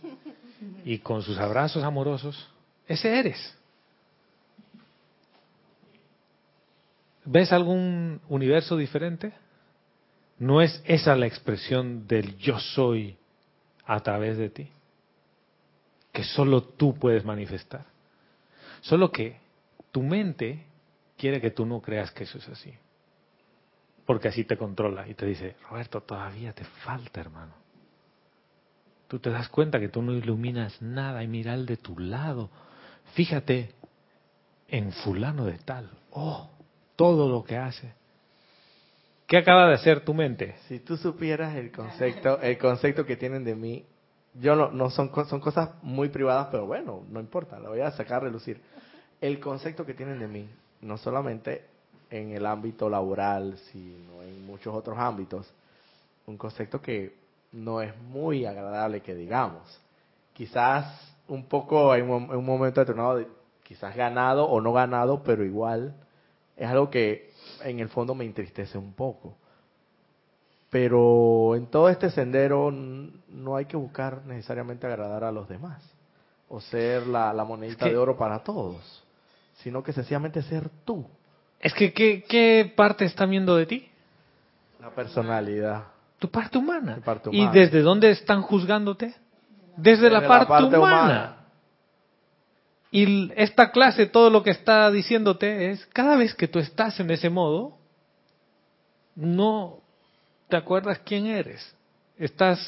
[0.84, 2.48] y con sus abrazos amorosos,
[2.86, 3.54] ese eres.
[7.24, 9.32] ¿Ves algún universo diferente?
[10.38, 13.16] ¿No es esa la expresión del yo soy
[13.84, 14.68] a través de ti?
[16.12, 17.86] Que solo tú puedes manifestar.
[18.80, 19.40] Solo que
[19.90, 20.64] tu mente
[21.16, 22.72] quiere que tú no creas que eso es así.
[24.06, 27.52] Porque así te controla y te dice, Roberto, todavía te falta, hermano.
[29.08, 32.50] Tú te das cuenta que tú no iluminas nada y mira al de tu lado.
[33.14, 33.74] Fíjate
[34.68, 35.90] en fulano de tal.
[36.10, 36.48] Oh,
[36.94, 37.97] todo lo que hace.
[39.28, 40.56] ¿Qué acaba de hacer tu mente?
[40.68, 43.84] Si tú supieras el concepto, el concepto que tienen de mí,
[44.32, 47.90] yo no, no son, son cosas muy privadas, pero bueno, no importa, lo voy a
[47.90, 48.58] sacar a relucir.
[49.20, 50.48] El concepto que tienen de mí
[50.80, 51.66] no solamente
[52.08, 55.52] en el ámbito laboral, sino en muchos otros ámbitos,
[56.26, 57.14] un concepto que
[57.52, 59.78] no es muy agradable que digamos.
[60.32, 63.22] Quizás un poco en un, en un momento determinado,
[63.62, 65.94] quizás ganado o no ganado, pero igual
[66.58, 67.30] es algo que
[67.64, 69.36] en el fondo me entristece un poco.
[70.70, 75.82] Pero en todo este sendero no hay que buscar necesariamente agradar a los demás
[76.48, 79.02] o ser la, la monedita Es que- de oro para todos,
[79.62, 81.06] sino que sencillamente ser tú,
[81.60, 83.88] Es que, ¿qué, qué parte están viendo de ti?
[84.80, 85.84] la personalidad.
[86.20, 86.94] Tu parte humana.
[86.96, 89.14] Tu parte ¿Y desde dónde están juzgándote?
[89.76, 91.37] Desde, la, parte humana.
[92.90, 97.10] Y esta clase, todo lo que está diciéndote es, cada vez que tú estás en
[97.10, 97.76] ese modo,
[99.14, 99.80] no
[100.48, 101.74] te acuerdas quién eres.
[102.16, 102.58] Estás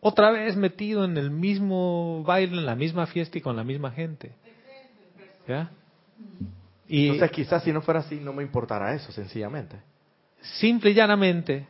[0.00, 3.90] otra vez metido en el mismo baile, en la misma fiesta y con la misma
[3.90, 4.32] gente.
[5.48, 5.70] ¿Ya?
[6.86, 9.76] Y Entonces quizás si no fuera así no me importara eso, sencillamente.
[10.42, 11.66] simple y llanamente,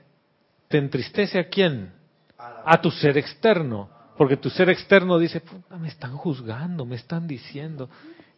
[0.66, 1.92] te entristece a quién?
[2.36, 3.88] A tu ser externo.
[4.16, 7.90] Porque tu ser externo dice, puta, me están juzgando, me están diciendo.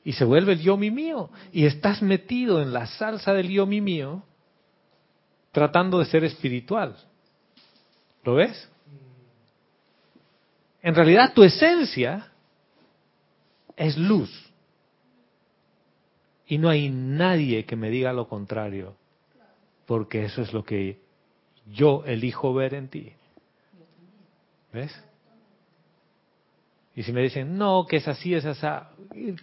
[0.04, 1.30] Y se vuelve el yo mi mío.
[1.52, 4.22] Y estás metido en la salsa del yo mi mío,
[5.52, 6.96] tratando de ser espiritual.
[8.24, 8.68] ¿Lo ves?
[10.82, 12.30] En realidad tu esencia
[13.76, 14.30] es luz.
[16.46, 18.96] Y no hay nadie que me diga lo contrario,
[19.84, 21.00] porque eso es lo que
[21.66, 23.12] yo elijo ver en ti.
[24.72, 25.05] ¿Ves?
[26.96, 28.66] Y si me dicen, no, que es así, es así,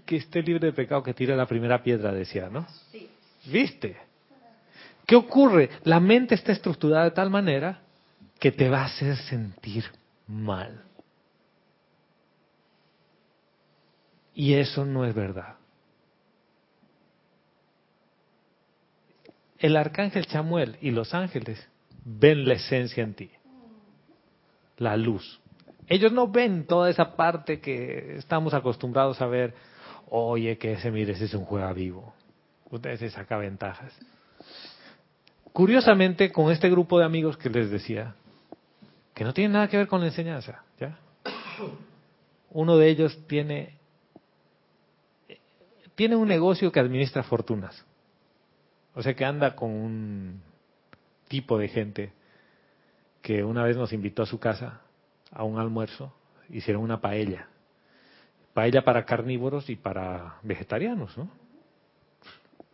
[0.07, 2.65] que esté libre de pecado, que tire la primera piedra, decía, ¿no?
[3.45, 3.95] ¿Viste?
[5.05, 5.69] ¿Qué ocurre?
[5.83, 7.81] La mente está estructurada de tal manera
[8.39, 9.85] que te va a hacer sentir
[10.27, 10.83] mal.
[14.33, 15.57] Y eso no es verdad.
[19.59, 21.63] El arcángel Chamuel y los ángeles
[22.03, 23.31] ven la esencia en ti,
[24.77, 25.39] la luz.
[25.87, 29.53] Ellos no ven toda esa parte que estamos acostumbrados a ver.
[30.09, 32.13] Oye, que ese, mire, ese es un juega vivo.
[32.69, 33.93] Usted se saca ventajas.
[35.51, 38.15] Curiosamente, con este grupo de amigos que les decía,
[39.13, 40.97] que no tiene nada que ver con la enseñanza, ¿ya?
[42.51, 43.77] Uno de ellos tiene
[45.95, 47.85] tiene un negocio que administra fortunas.
[48.95, 50.41] O sea que anda con un
[51.27, 52.13] tipo de gente
[53.21, 54.81] que una vez nos invitó a su casa
[55.33, 56.13] a un almuerzo,
[56.49, 57.47] hicieron una paella.
[58.53, 61.29] Paella para carnívoros y para vegetarianos, ¿no?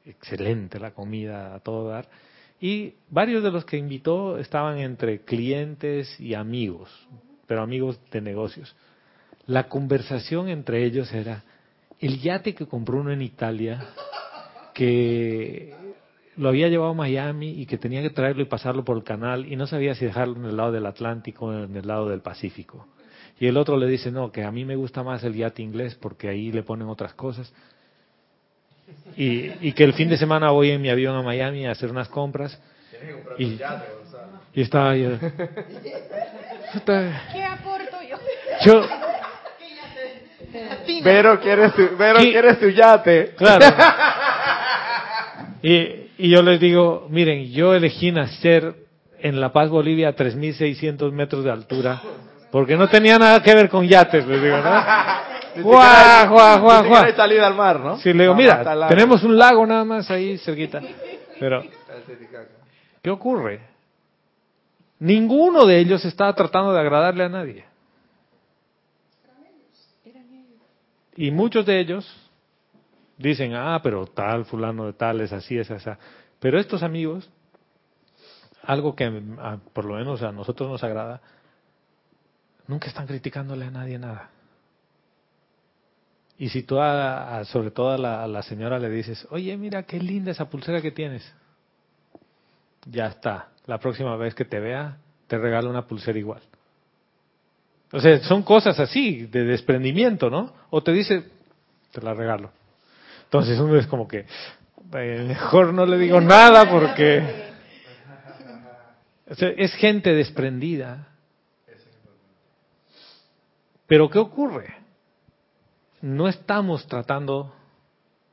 [0.06, 2.08] Excelente la comida a todo dar.
[2.60, 6.90] Y varios de los que invitó estaban entre clientes y amigos,
[7.48, 8.76] pero amigos de negocios.
[9.46, 11.44] La conversación entre ellos era
[12.00, 13.86] el yate que compró uno en Italia,
[14.74, 15.74] que
[16.40, 19.46] lo había llevado a Miami y que tenía que traerlo y pasarlo por el canal
[19.52, 22.22] y no sabía si dejarlo en el lado del Atlántico o en el lado del
[22.22, 22.88] Pacífico.
[23.40, 25.96] Y el otro le dice, no, que a mí me gusta más el yate inglés
[25.96, 27.52] porque ahí le ponen otras cosas.
[29.18, 31.92] Y, y que el fin de semana voy en mi avión a Miami a hacer
[31.92, 32.58] unas compras.
[33.38, 33.60] Y,
[34.54, 35.12] y estaba yo.
[36.74, 38.18] Puta, ¿Qué aporto yo?
[38.66, 38.88] Yo,
[41.04, 43.34] Vero quiere su, Vero quiere su yate.
[43.36, 43.66] Claro.
[45.62, 48.76] Y, y yo les digo, miren, yo elegí nacer
[49.20, 52.02] en La Paz, Bolivia, a 3.600 metros de altura,
[52.52, 54.70] porque no tenía nada que ver con yates, les digo, ¿no?
[55.64, 57.16] Guau, guau, guau, guau.
[57.16, 57.98] salida al mar, ¿no?
[57.98, 60.80] Sí, le digo, mira, tenemos un lago nada más ahí cerquita.
[61.40, 61.64] Pero,
[63.02, 63.62] ¿qué ocurre?
[65.00, 67.66] Ninguno de ellos estaba tratando de agradarle a nadie.
[71.18, 72.29] Y muchos de ellos
[73.20, 75.90] dicen, ah, pero tal, fulano de tal, es así, es así.
[76.40, 77.30] Pero estos amigos,
[78.64, 81.22] algo que a- por lo menos a nosotros nos agrada,
[82.68, 84.30] nunca están criticándole a nadie nada.
[86.38, 89.56] Y si tú, a- a- sobre todo a la, a la señora le dices, oye,
[89.58, 91.30] mira qué linda esa pulsera que tienes,
[92.86, 93.50] ya está.
[93.66, 94.98] La próxima vez que te vea,
[95.28, 96.42] te regalo una pulsera igual.
[97.92, 100.54] O sea, son cosas así, de desprendimiento, ¿no?
[100.70, 101.24] O te dice,
[101.92, 102.52] te la regalo.
[103.30, 104.26] Entonces uno es como que,
[104.92, 107.48] mejor no le digo nada porque...
[109.30, 111.10] O sea, es gente desprendida.
[113.86, 114.74] Pero ¿qué ocurre?
[116.02, 117.54] No estamos tratando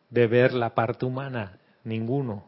[0.09, 2.47] de ver la parte humana, ninguno.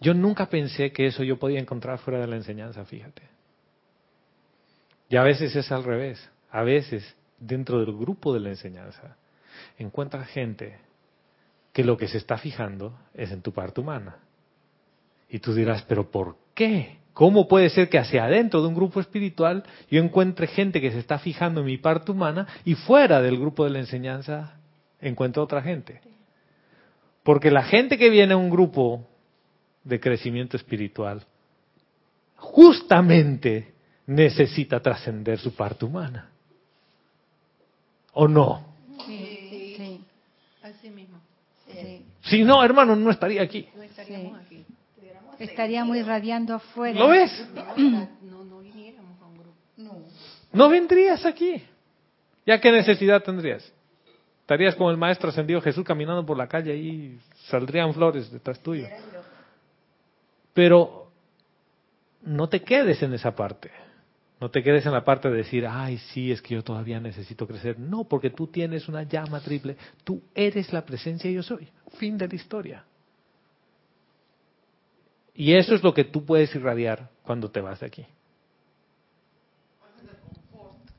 [0.00, 3.22] Yo nunca pensé que eso yo podía encontrar fuera de la enseñanza, fíjate.
[5.08, 6.30] Y a veces es al revés.
[6.52, 9.16] A veces, dentro del grupo de la enseñanza,
[9.76, 10.78] encuentras gente
[11.72, 14.16] que lo que se está fijando es en tu parte humana.
[15.28, 16.98] Y tú dirás, pero ¿por qué?
[17.14, 20.98] ¿Cómo puede ser que hacia adentro de un grupo espiritual yo encuentre gente que se
[20.98, 24.58] está fijando en mi parte humana y fuera del grupo de la enseñanza
[25.00, 26.00] encuentro otra gente?
[27.22, 29.06] Porque la gente que viene a un grupo
[29.84, 31.24] de crecimiento espiritual
[32.36, 33.72] justamente
[34.06, 36.30] necesita trascender su parte humana.
[38.14, 38.74] ¿O no?
[39.06, 39.31] Sí.
[42.22, 43.68] Si no, hermano, no estaría aquí.
[43.74, 44.64] No estaríamos Sí.
[44.64, 44.64] aquí.
[45.38, 46.98] Estaríamos irradiando afuera.
[46.98, 47.48] ¿Lo ves?
[47.76, 49.56] No, no viniéramos a un grupo.
[49.76, 49.92] No.
[50.52, 51.62] No vendrías aquí.
[52.46, 53.72] ¿Ya qué necesidad tendrías?
[54.40, 57.18] Estarías como el maestro ascendido Jesús caminando por la calle y
[57.48, 58.86] saldrían flores detrás tuyo.
[60.52, 61.10] Pero
[62.22, 63.70] no te quedes en esa parte.
[64.42, 67.46] No te quedes en la parte de decir, ay, sí, es que yo todavía necesito
[67.46, 67.78] crecer.
[67.78, 69.76] No, porque tú tienes una llama triple.
[70.02, 71.68] Tú eres la presencia yo soy.
[71.96, 72.84] Fin de la historia.
[75.32, 78.04] Y eso es lo que tú puedes irradiar cuando te vas de aquí.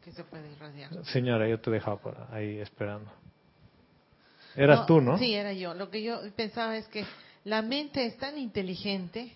[0.01, 1.03] Que se puede irradiar.
[1.07, 3.11] Señora, yo te he dejado por ahí esperando.
[4.55, 5.17] Eras No, tú, ¿no?
[5.17, 5.73] Sí, era yo.
[5.73, 7.03] Lo que yo pensaba es que
[7.43, 9.33] la mente es tan inteligente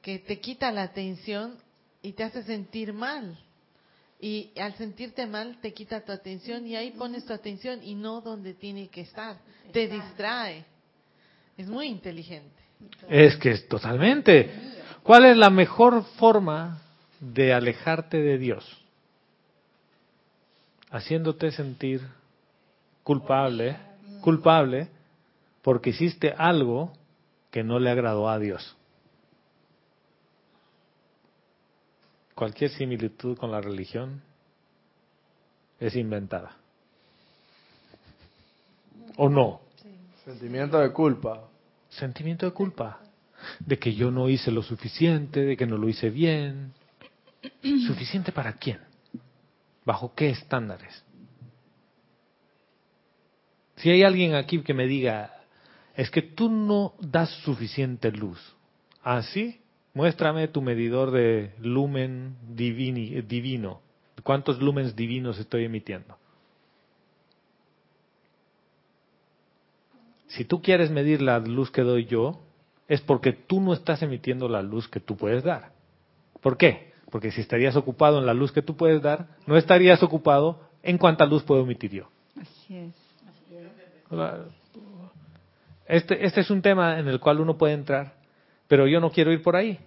[0.00, 1.62] que te quita la atención
[2.04, 3.36] y te hace sentir mal.
[4.20, 8.20] Y al sentirte mal te quita tu atención y ahí pones tu atención y no
[8.20, 9.38] donde tiene que estar.
[9.72, 10.64] Te distrae.
[11.56, 12.62] Es muy inteligente.
[13.08, 14.50] Es que es totalmente.
[15.02, 16.82] ¿Cuál es la mejor forma
[17.20, 18.64] de alejarte de Dios?
[20.90, 22.02] Haciéndote sentir
[23.02, 23.78] culpable,
[24.20, 24.88] culpable,
[25.62, 26.92] porque hiciste algo
[27.50, 28.76] que no le agradó a Dios.
[32.34, 34.22] Cualquier similitud con la religión
[35.78, 36.56] es inventada.
[39.16, 39.60] ¿O no?
[40.24, 41.48] Sentimiento de culpa.
[41.90, 43.00] Sentimiento de culpa.
[43.60, 46.72] De que yo no hice lo suficiente, de que no lo hice bien.
[47.86, 48.80] ¿Suficiente para quién?
[49.84, 51.04] ¿Bajo qué estándares?
[53.76, 55.42] Si hay alguien aquí que me diga,
[55.94, 58.40] es que tú no das suficiente luz.
[59.02, 59.60] ¿Así?
[59.94, 63.80] Muéstrame tu medidor de lumen divini- divino.
[64.22, 66.16] ¿Cuántos lumens divinos estoy emitiendo?
[70.28, 72.40] Si tú quieres medir la luz que doy yo,
[72.88, 75.72] es porque tú no estás emitiendo la luz que tú puedes dar.
[76.40, 76.92] ¿Por qué?
[77.10, 80.98] Porque si estarías ocupado en la luz que tú puedes dar, no estarías ocupado en
[80.98, 82.08] cuánta luz puedo emitir yo.
[82.40, 82.94] Así es.
[85.86, 88.14] Este, este es un tema en el cual uno puede entrar,
[88.68, 89.78] pero yo no quiero ir por ahí,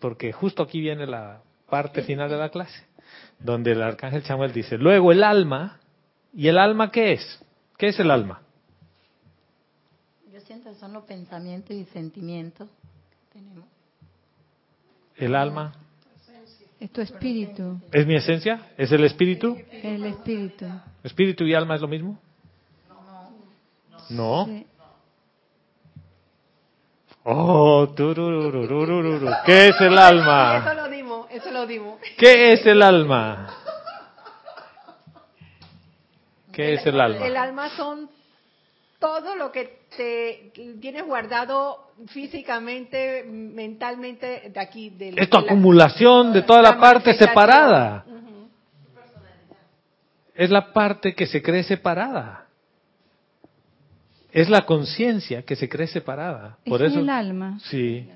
[0.00, 2.86] porque justo aquí viene la parte final de la clase,
[3.38, 5.78] donde el arcángel Chamuel dice, luego el alma,
[6.32, 7.44] ¿y el alma qué es?
[7.76, 8.42] ¿Qué es el alma?
[10.32, 12.68] Yo siento que son los pensamientos y sentimientos
[13.10, 13.64] que tenemos.
[15.16, 15.72] El alma
[16.80, 17.80] Es tu espíritu.
[17.92, 19.56] es mi esencia, es el espíritu.
[19.70, 20.66] El espíritu.
[21.02, 22.18] ¿Espíritu y alma es lo mismo?
[24.10, 24.46] No.
[24.46, 24.66] Sí.
[27.24, 29.28] Oh, tururururururu.
[29.44, 30.74] ¿qué es el Eso alma?
[30.74, 31.98] lo dimos, eso lo dimos.
[32.16, 33.48] ¿Qué es el alma?
[36.52, 37.42] ¿Qué es el El alma?
[37.42, 38.08] alma son
[38.98, 44.90] todo lo que te tienes guardado físicamente, mentalmente de aquí.
[44.90, 47.28] De Es tu la- acumulación de toda la parte manifestación.
[47.28, 48.04] separada.
[48.06, 48.48] Ujú.
[50.34, 52.46] Es la parte que se cree separada.
[54.32, 56.58] Es la conciencia que se cree separada.
[56.66, 57.58] Por es eso, el alma.
[57.64, 58.08] sí.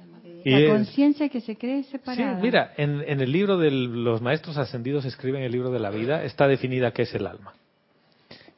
[0.45, 2.41] Y La conciencia que se cree Sí, separada.
[2.41, 6.25] mira, en, en el libro de los maestros ascendidos escriben el libro de la vida,
[6.25, 7.55] está definida qué es el alma.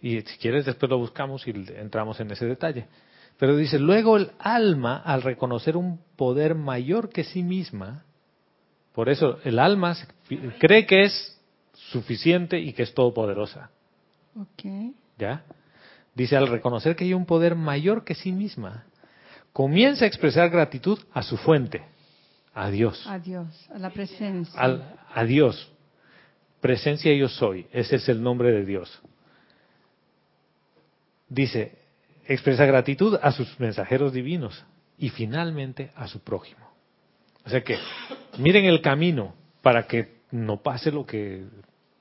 [0.01, 2.87] Y si quieres después lo buscamos y entramos en ese detalle.
[3.39, 8.05] Pero dice, luego el alma, al reconocer un poder mayor que sí misma,
[8.95, 9.95] por eso el alma
[10.59, 11.39] cree que es
[11.75, 13.69] suficiente y que es todopoderosa.
[14.41, 14.95] Ok.
[15.19, 15.45] ¿Ya?
[16.15, 18.85] Dice, al reconocer que hay un poder mayor que sí misma,
[19.53, 21.83] comienza a expresar gratitud a su fuente,
[22.55, 24.61] a Dios A Dios, a la presencia.
[24.61, 25.71] al, a Dios.
[26.61, 29.03] Presencia yo soy, ese es el nombre de Dios.
[31.29, 31.79] Dice,
[32.27, 34.65] expresa gratitud a sus mensajeros divinos
[34.99, 36.65] y finalmente a su prójimo.
[37.45, 37.77] O sea que,
[38.39, 41.45] miren el camino para que no pase lo que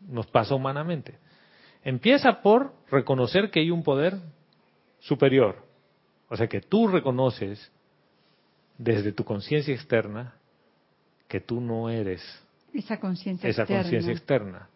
[0.08, 1.18] nos pasa humanamente.
[1.84, 4.18] Empieza por reconocer que hay un poder
[5.00, 5.58] superior.
[6.30, 7.72] O sea que tú reconoces
[8.78, 10.34] desde tu conciencia externa
[11.28, 12.22] que tú no eres
[12.74, 13.82] Esa conciencia esa externa.
[13.84, 14.70] conciencia externa,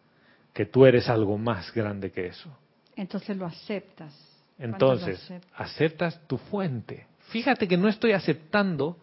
[0.53, 2.49] que tú eres algo más grande que eso.
[2.95, 4.13] Entonces lo aceptas.
[4.59, 7.05] Entonces, aceptas tu fuente.
[7.29, 8.97] Fíjate que no estoy aceptando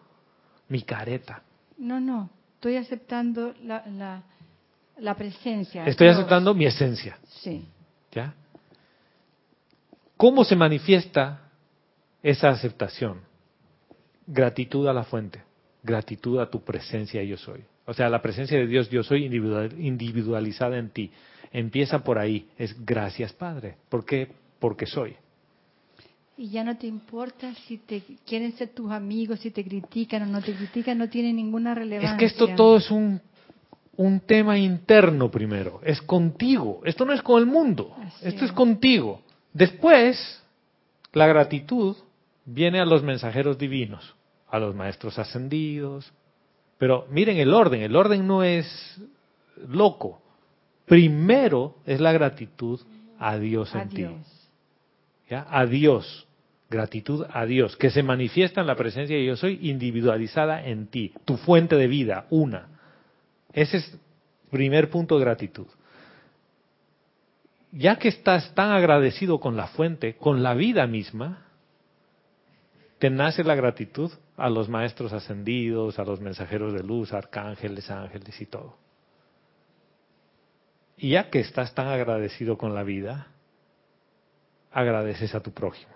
[0.67, 1.43] mi careta.
[1.77, 4.23] No, no, estoy aceptando la, la,
[4.97, 5.85] la presencia.
[5.85, 6.17] Estoy Dios.
[6.17, 7.17] aceptando mi esencia.
[7.41, 7.65] Sí.
[8.15, 8.33] ¿Ya?
[10.17, 11.49] ¿Cómo se manifiesta
[12.23, 13.19] esa aceptación?
[14.25, 15.43] Gratitud a la fuente,
[15.83, 17.61] gratitud a tu presencia yo soy.
[17.85, 21.11] O sea, la presencia de Dios yo soy individual- individualizada en ti.
[21.51, 23.75] Empieza por ahí, es gracias Padre.
[23.89, 24.29] ¿Por qué?
[24.59, 25.15] Porque soy.
[26.37, 30.25] Y ya no te importa si te quieren ser tus amigos, si te critican o
[30.25, 32.13] no te critican, no tiene ninguna relevancia.
[32.13, 33.21] Es que esto todo es un,
[33.97, 36.81] un tema interno primero, es contigo.
[36.85, 39.21] Esto no es con el mundo, Así esto es contigo.
[39.53, 40.43] Después,
[41.13, 41.95] la gratitud
[42.45, 44.15] viene a los mensajeros divinos,
[44.49, 46.11] a los maestros ascendidos.
[46.77, 48.99] Pero miren el orden, el orden no es
[49.67, 50.21] loco.
[50.85, 52.79] Primero es la gratitud
[53.17, 54.05] a Dios en ti.
[55.29, 56.27] A Dios.
[56.69, 61.13] Gratitud a Dios, que se manifiesta en la presencia de yo soy individualizada en ti,
[61.23, 62.74] tu fuente de vida, una.
[63.55, 63.97] Ese es
[64.51, 65.67] primer punto de gratitud.
[67.71, 71.47] Ya que estás tan agradecido con la fuente, con la vida misma,
[72.99, 78.39] te nace la gratitud a los maestros ascendidos, a los mensajeros de luz, arcángeles, ángeles
[78.41, 78.75] y todo.
[80.97, 83.27] Y ya que estás tan agradecido con la vida,
[84.71, 85.93] agradeces a tu prójimo.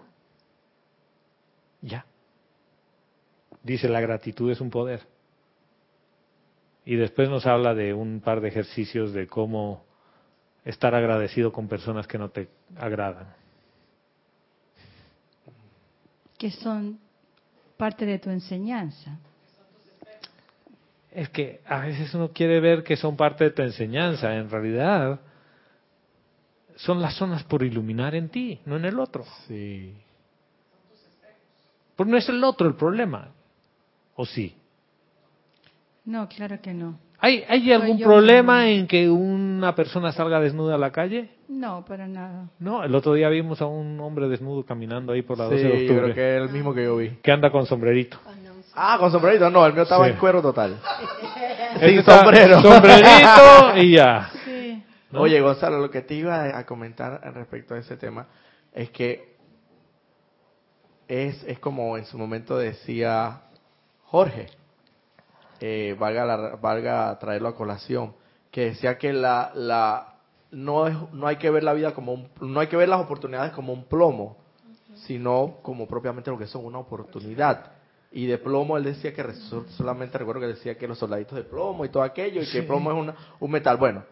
[1.82, 2.06] Ya.
[3.64, 5.19] Dice, la gratitud es un poder.
[6.90, 9.86] Y después nos habla de un par de ejercicios de cómo
[10.66, 12.50] estar agradecido con personas que no te
[12.80, 13.28] agradan.
[16.40, 17.00] Que son
[17.78, 19.20] parte de tu enseñanza.
[21.12, 24.36] Es que a veces uno quiere ver que son parte de tu enseñanza.
[24.36, 25.20] En realidad,
[26.76, 29.26] son las zonas por iluminar en ti, no en el otro.
[29.48, 29.94] Sí.
[31.96, 33.30] Porque no es el otro el problema.
[34.16, 34.59] ¿O sí?
[36.10, 36.98] No, claro que no.
[37.20, 41.30] ¿Hay, hay algún problema en que una persona salga desnuda a la calle?
[41.48, 42.50] No, para nada.
[42.58, 45.62] No, el otro día vimos a un hombre desnudo caminando ahí por la 12 de
[45.62, 46.02] Sí, yo octubre.
[46.02, 47.10] creo que es el mismo que yo vi.
[47.22, 48.18] que anda con sombrerito.
[48.74, 49.52] Ah, con sombrerito.
[49.52, 50.12] No, el mío estaba Sí.
[50.14, 50.78] en cuero total.
[51.76, 52.60] Este Sin está- sombrero.
[52.62, 54.30] Sombrerito y ya.
[54.46, 54.84] Sí.
[55.12, 55.22] ¿no?
[55.22, 58.26] Oye, Gonzalo, lo que te iba a comentar respecto a ese tema
[58.74, 59.36] es que
[61.08, 63.42] es, es como en su momento decía
[64.06, 64.48] Jorge,
[65.60, 68.14] eh, valga, la- valga traerlo a colación,
[68.52, 70.16] que decía que la, la
[70.52, 73.00] no, es, no hay que ver la vida como un, no hay que ver las
[73.02, 74.38] oportunidades como un plomo,
[75.06, 77.72] sino como propiamente lo que son una oportunidad.
[78.12, 79.24] Y de plomo él decía que
[79.78, 82.62] solamente recuerdo que decía que los soldaditos de plomo y todo aquello, y que Sí.
[82.64, 83.78] plomo es una, un metal.
[83.78, 84.04] Bueno,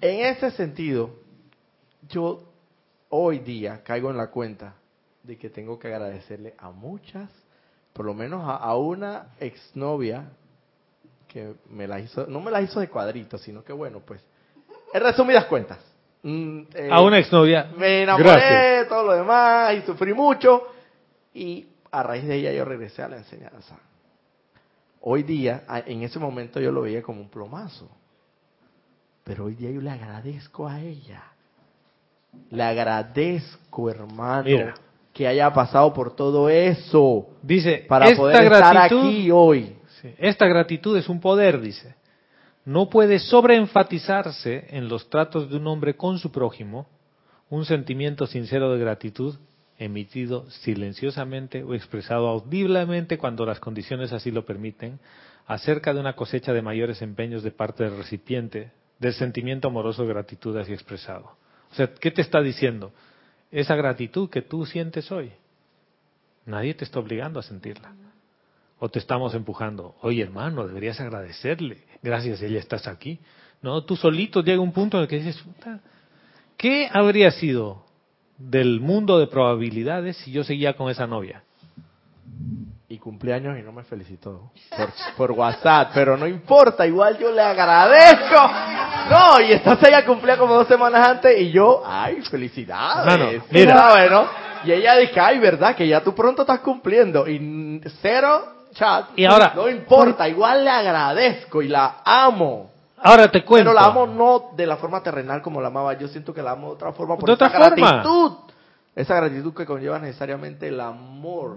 [0.00, 1.10] en ese sentido,
[2.08, 2.44] yo
[3.08, 4.74] hoy día caigo en la cuenta
[5.22, 7.28] de que tengo que agradecerle a muchas,
[7.94, 10.24] por lo menos a, a una exnovia
[11.28, 14.22] que me la hizo, no me la hizo de cuadritos, sino que bueno, pues,
[14.92, 15.78] en resumidas cuentas.
[16.22, 17.70] mm, eh, A una exnovia.
[17.76, 18.88] me enamoré, Gracias.
[18.88, 20.62] todo lo demás, y sufrí mucho,
[21.32, 23.78] y a raíz de ella yo regresé a la enseñanza.
[25.00, 27.88] Hoy día, en ese momento yo lo veía como un plomazo,
[29.22, 31.22] pero hoy día yo le agradezco a ella.
[32.50, 34.74] Le agradezco, hermano, Mira.
[35.14, 39.76] Que haya pasado por todo eso Dice, para esta poder estar aquí hoy.
[40.18, 41.94] Esta gratitud es un poder, dice.
[42.66, 46.86] No puede sobreenfatizarse en los tratos de un hombre con su prójimo
[47.48, 49.36] un sentimiento sincero de gratitud
[49.78, 54.98] emitido silenciosamente o expresado audiblemente cuando las condiciones así lo permiten,
[55.46, 60.08] acerca de una cosecha de mayores empeños de parte del recipiente del sentimiento amoroso de
[60.08, 61.36] gratitud así expresado.
[61.70, 62.92] O sea, ¿qué te está diciendo?
[63.54, 65.30] Esa gratitud que tú sientes hoy,
[66.44, 67.92] nadie te está obligando a sentirla.
[68.80, 73.20] O te estamos empujando, oye hermano, deberías agradecerle, gracias, ella estás aquí.
[73.62, 75.78] No, tú solito llega un punto en el que dices, "Puta,
[76.56, 77.84] ¿qué habría sido
[78.38, 81.44] del mundo de probabilidades si yo seguía con esa novia?
[82.94, 87.42] Y cumpleaños y no me felicitó por, por WhatsApp, pero no importa, igual yo le
[87.42, 88.40] agradezco.
[89.10, 93.12] No, y entonces ella cumplía como dos semanas antes y yo, ay, felicidades.
[93.12, 93.76] Hermano, mira.
[93.76, 94.26] ¿sabes, no?
[94.64, 97.26] Y ella dice, ay, verdad, que ya tú pronto estás cumpliendo.
[97.28, 98.44] Y cero
[98.74, 99.06] chat.
[99.16, 102.70] Y ahora- no importa, igual le agradezco y la amo.
[103.02, 103.70] Ahora te cuento.
[103.70, 105.94] Pero la amo no de la forma terrenal como la amaba.
[105.98, 107.16] Yo siento que la amo de otra forma.
[107.16, 107.74] Por De otra esa forma.
[107.90, 108.32] gratitud.
[108.94, 111.56] Esa gratitud que conlleva necesariamente el amor.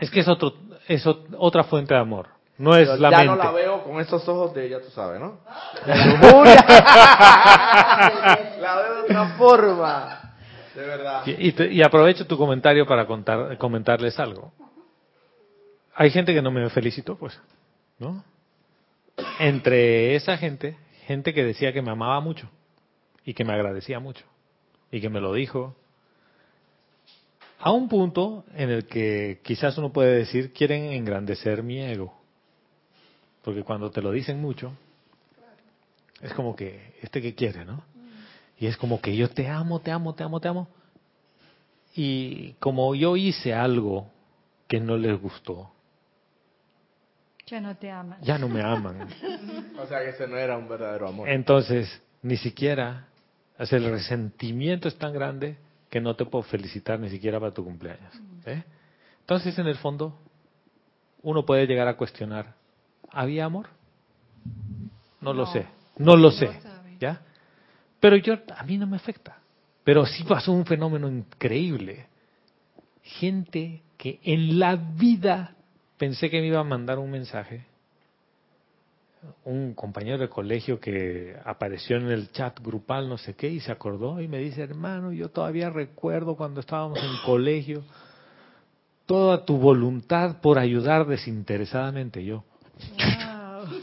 [0.00, 0.54] Es que es, otro,
[0.88, 2.28] es ot- otra fuente de amor,
[2.58, 3.36] no es Pero la ya mente.
[3.36, 5.38] no la veo con esos ojos de, ya tú sabes, ¿no?
[8.60, 10.20] La veo de otra forma.
[10.74, 11.22] De verdad.
[11.26, 14.52] Y, y te- y aprovecho tu comentario para contar, comentarles algo.
[15.94, 17.38] Hay gente que no me felicitó, pues,
[17.98, 18.24] ¿no?
[19.38, 22.48] Entre esa gente, gente que decía que me amaba mucho
[23.24, 24.24] y que me agradecía mucho
[24.90, 25.74] y que me lo dijo.
[27.62, 32.14] A un punto en el que quizás uno puede decir quieren engrandecer mi ego.
[33.42, 34.72] Porque cuando te lo dicen mucho,
[36.22, 37.82] es como que, ¿este que quiere, no?
[38.58, 40.68] Y es como que yo te amo, te amo, te amo, te amo.
[41.94, 44.10] Y como yo hice algo
[44.68, 45.70] que no les gustó,
[47.46, 48.18] Ya no te aman.
[48.22, 49.08] ya no me aman.
[49.78, 51.28] O sea que ese no era un verdadero amor.
[51.28, 53.08] Entonces, ni siquiera,
[53.58, 55.56] o sea, el resentimiento es tan grande
[55.90, 58.14] que no te puedo felicitar ni siquiera para tu cumpleaños.
[58.46, 58.62] ¿eh?
[59.20, 60.18] Entonces, en el fondo,
[61.22, 62.54] uno puede llegar a cuestionar,
[63.10, 63.66] ¿había amor?
[65.20, 65.52] No, lo No.
[65.52, 65.66] sé,
[65.98, 66.48] no lo sé.
[66.98, 67.20] ¿ya?
[67.98, 69.38] Pero yo, a mí no me afecta.
[69.84, 72.06] Pero sí pasó un fenómeno increíble.
[73.02, 75.54] Gente que en la vida
[75.98, 77.66] pensé que me iba a mandar un mensaje.
[79.44, 83.70] Un compañero de colegio que apareció en el chat grupal, no sé qué, y se
[83.70, 87.82] acordó y me dice, hermano, yo todavía recuerdo cuando estábamos en colegio
[89.04, 92.24] toda tu voluntad por ayudar desinteresadamente.
[92.24, 92.44] Yo,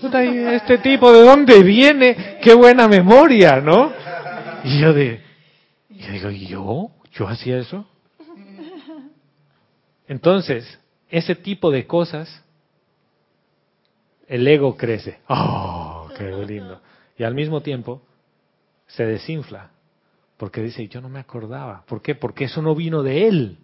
[0.02, 2.38] Puta, ¿y este tipo de dónde viene?
[2.42, 3.92] Qué buena memoria, ¿no?
[4.64, 5.22] Y yo de,
[5.90, 6.92] y digo, ¿y yo?
[7.14, 7.86] ¿Yo hacía eso?
[10.08, 12.44] Entonces, ese tipo de cosas,
[14.28, 15.20] el ego crece.
[15.30, 16.82] ¡Oh, qué lindo!
[17.18, 18.02] Y al mismo tiempo,
[18.88, 19.72] se desinfla.
[20.38, 21.84] Porque dice, yo no me acordaba.
[21.88, 22.14] ¿Por qué?
[22.14, 23.58] Porque eso no vino de él.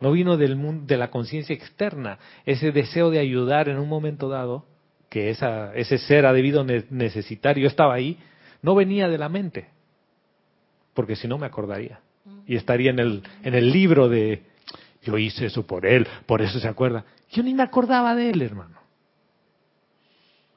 [0.00, 2.18] No vino del mundo, de la conciencia externa.
[2.44, 4.66] Ese deseo de ayudar en un momento dado,
[5.08, 8.18] que esa, ese ser ha debido ne- necesitar, yo estaba ahí,
[8.62, 9.68] no venía de la mente.
[10.92, 12.00] Porque si no me acordaría.
[12.46, 14.42] Y estaría en el, en el libro de,
[15.02, 17.04] yo hice eso por él, por eso se acuerda.
[17.30, 18.78] Yo ni me acordaba de él, hermano.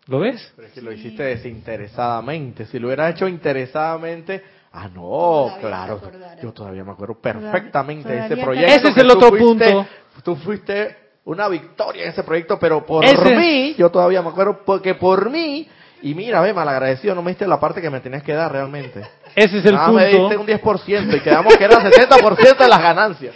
[0.10, 0.52] ¿Lo ves?
[0.56, 2.66] Pero es que lo hiciste desinteresadamente.
[2.66, 6.02] Si lo hubieras hecho interesadamente, ah, no, Todavía claro.
[6.42, 8.74] Yo todavía me acuerdo perfectamente de ese proyecto.
[8.74, 9.88] Ese es el otro fuiste- punto.
[10.24, 14.62] Tú fuiste una victoria en ese proyecto, pero por Ese- mí, yo todavía me acuerdo,
[14.66, 15.68] porque por mí,
[16.02, 19.02] y mira, ve, malagradecido, no me diste la parte que me tenías que dar realmente.
[19.36, 20.54] Ese es el Nada, me diste un punto.
[20.54, 23.36] 10% y quedamos que era 70% de las ganancias.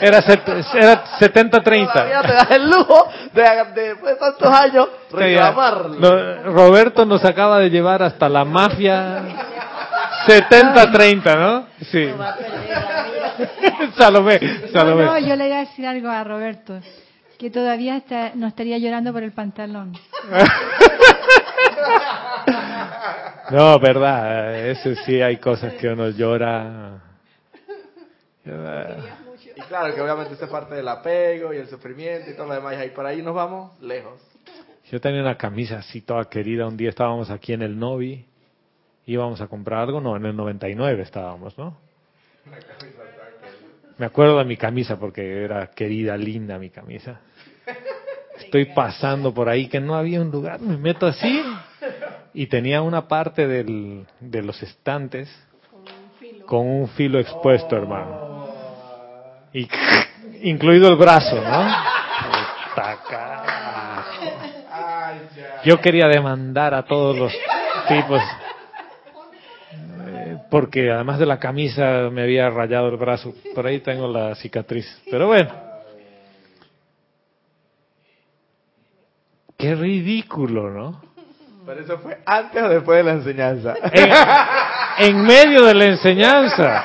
[0.00, 1.92] Era, era 70-30.
[1.92, 5.88] Todavía te das el lujo de, de después de tantos años reclamarlo.
[5.98, 9.22] No, Roberto nos acaba de llevar hasta la mafia
[10.26, 11.66] 70-30, ¿no?
[11.90, 11.98] Sí.
[12.06, 12.36] Vida.
[13.98, 15.04] Salomé, No, Salomé.
[15.04, 16.78] no, yo le iba a decir algo a Roberto,
[17.36, 19.94] que todavía está, no estaría llorando por el pantalón.
[23.50, 27.00] No, verdad, eso sí hay cosas que uno llora.
[28.44, 32.54] Y claro que obviamente esa es parte del apego y el sufrimiento y todo lo
[32.54, 32.74] demás.
[32.74, 34.20] Y ahí por ahí nos vamos lejos.
[34.90, 38.24] Yo tenía una camisa así toda querida, un día estábamos aquí en el Novi,
[39.06, 41.76] íbamos a comprar algo, no, en el 99 estábamos, ¿no?
[43.98, 47.20] Me acuerdo de mi camisa porque era querida, linda mi camisa.
[48.38, 51.42] Estoy pasando por ahí que no había un lugar, me meto así
[52.34, 55.28] y tenía una parte del, de los estantes
[56.44, 58.46] con un filo expuesto, hermano.
[59.52, 59.68] Y
[60.42, 61.96] incluido el brazo, ¿no?
[65.64, 67.32] Yo quería demandar a todos los
[67.88, 68.20] tipos.
[70.06, 73.34] eh, Porque además de la camisa me había rayado el brazo.
[73.54, 74.86] Por ahí tengo la cicatriz.
[75.10, 75.65] Pero bueno.
[79.56, 81.00] Qué ridículo, ¿no?
[81.64, 83.74] Pero eso fue antes o después de la enseñanza.
[83.92, 86.84] En, en medio de la enseñanza.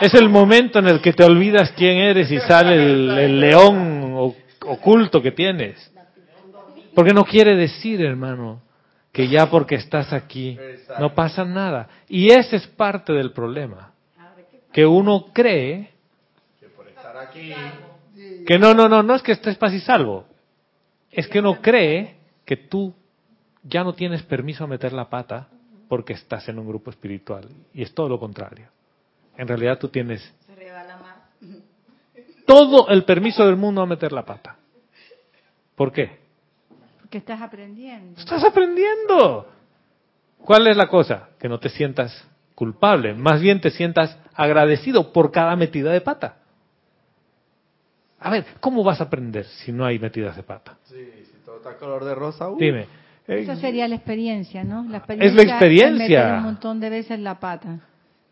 [0.00, 4.34] Es el momento en el que te olvidas quién eres y sale el, el león
[4.66, 5.92] oculto que tienes.
[6.94, 8.62] Porque no quiere decir, hermano,
[9.12, 10.58] que ya porque estás aquí
[10.98, 11.88] no pasa nada.
[12.08, 13.92] Y ese es parte del problema.
[14.72, 15.90] Que uno cree
[16.88, 17.52] Estar aquí.
[18.46, 20.24] que no, no, no, no es que estés paz y salvo.
[21.14, 22.92] Es que uno cree que tú
[23.62, 25.48] ya no tienes permiso a meter la pata
[25.88, 27.48] porque estás en un grupo espiritual.
[27.72, 28.68] Y es todo lo contrario.
[29.36, 30.34] En realidad tú tienes
[32.46, 34.56] todo el permiso del mundo a meter la pata.
[35.74, 36.18] ¿Por qué?
[37.00, 38.20] Porque estás aprendiendo.
[38.20, 39.48] Estás aprendiendo.
[40.38, 41.30] ¿Cuál es la cosa?
[41.38, 46.36] Que no te sientas culpable, más bien te sientas agradecido por cada metida de pata.
[48.24, 50.78] A ver, ¿cómo vas a aprender si no hay metidas de pata?
[50.84, 50.96] Sí,
[51.30, 52.48] si todo está color de rosa.
[52.48, 52.56] uh.
[52.58, 52.86] Dime.
[53.26, 54.84] Esa sería la experiencia, ¿no?
[54.88, 55.98] La Es la experiencia.
[56.24, 57.80] meter un montón de veces la pata.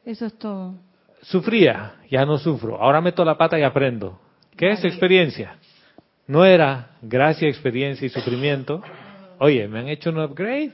[0.05, 0.75] Eso es todo.
[1.23, 2.81] sufría, ya no sufro.
[2.81, 4.19] Ahora meto la pata y aprendo.
[4.57, 5.57] ¿Qué es experiencia?
[6.27, 8.83] No era gracia, experiencia y sufrimiento.
[9.39, 10.73] Oye, me han hecho un upgrade.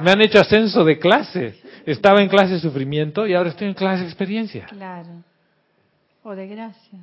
[0.00, 1.58] Me han hecho ascenso de clase.
[1.84, 4.66] Estaba en clase de sufrimiento y ahora estoy en clase de experiencia.
[4.66, 5.22] Claro.
[6.22, 7.00] O de gracia.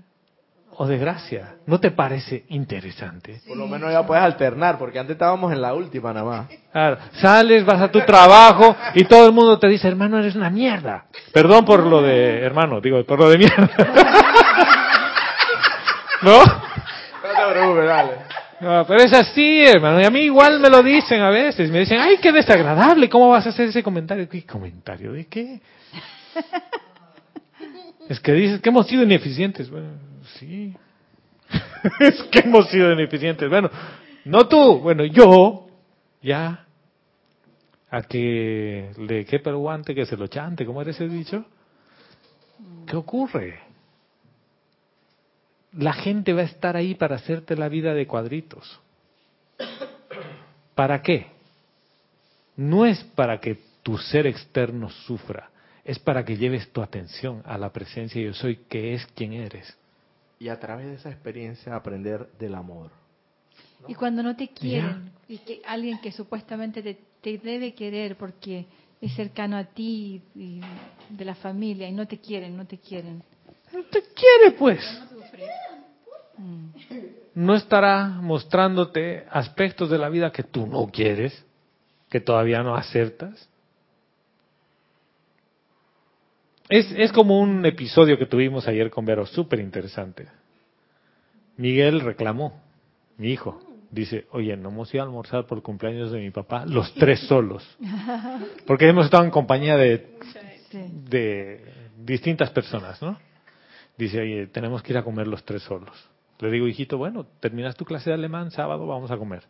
[0.77, 1.55] O de gracia.
[1.67, 3.41] ¿No te parece interesante?
[3.47, 6.47] Por lo menos ya puedes alternar, porque antes estábamos en la última nada más.
[6.71, 10.49] Claro, sales, vas a tu trabajo y todo el mundo te dice, hermano, eres una
[10.49, 11.05] mierda.
[11.31, 13.69] Perdón por lo de hermano, digo, por lo de mierda.
[16.23, 16.39] ¿No?
[16.39, 18.11] No te preocupes, dale.
[18.61, 19.99] No, pero es así, hermano.
[19.99, 21.69] Y a mí igual me lo dicen a veces.
[21.69, 23.09] Me dicen, ay, qué desagradable.
[23.09, 24.29] ¿Cómo vas a hacer ese comentario?
[24.29, 25.11] ¿Qué comentario?
[25.11, 25.59] ¿De qué?
[28.09, 29.69] Es que dices que hemos sido ineficientes.
[29.69, 29.89] Bueno,
[30.39, 30.75] sí.
[31.99, 33.49] es que hemos sido ineficientes.
[33.49, 33.69] Bueno,
[34.25, 34.79] no tú.
[34.79, 35.67] Bueno, yo,
[36.21, 36.65] ya.
[37.89, 40.65] A que le quepa el guante, que se lo chante.
[40.65, 41.45] ¿Cómo era ese dicho?
[42.87, 43.59] ¿Qué ocurre?
[45.73, 48.79] La gente va a estar ahí para hacerte la vida de cuadritos.
[50.75, 51.27] ¿Para qué?
[52.55, 55.49] No es para que tu ser externo sufra,
[55.83, 59.77] es para que lleves tu atención a la presencia yo soy, que es quien eres.
[60.43, 62.91] Y a través de esa experiencia aprender del amor.
[63.87, 68.65] Y cuando no te quieren, y que alguien que supuestamente te, te debe querer porque
[68.99, 70.59] es cercano a ti y
[71.09, 73.23] de la familia y no te quieren, no te quieren.
[73.71, 74.81] No te quiere, pues.
[77.33, 81.45] No estará mostrándote aspectos de la vida que tú no quieres,
[82.09, 83.47] que todavía no aceptas.
[86.69, 90.27] Es, es como un episodio que tuvimos ayer con Vero, súper interesante.
[91.57, 92.61] Miguel reclamó,
[93.17, 93.61] mi hijo,
[93.91, 97.63] dice, oye, no hemos ido a almorzar por cumpleaños de mi papá, los tres solos.
[98.65, 100.17] Porque hemos estado en compañía de,
[101.09, 101.63] de
[102.03, 103.17] distintas personas, ¿no?
[103.97, 106.09] Dice, oye, tenemos que ir a comer los tres solos.
[106.39, 109.43] Le digo, hijito, bueno, terminas tu clase de alemán, sábado vamos a comer.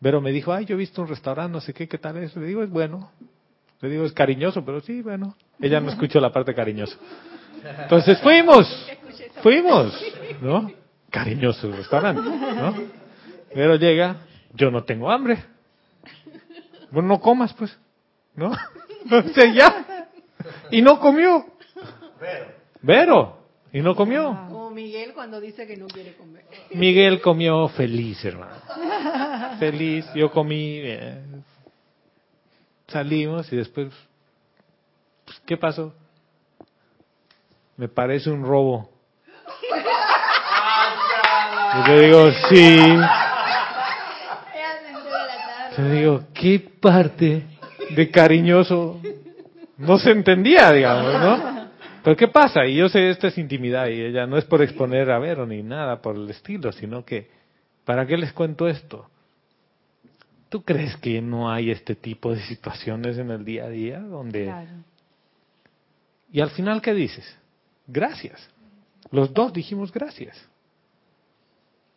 [0.00, 2.34] Vero me dijo, ay, yo he visto un restaurante, no sé qué, ¿qué tal es?
[2.34, 3.10] Le digo, es bueno.
[3.80, 5.36] Le digo, es cariñoso, pero sí, bueno.
[5.62, 6.96] Ella no escuchó la parte cariñosa.
[7.82, 8.66] Entonces fuimos,
[9.42, 10.04] fuimos,
[10.40, 10.70] ¿no?
[11.08, 12.74] Cariñoso el restaurante, ¿no?
[13.54, 14.16] Vero llega,
[14.54, 15.42] yo no tengo hambre.
[16.90, 17.76] Bueno, no comas, pues,
[18.34, 18.52] ¿no?
[19.10, 20.08] O sea, ya.
[20.70, 21.44] Y no comió.
[22.80, 23.38] Vero.
[23.72, 24.28] Y no comió.
[24.48, 26.44] Como Miguel cuando dice que no quiere comer.
[26.70, 28.54] Miguel comió feliz, hermano.
[29.58, 30.06] Feliz.
[30.14, 30.78] Yo comí.
[30.82, 31.20] eh,
[32.86, 33.88] salimos y después.
[35.46, 35.94] ¿Qué pasó?
[37.76, 38.90] Me parece un robo.
[41.74, 42.76] Y le digo, sí.
[45.78, 47.44] Le digo, ¿qué parte
[47.90, 49.00] de cariñoso
[49.78, 51.62] no se entendía, digamos, ¿no?
[52.04, 52.66] Pero ¿qué pasa?
[52.66, 55.62] Y yo sé, esto es intimidad y ella no es por exponer a Vero ni
[55.62, 57.30] nada por el estilo, sino que,
[57.84, 59.08] ¿para qué les cuento esto?
[60.48, 64.44] ¿Tú crees que no hay este tipo de situaciones en el día a día donde...
[64.44, 64.68] Claro.
[66.32, 67.38] Y al final, ¿qué dices?
[67.86, 68.50] Gracias.
[69.10, 70.48] Los dos dijimos gracias.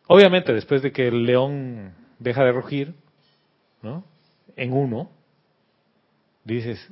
[0.06, 2.94] Obviamente, después de que el león deja de rugir,
[3.82, 4.04] ¿no?
[4.54, 5.10] En uno,
[6.44, 6.86] dices,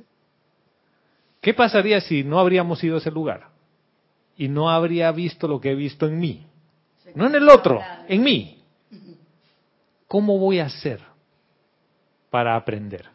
[1.39, 3.49] ¿qué pasaría si no habríamos ido a ese lugar?
[4.35, 6.45] Y no habría visto lo que he visto en mí.
[7.13, 8.63] No en el otro, en mí.
[10.07, 10.99] ¿Cómo voy a hacer
[12.31, 13.14] para aprender?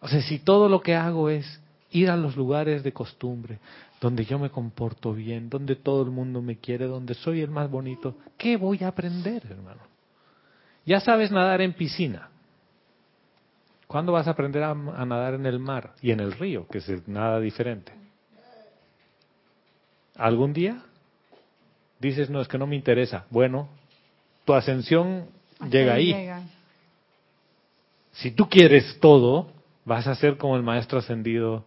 [0.00, 1.60] O sea, si todo lo que hago es
[1.90, 3.58] ir a los lugares de costumbre,
[4.00, 7.70] donde yo me comporto bien, donde todo el mundo me quiere, donde soy el más
[7.70, 9.82] bonito, ¿qué voy a aprender, hermano?
[10.86, 12.30] Ya sabes nadar en piscina.
[13.86, 16.78] ¿Cuándo vas a aprender a, a nadar en el mar y en el río, que
[16.78, 17.92] es nada diferente?
[20.16, 20.82] ¿Algún día?
[21.98, 23.26] Dices, no, es que no me interesa.
[23.30, 23.68] Bueno,
[24.44, 25.26] tu ascensión
[25.70, 26.12] llega ahí.
[26.12, 26.42] llega.
[28.12, 29.52] Si tú quieres todo,
[29.84, 31.64] vas a ser como el maestro ascendido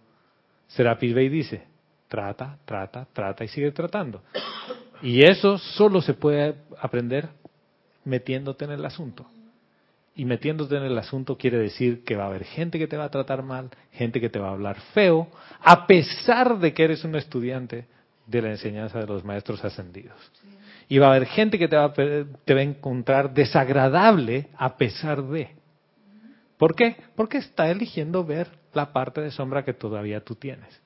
[0.67, 1.63] Serapis Bey dice,
[2.07, 4.21] trata, trata, trata y sigue tratando.
[5.01, 7.29] Y eso solo se puede aprender
[8.05, 9.25] metiéndote en el asunto.
[10.15, 13.05] Y metiéndote en el asunto quiere decir que va a haber gente que te va
[13.05, 15.27] a tratar mal, gente que te va a hablar feo,
[15.59, 17.87] a pesar de que eres un estudiante
[18.27, 20.17] de la enseñanza de los maestros ascendidos.
[20.87, 24.77] Y va a haber gente que te va a, te va a encontrar desagradable a
[24.77, 25.49] pesar de.
[26.63, 26.95] ¿Por qué?
[27.17, 30.81] Porque está eligiendo ver la parte de sombra que todavía tú tienes.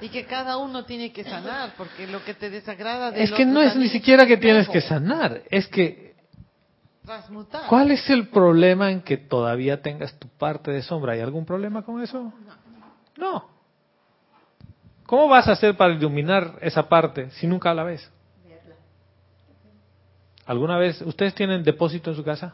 [0.00, 3.46] Y que cada uno tiene que sanar, porque lo que te desagrada del Es que
[3.46, 6.16] no es ni siquiera que tienes que sanar, es que
[7.04, 7.68] transmutar.
[7.68, 11.12] ¿Cuál es el problema en que todavía tengas tu parte de sombra?
[11.12, 12.32] ¿Hay algún problema con eso?
[13.16, 13.48] No.
[15.06, 18.10] ¿Cómo vas a hacer para iluminar esa parte si nunca la ves?
[20.52, 22.52] ¿Alguna vez ustedes tienen depósito en su casa?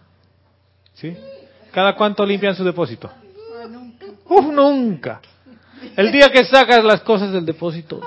[0.95, 1.17] ¿Sí?
[1.73, 3.11] ¿Cada cuánto limpian su depósito?
[4.27, 5.21] Uf, nunca.
[5.97, 8.01] El día que sacas las cosas del depósito,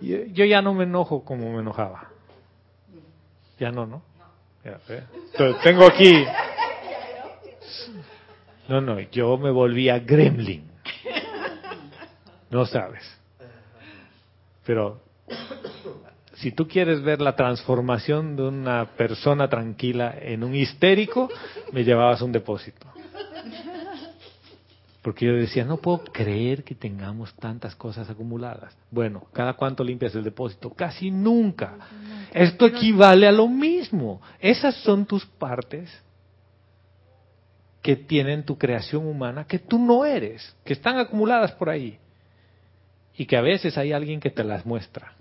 [0.00, 2.08] yo, yo ya no me enojo como me enojaba.
[3.58, 4.00] Ya no, ¿no?
[5.62, 6.24] Tengo aquí.
[8.68, 10.66] No, no, yo me volvía gremlin.
[12.48, 13.04] No sabes.
[14.64, 15.02] Pero
[16.40, 21.28] si tú quieres ver la transformación de una persona tranquila en un histérico,
[21.72, 22.86] me llevabas un depósito.
[25.02, 28.76] Porque yo decía, no puedo creer que tengamos tantas cosas acumuladas.
[28.90, 30.70] Bueno, ¿cada cuánto limpias el depósito?
[30.70, 31.76] Casi nunca.
[32.32, 34.20] Esto equivale a lo mismo.
[34.38, 35.90] Esas son tus partes
[37.82, 41.98] que tienen tu creación humana que tú no eres, que están acumuladas por ahí.
[43.16, 45.17] Y que a veces hay alguien que te las muestra.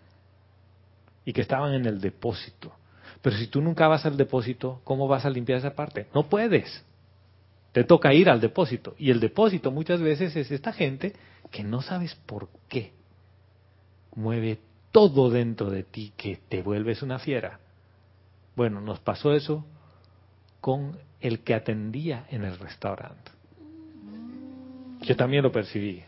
[1.28, 2.72] Y que estaban en el depósito.
[3.22, 6.08] Pero si tú nunca vas al depósito, ¿cómo vas a limpiar esa parte?
[6.14, 6.86] No puedes.
[7.74, 8.96] Te toca ir al depósito.
[8.98, 11.12] Y el depósito muchas veces es esta gente
[11.52, 12.94] que no sabes por qué
[14.16, 14.60] mueve
[14.94, 17.60] todo dentro de ti que te vuelves una fiera.
[18.56, 19.66] Bueno, nos pasó eso
[20.62, 23.32] con el que atendía en el restaurante.
[25.02, 26.04] Yo también lo percibí.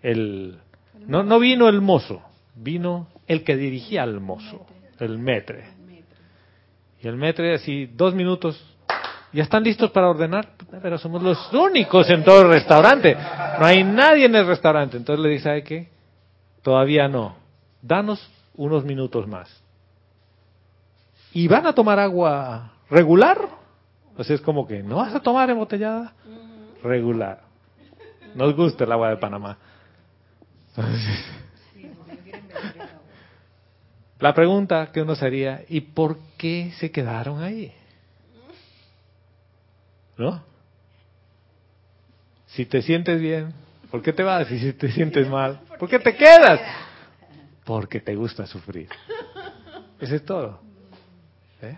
[0.00, 0.60] El,
[1.08, 2.22] no, no vino el mozo,
[2.54, 4.66] vino el que dirigía al mozo,
[5.00, 5.64] el metre.
[7.02, 8.74] Y el metre así, dos minutos,
[9.34, 10.50] ¿Ya están listos para ordenar?
[10.80, 13.16] Pero somos los únicos en todo el restaurante.
[13.58, 14.96] No hay nadie en el restaurante.
[14.96, 15.88] Entonces le dice, ¿sabe qué?
[16.62, 17.34] Todavía no.
[17.82, 18.24] Danos
[18.54, 19.60] unos minutos más.
[21.32, 23.48] ¿Y van a tomar agua regular?
[24.16, 26.12] O sea, es como que, ¿no vas a tomar embotellada?
[26.84, 27.40] Regular.
[28.36, 29.58] Nos gusta el agua de Panamá.
[34.24, 37.70] La pregunta que uno sería, ¿y por qué se quedaron ahí?
[40.16, 40.42] ¿No?
[42.46, 43.52] Si te sientes bien,
[43.90, 44.50] ¿por qué te vas?
[44.50, 46.58] Y si te sientes mal, ¿por qué te quedas?
[47.66, 48.88] Porque te gusta sufrir.
[50.00, 50.58] Eso es todo.
[51.60, 51.76] ¿Eh?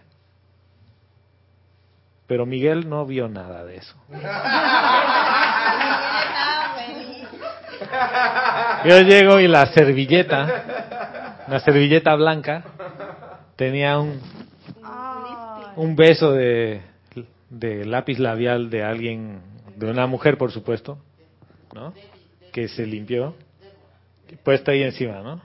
[2.29, 3.97] Pero Miguel no vio nada de eso.
[8.85, 10.96] Yo llego y la servilleta,
[11.47, 12.65] una servilleta blanca,
[13.57, 14.21] tenía un,
[15.77, 16.83] un beso de,
[17.51, 19.41] de lápiz labial de alguien,
[19.77, 20.99] de una mujer por supuesto,
[21.75, 21.93] ¿no?
[22.53, 23.35] Que se limpió,
[24.43, 25.41] puesta ahí encima, ¿no?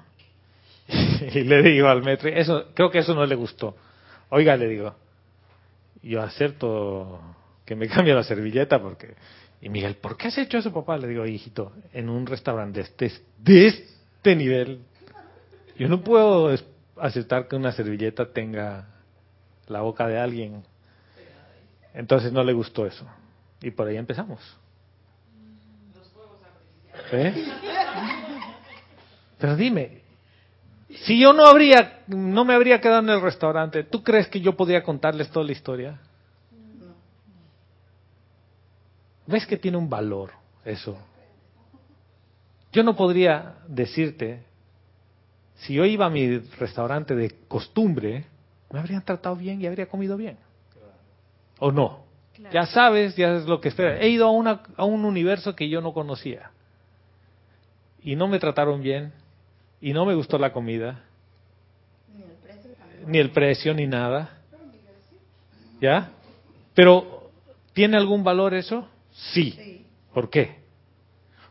[1.33, 3.75] Y le digo al metro, eso, creo que eso no le gustó.
[4.29, 4.95] Oiga, le digo,
[6.01, 7.19] yo acepto
[7.65, 9.15] que me cambie la servilleta porque...
[9.63, 10.97] Y Miguel, ¿por qué has hecho eso, papá?
[10.97, 14.79] Le digo, hijito, en un restaurante de este, de este nivel,
[15.81, 16.55] yo no puedo
[16.95, 18.87] aceptar que una servilleta tenga
[19.67, 20.63] la boca de alguien
[21.93, 23.05] entonces no le gustó eso.
[23.61, 24.39] Y por ahí empezamos.
[27.11, 27.45] ¿Eh?
[29.37, 30.01] Pero dime,
[31.03, 34.55] si yo no habría, no me habría quedado en el restaurante, ¿tú crees que yo
[34.55, 35.99] podría contarles toda la historia?
[39.27, 40.31] ¿Ves que tiene un valor
[40.63, 40.97] eso?
[42.71, 44.43] Yo no podría decirte,
[45.61, 48.25] si yo iba a mi restaurante de costumbre,
[48.71, 50.37] me habrían tratado bien y habría comido bien.
[51.59, 52.03] ¿O no?
[52.51, 53.99] Ya sabes, ya es lo que espera.
[53.99, 56.49] He ido a, una, a un universo que yo no conocía.
[58.01, 59.13] Y no me trataron bien.
[59.79, 61.03] Y no me gustó la comida.
[63.05, 64.37] Ni el precio, ni nada.
[65.79, 66.09] ¿Ya?
[66.73, 67.29] Pero,
[67.73, 68.87] ¿tiene algún valor eso?
[69.11, 69.85] Sí.
[70.13, 70.61] ¿Por qué?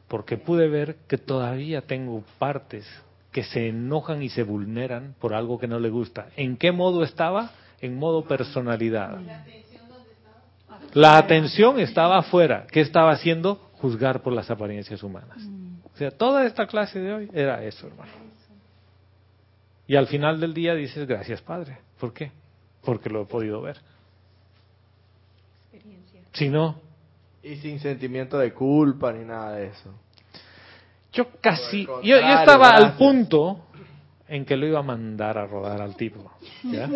[0.08, 2.84] Porque pude ver que todavía tengo partes
[3.32, 6.28] que se enojan y se vulneran por algo que no le gusta.
[6.36, 7.52] ¿En qué modo estaba?
[7.80, 9.20] En modo personalidad.
[10.94, 12.66] La atención estaba afuera.
[12.70, 13.70] ¿Qué estaba haciendo?
[13.74, 15.38] Juzgar por las apariencias humanas.
[15.92, 18.10] O sea, toda esta clase de hoy era eso, hermano.
[19.86, 21.78] Y al final del día dices, gracias Padre.
[21.98, 22.32] ¿Por qué?
[22.84, 23.78] Porque lo he podido ver.
[26.32, 26.80] Si no...
[27.42, 29.94] Y sin sentimiento de culpa ni nada de eso.
[31.12, 31.84] Yo casi...
[31.84, 33.66] Yo, yo estaba al punto
[34.28, 36.30] en que lo iba a mandar a rodar al tipo.
[36.62, 36.88] ¿ya?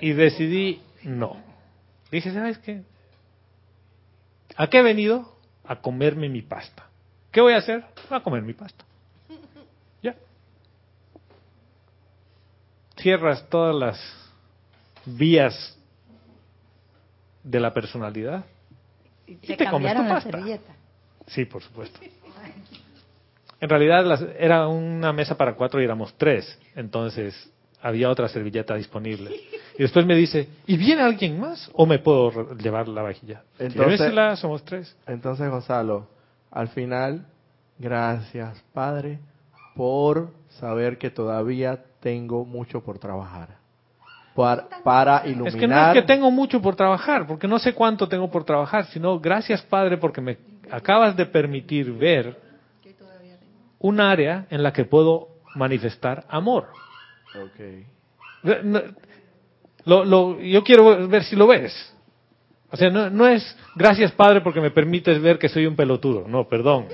[0.00, 1.36] Y decidí no.
[2.10, 2.82] Dije, ¿sabes qué?
[4.56, 5.36] ¿A qué he venido?
[5.64, 6.84] A comerme mi pasta.
[7.32, 7.84] ¿Qué voy a hacer?
[8.10, 8.84] A comer mi pasta.
[10.02, 10.14] Ya.
[12.96, 13.98] cierras todas las
[15.06, 15.76] vías
[17.42, 18.44] de la personalidad
[19.26, 20.30] Y Y se te comes tu la pasta.
[20.30, 20.83] servilleta.
[21.26, 21.98] Sí, por supuesto.
[23.60, 28.74] En realidad las- era una mesa para cuatro y éramos tres, entonces había otra servilleta
[28.74, 29.30] disponible.
[29.78, 33.42] Y después me dice, ¿y viene alguien más o me puedo llevar la vajilla?
[33.58, 34.94] Entonces- Llévesela, somos tres.
[35.06, 36.06] Entonces, Gonzalo,
[36.50, 37.26] al final,
[37.78, 39.18] gracias, Padre,
[39.74, 40.30] por
[40.60, 43.56] saber que todavía tengo mucho por trabajar.
[44.34, 45.48] Para, para iluminar.
[45.48, 48.44] Es que no es que tengo mucho por trabajar, porque no sé cuánto tengo por
[48.44, 50.36] trabajar, sino gracias Padre porque me
[50.70, 52.36] acabas de permitir ver
[53.78, 56.68] un área en la que puedo manifestar amor.
[57.36, 57.60] Ok.
[58.64, 58.80] No,
[59.84, 61.72] Lo, lo- yo quiero ver si lo ves.
[62.70, 66.26] O sea, no, no es gracias Padre porque me permites ver que soy un pelotudo.
[66.26, 66.86] No, perdón.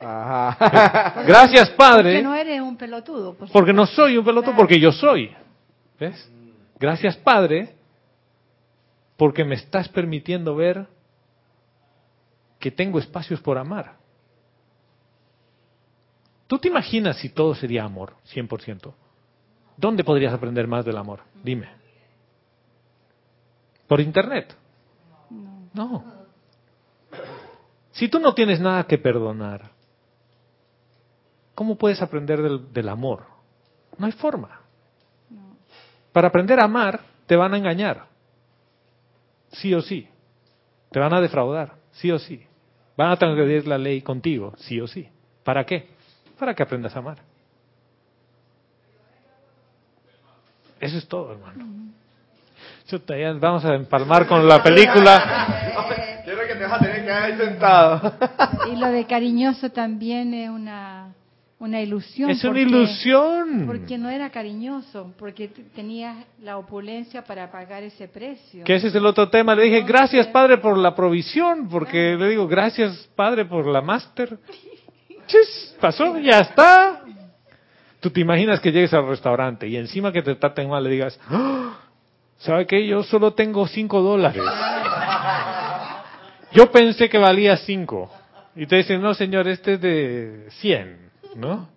[0.00, 1.22] Ajá.
[1.26, 3.34] Gracias Porque Padre no eres un pelotudo.
[3.34, 5.30] por porque no soy un pelotudo, porque yo soy.
[5.98, 6.30] ¿Ves?
[6.78, 7.74] Gracias Padre
[9.16, 10.86] porque me estás permitiendo ver
[12.58, 13.96] que tengo espacios por amar.
[16.46, 18.92] ¿Tú te imaginas si todo sería amor, 100%?
[19.76, 21.20] ¿Dónde podrías aprender más del amor?
[21.44, 21.68] Dime.
[23.86, 24.56] ¿Por internet?
[25.72, 26.04] No.
[27.92, 29.70] Si tú no tienes nada que perdonar,
[31.54, 33.26] ¿cómo puedes aprender del, del amor?
[33.98, 34.60] No hay forma.
[36.12, 38.06] Para aprender a amar, te van a engañar.
[39.52, 40.08] Sí o sí.
[40.90, 41.74] Te van a defraudar.
[41.92, 42.47] Sí o sí.
[42.98, 44.54] Van a transgredir la ley contigo.
[44.58, 45.08] Sí o sí.
[45.44, 45.86] ¿Para qué?
[46.36, 47.18] Para que aprendas a amar.
[50.80, 51.92] Eso es todo, hermano.
[52.88, 56.24] Chuta, ya vamos a empalmar con la película.
[56.24, 58.12] Quiero que te vas a tener que quedar sentado.
[58.72, 61.14] Y lo de cariñoso también es una,
[61.60, 62.30] una ilusión.
[62.30, 63.64] Es una porque- ilusión.
[63.66, 68.64] Porque no era cariñoso, porque tenías la opulencia para pagar ese precio.
[68.64, 69.54] Que ese es el otro tema.
[69.54, 74.38] Le dije, gracias Padre por la provisión, porque le digo, gracias Padre por la máster.
[75.26, 77.02] Chis, pasó, ya está.
[78.00, 81.18] Tú te imaginas que llegues al restaurante y encima que te traten mal le digas,
[81.28, 81.76] "Ah,
[82.38, 82.86] ¿sabe qué?
[82.86, 84.42] Yo solo tengo cinco dólares.
[86.52, 88.10] Yo pensé que valía cinco.
[88.56, 91.68] Y te dicen, no señor, este es de cien, ¿no?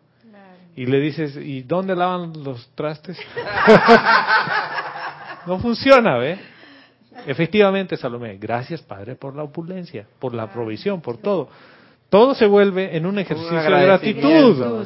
[0.76, 3.18] Y le dices, ¿y dónde lavan los trastes?
[5.48, 6.38] no funciona, ¿ve?
[7.28, 11.50] Efectivamente, Salomé, gracias Padre por la opulencia, por la provisión, por todo.
[12.10, 14.86] Todo se vuelve en un ejercicio Un de gratitud.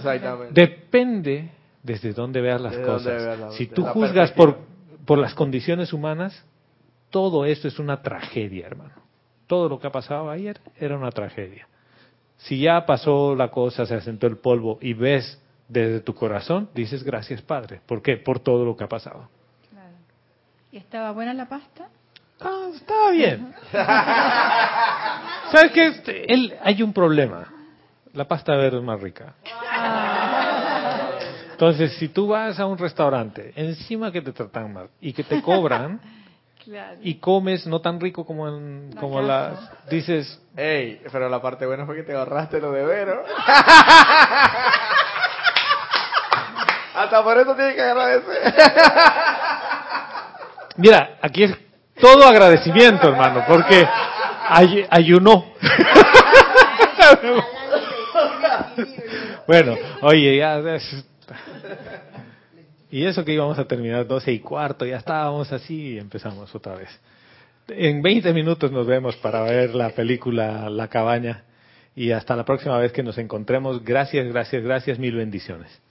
[0.51, 1.49] Depende
[1.81, 3.23] desde dónde veas las Desde cosas.
[3.23, 4.57] veas la- si tú la juzgas por,
[5.05, 6.43] por las condiciones humanas,
[7.09, 8.93] todo esto es una tragedia, hermano.
[9.47, 11.67] Todo lo que ha pasado ayer era una tragedia.
[12.38, 17.03] Si ya pasó la cosa, se asentó el polvo y ves desde tu corazón, dices
[17.03, 17.82] gracias Padre.
[17.86, 18.18] ¿Por qué?
[18.18, 19.30] Por todo lo que ha pasado.
[19.72, 19.95] Claro.
[20.72, 21.90] ¿Y estaba buena la pasta?
[22.40, 23.53] Ah, estaba bien.
[25.52, 25.88] ¿Sabes qué?
[25.88, 27.52] Este, él, hay un problema.
[28.14, 29.36] La pasta verde es más rica.
[31.52, 35.41] Entonces, si tú vas a un restaurante, encima que te tratan mal y que te
[35.41, 36.02] cobran
[36.65, 36.97] Claro.
[37.01, 39.27] y comes no tan rico como en, La como casa.
[39.27, 43.23] las dices, Ey, pero la parte buena fue que te ahorraste lo de Vero.
[46.95, 48.53] Hasta por eso tienes que agradecer.
[50.77, 51.53] mira, aquí es
[51.99, 53.87] todo agradecimiento, hermano, porque
[54.49, 55.45] ay- ayunó.
[59.47, 60.59] Bueno, oye, ya.
[62.95, 66.76] Y eso que íbamos a terminar 12 y cuarto, ya estábamos así y empezamos otra
[66.76, 66.88] vez.
[67.67, 71.43] En 20 minutos nos vemos para ver la película La cabaña
[71.93, 73.84] y hasta la próxima vez que nos encontremos.
[73.84, 75.81] Gracias, gracias, gracias, mil bendiciones.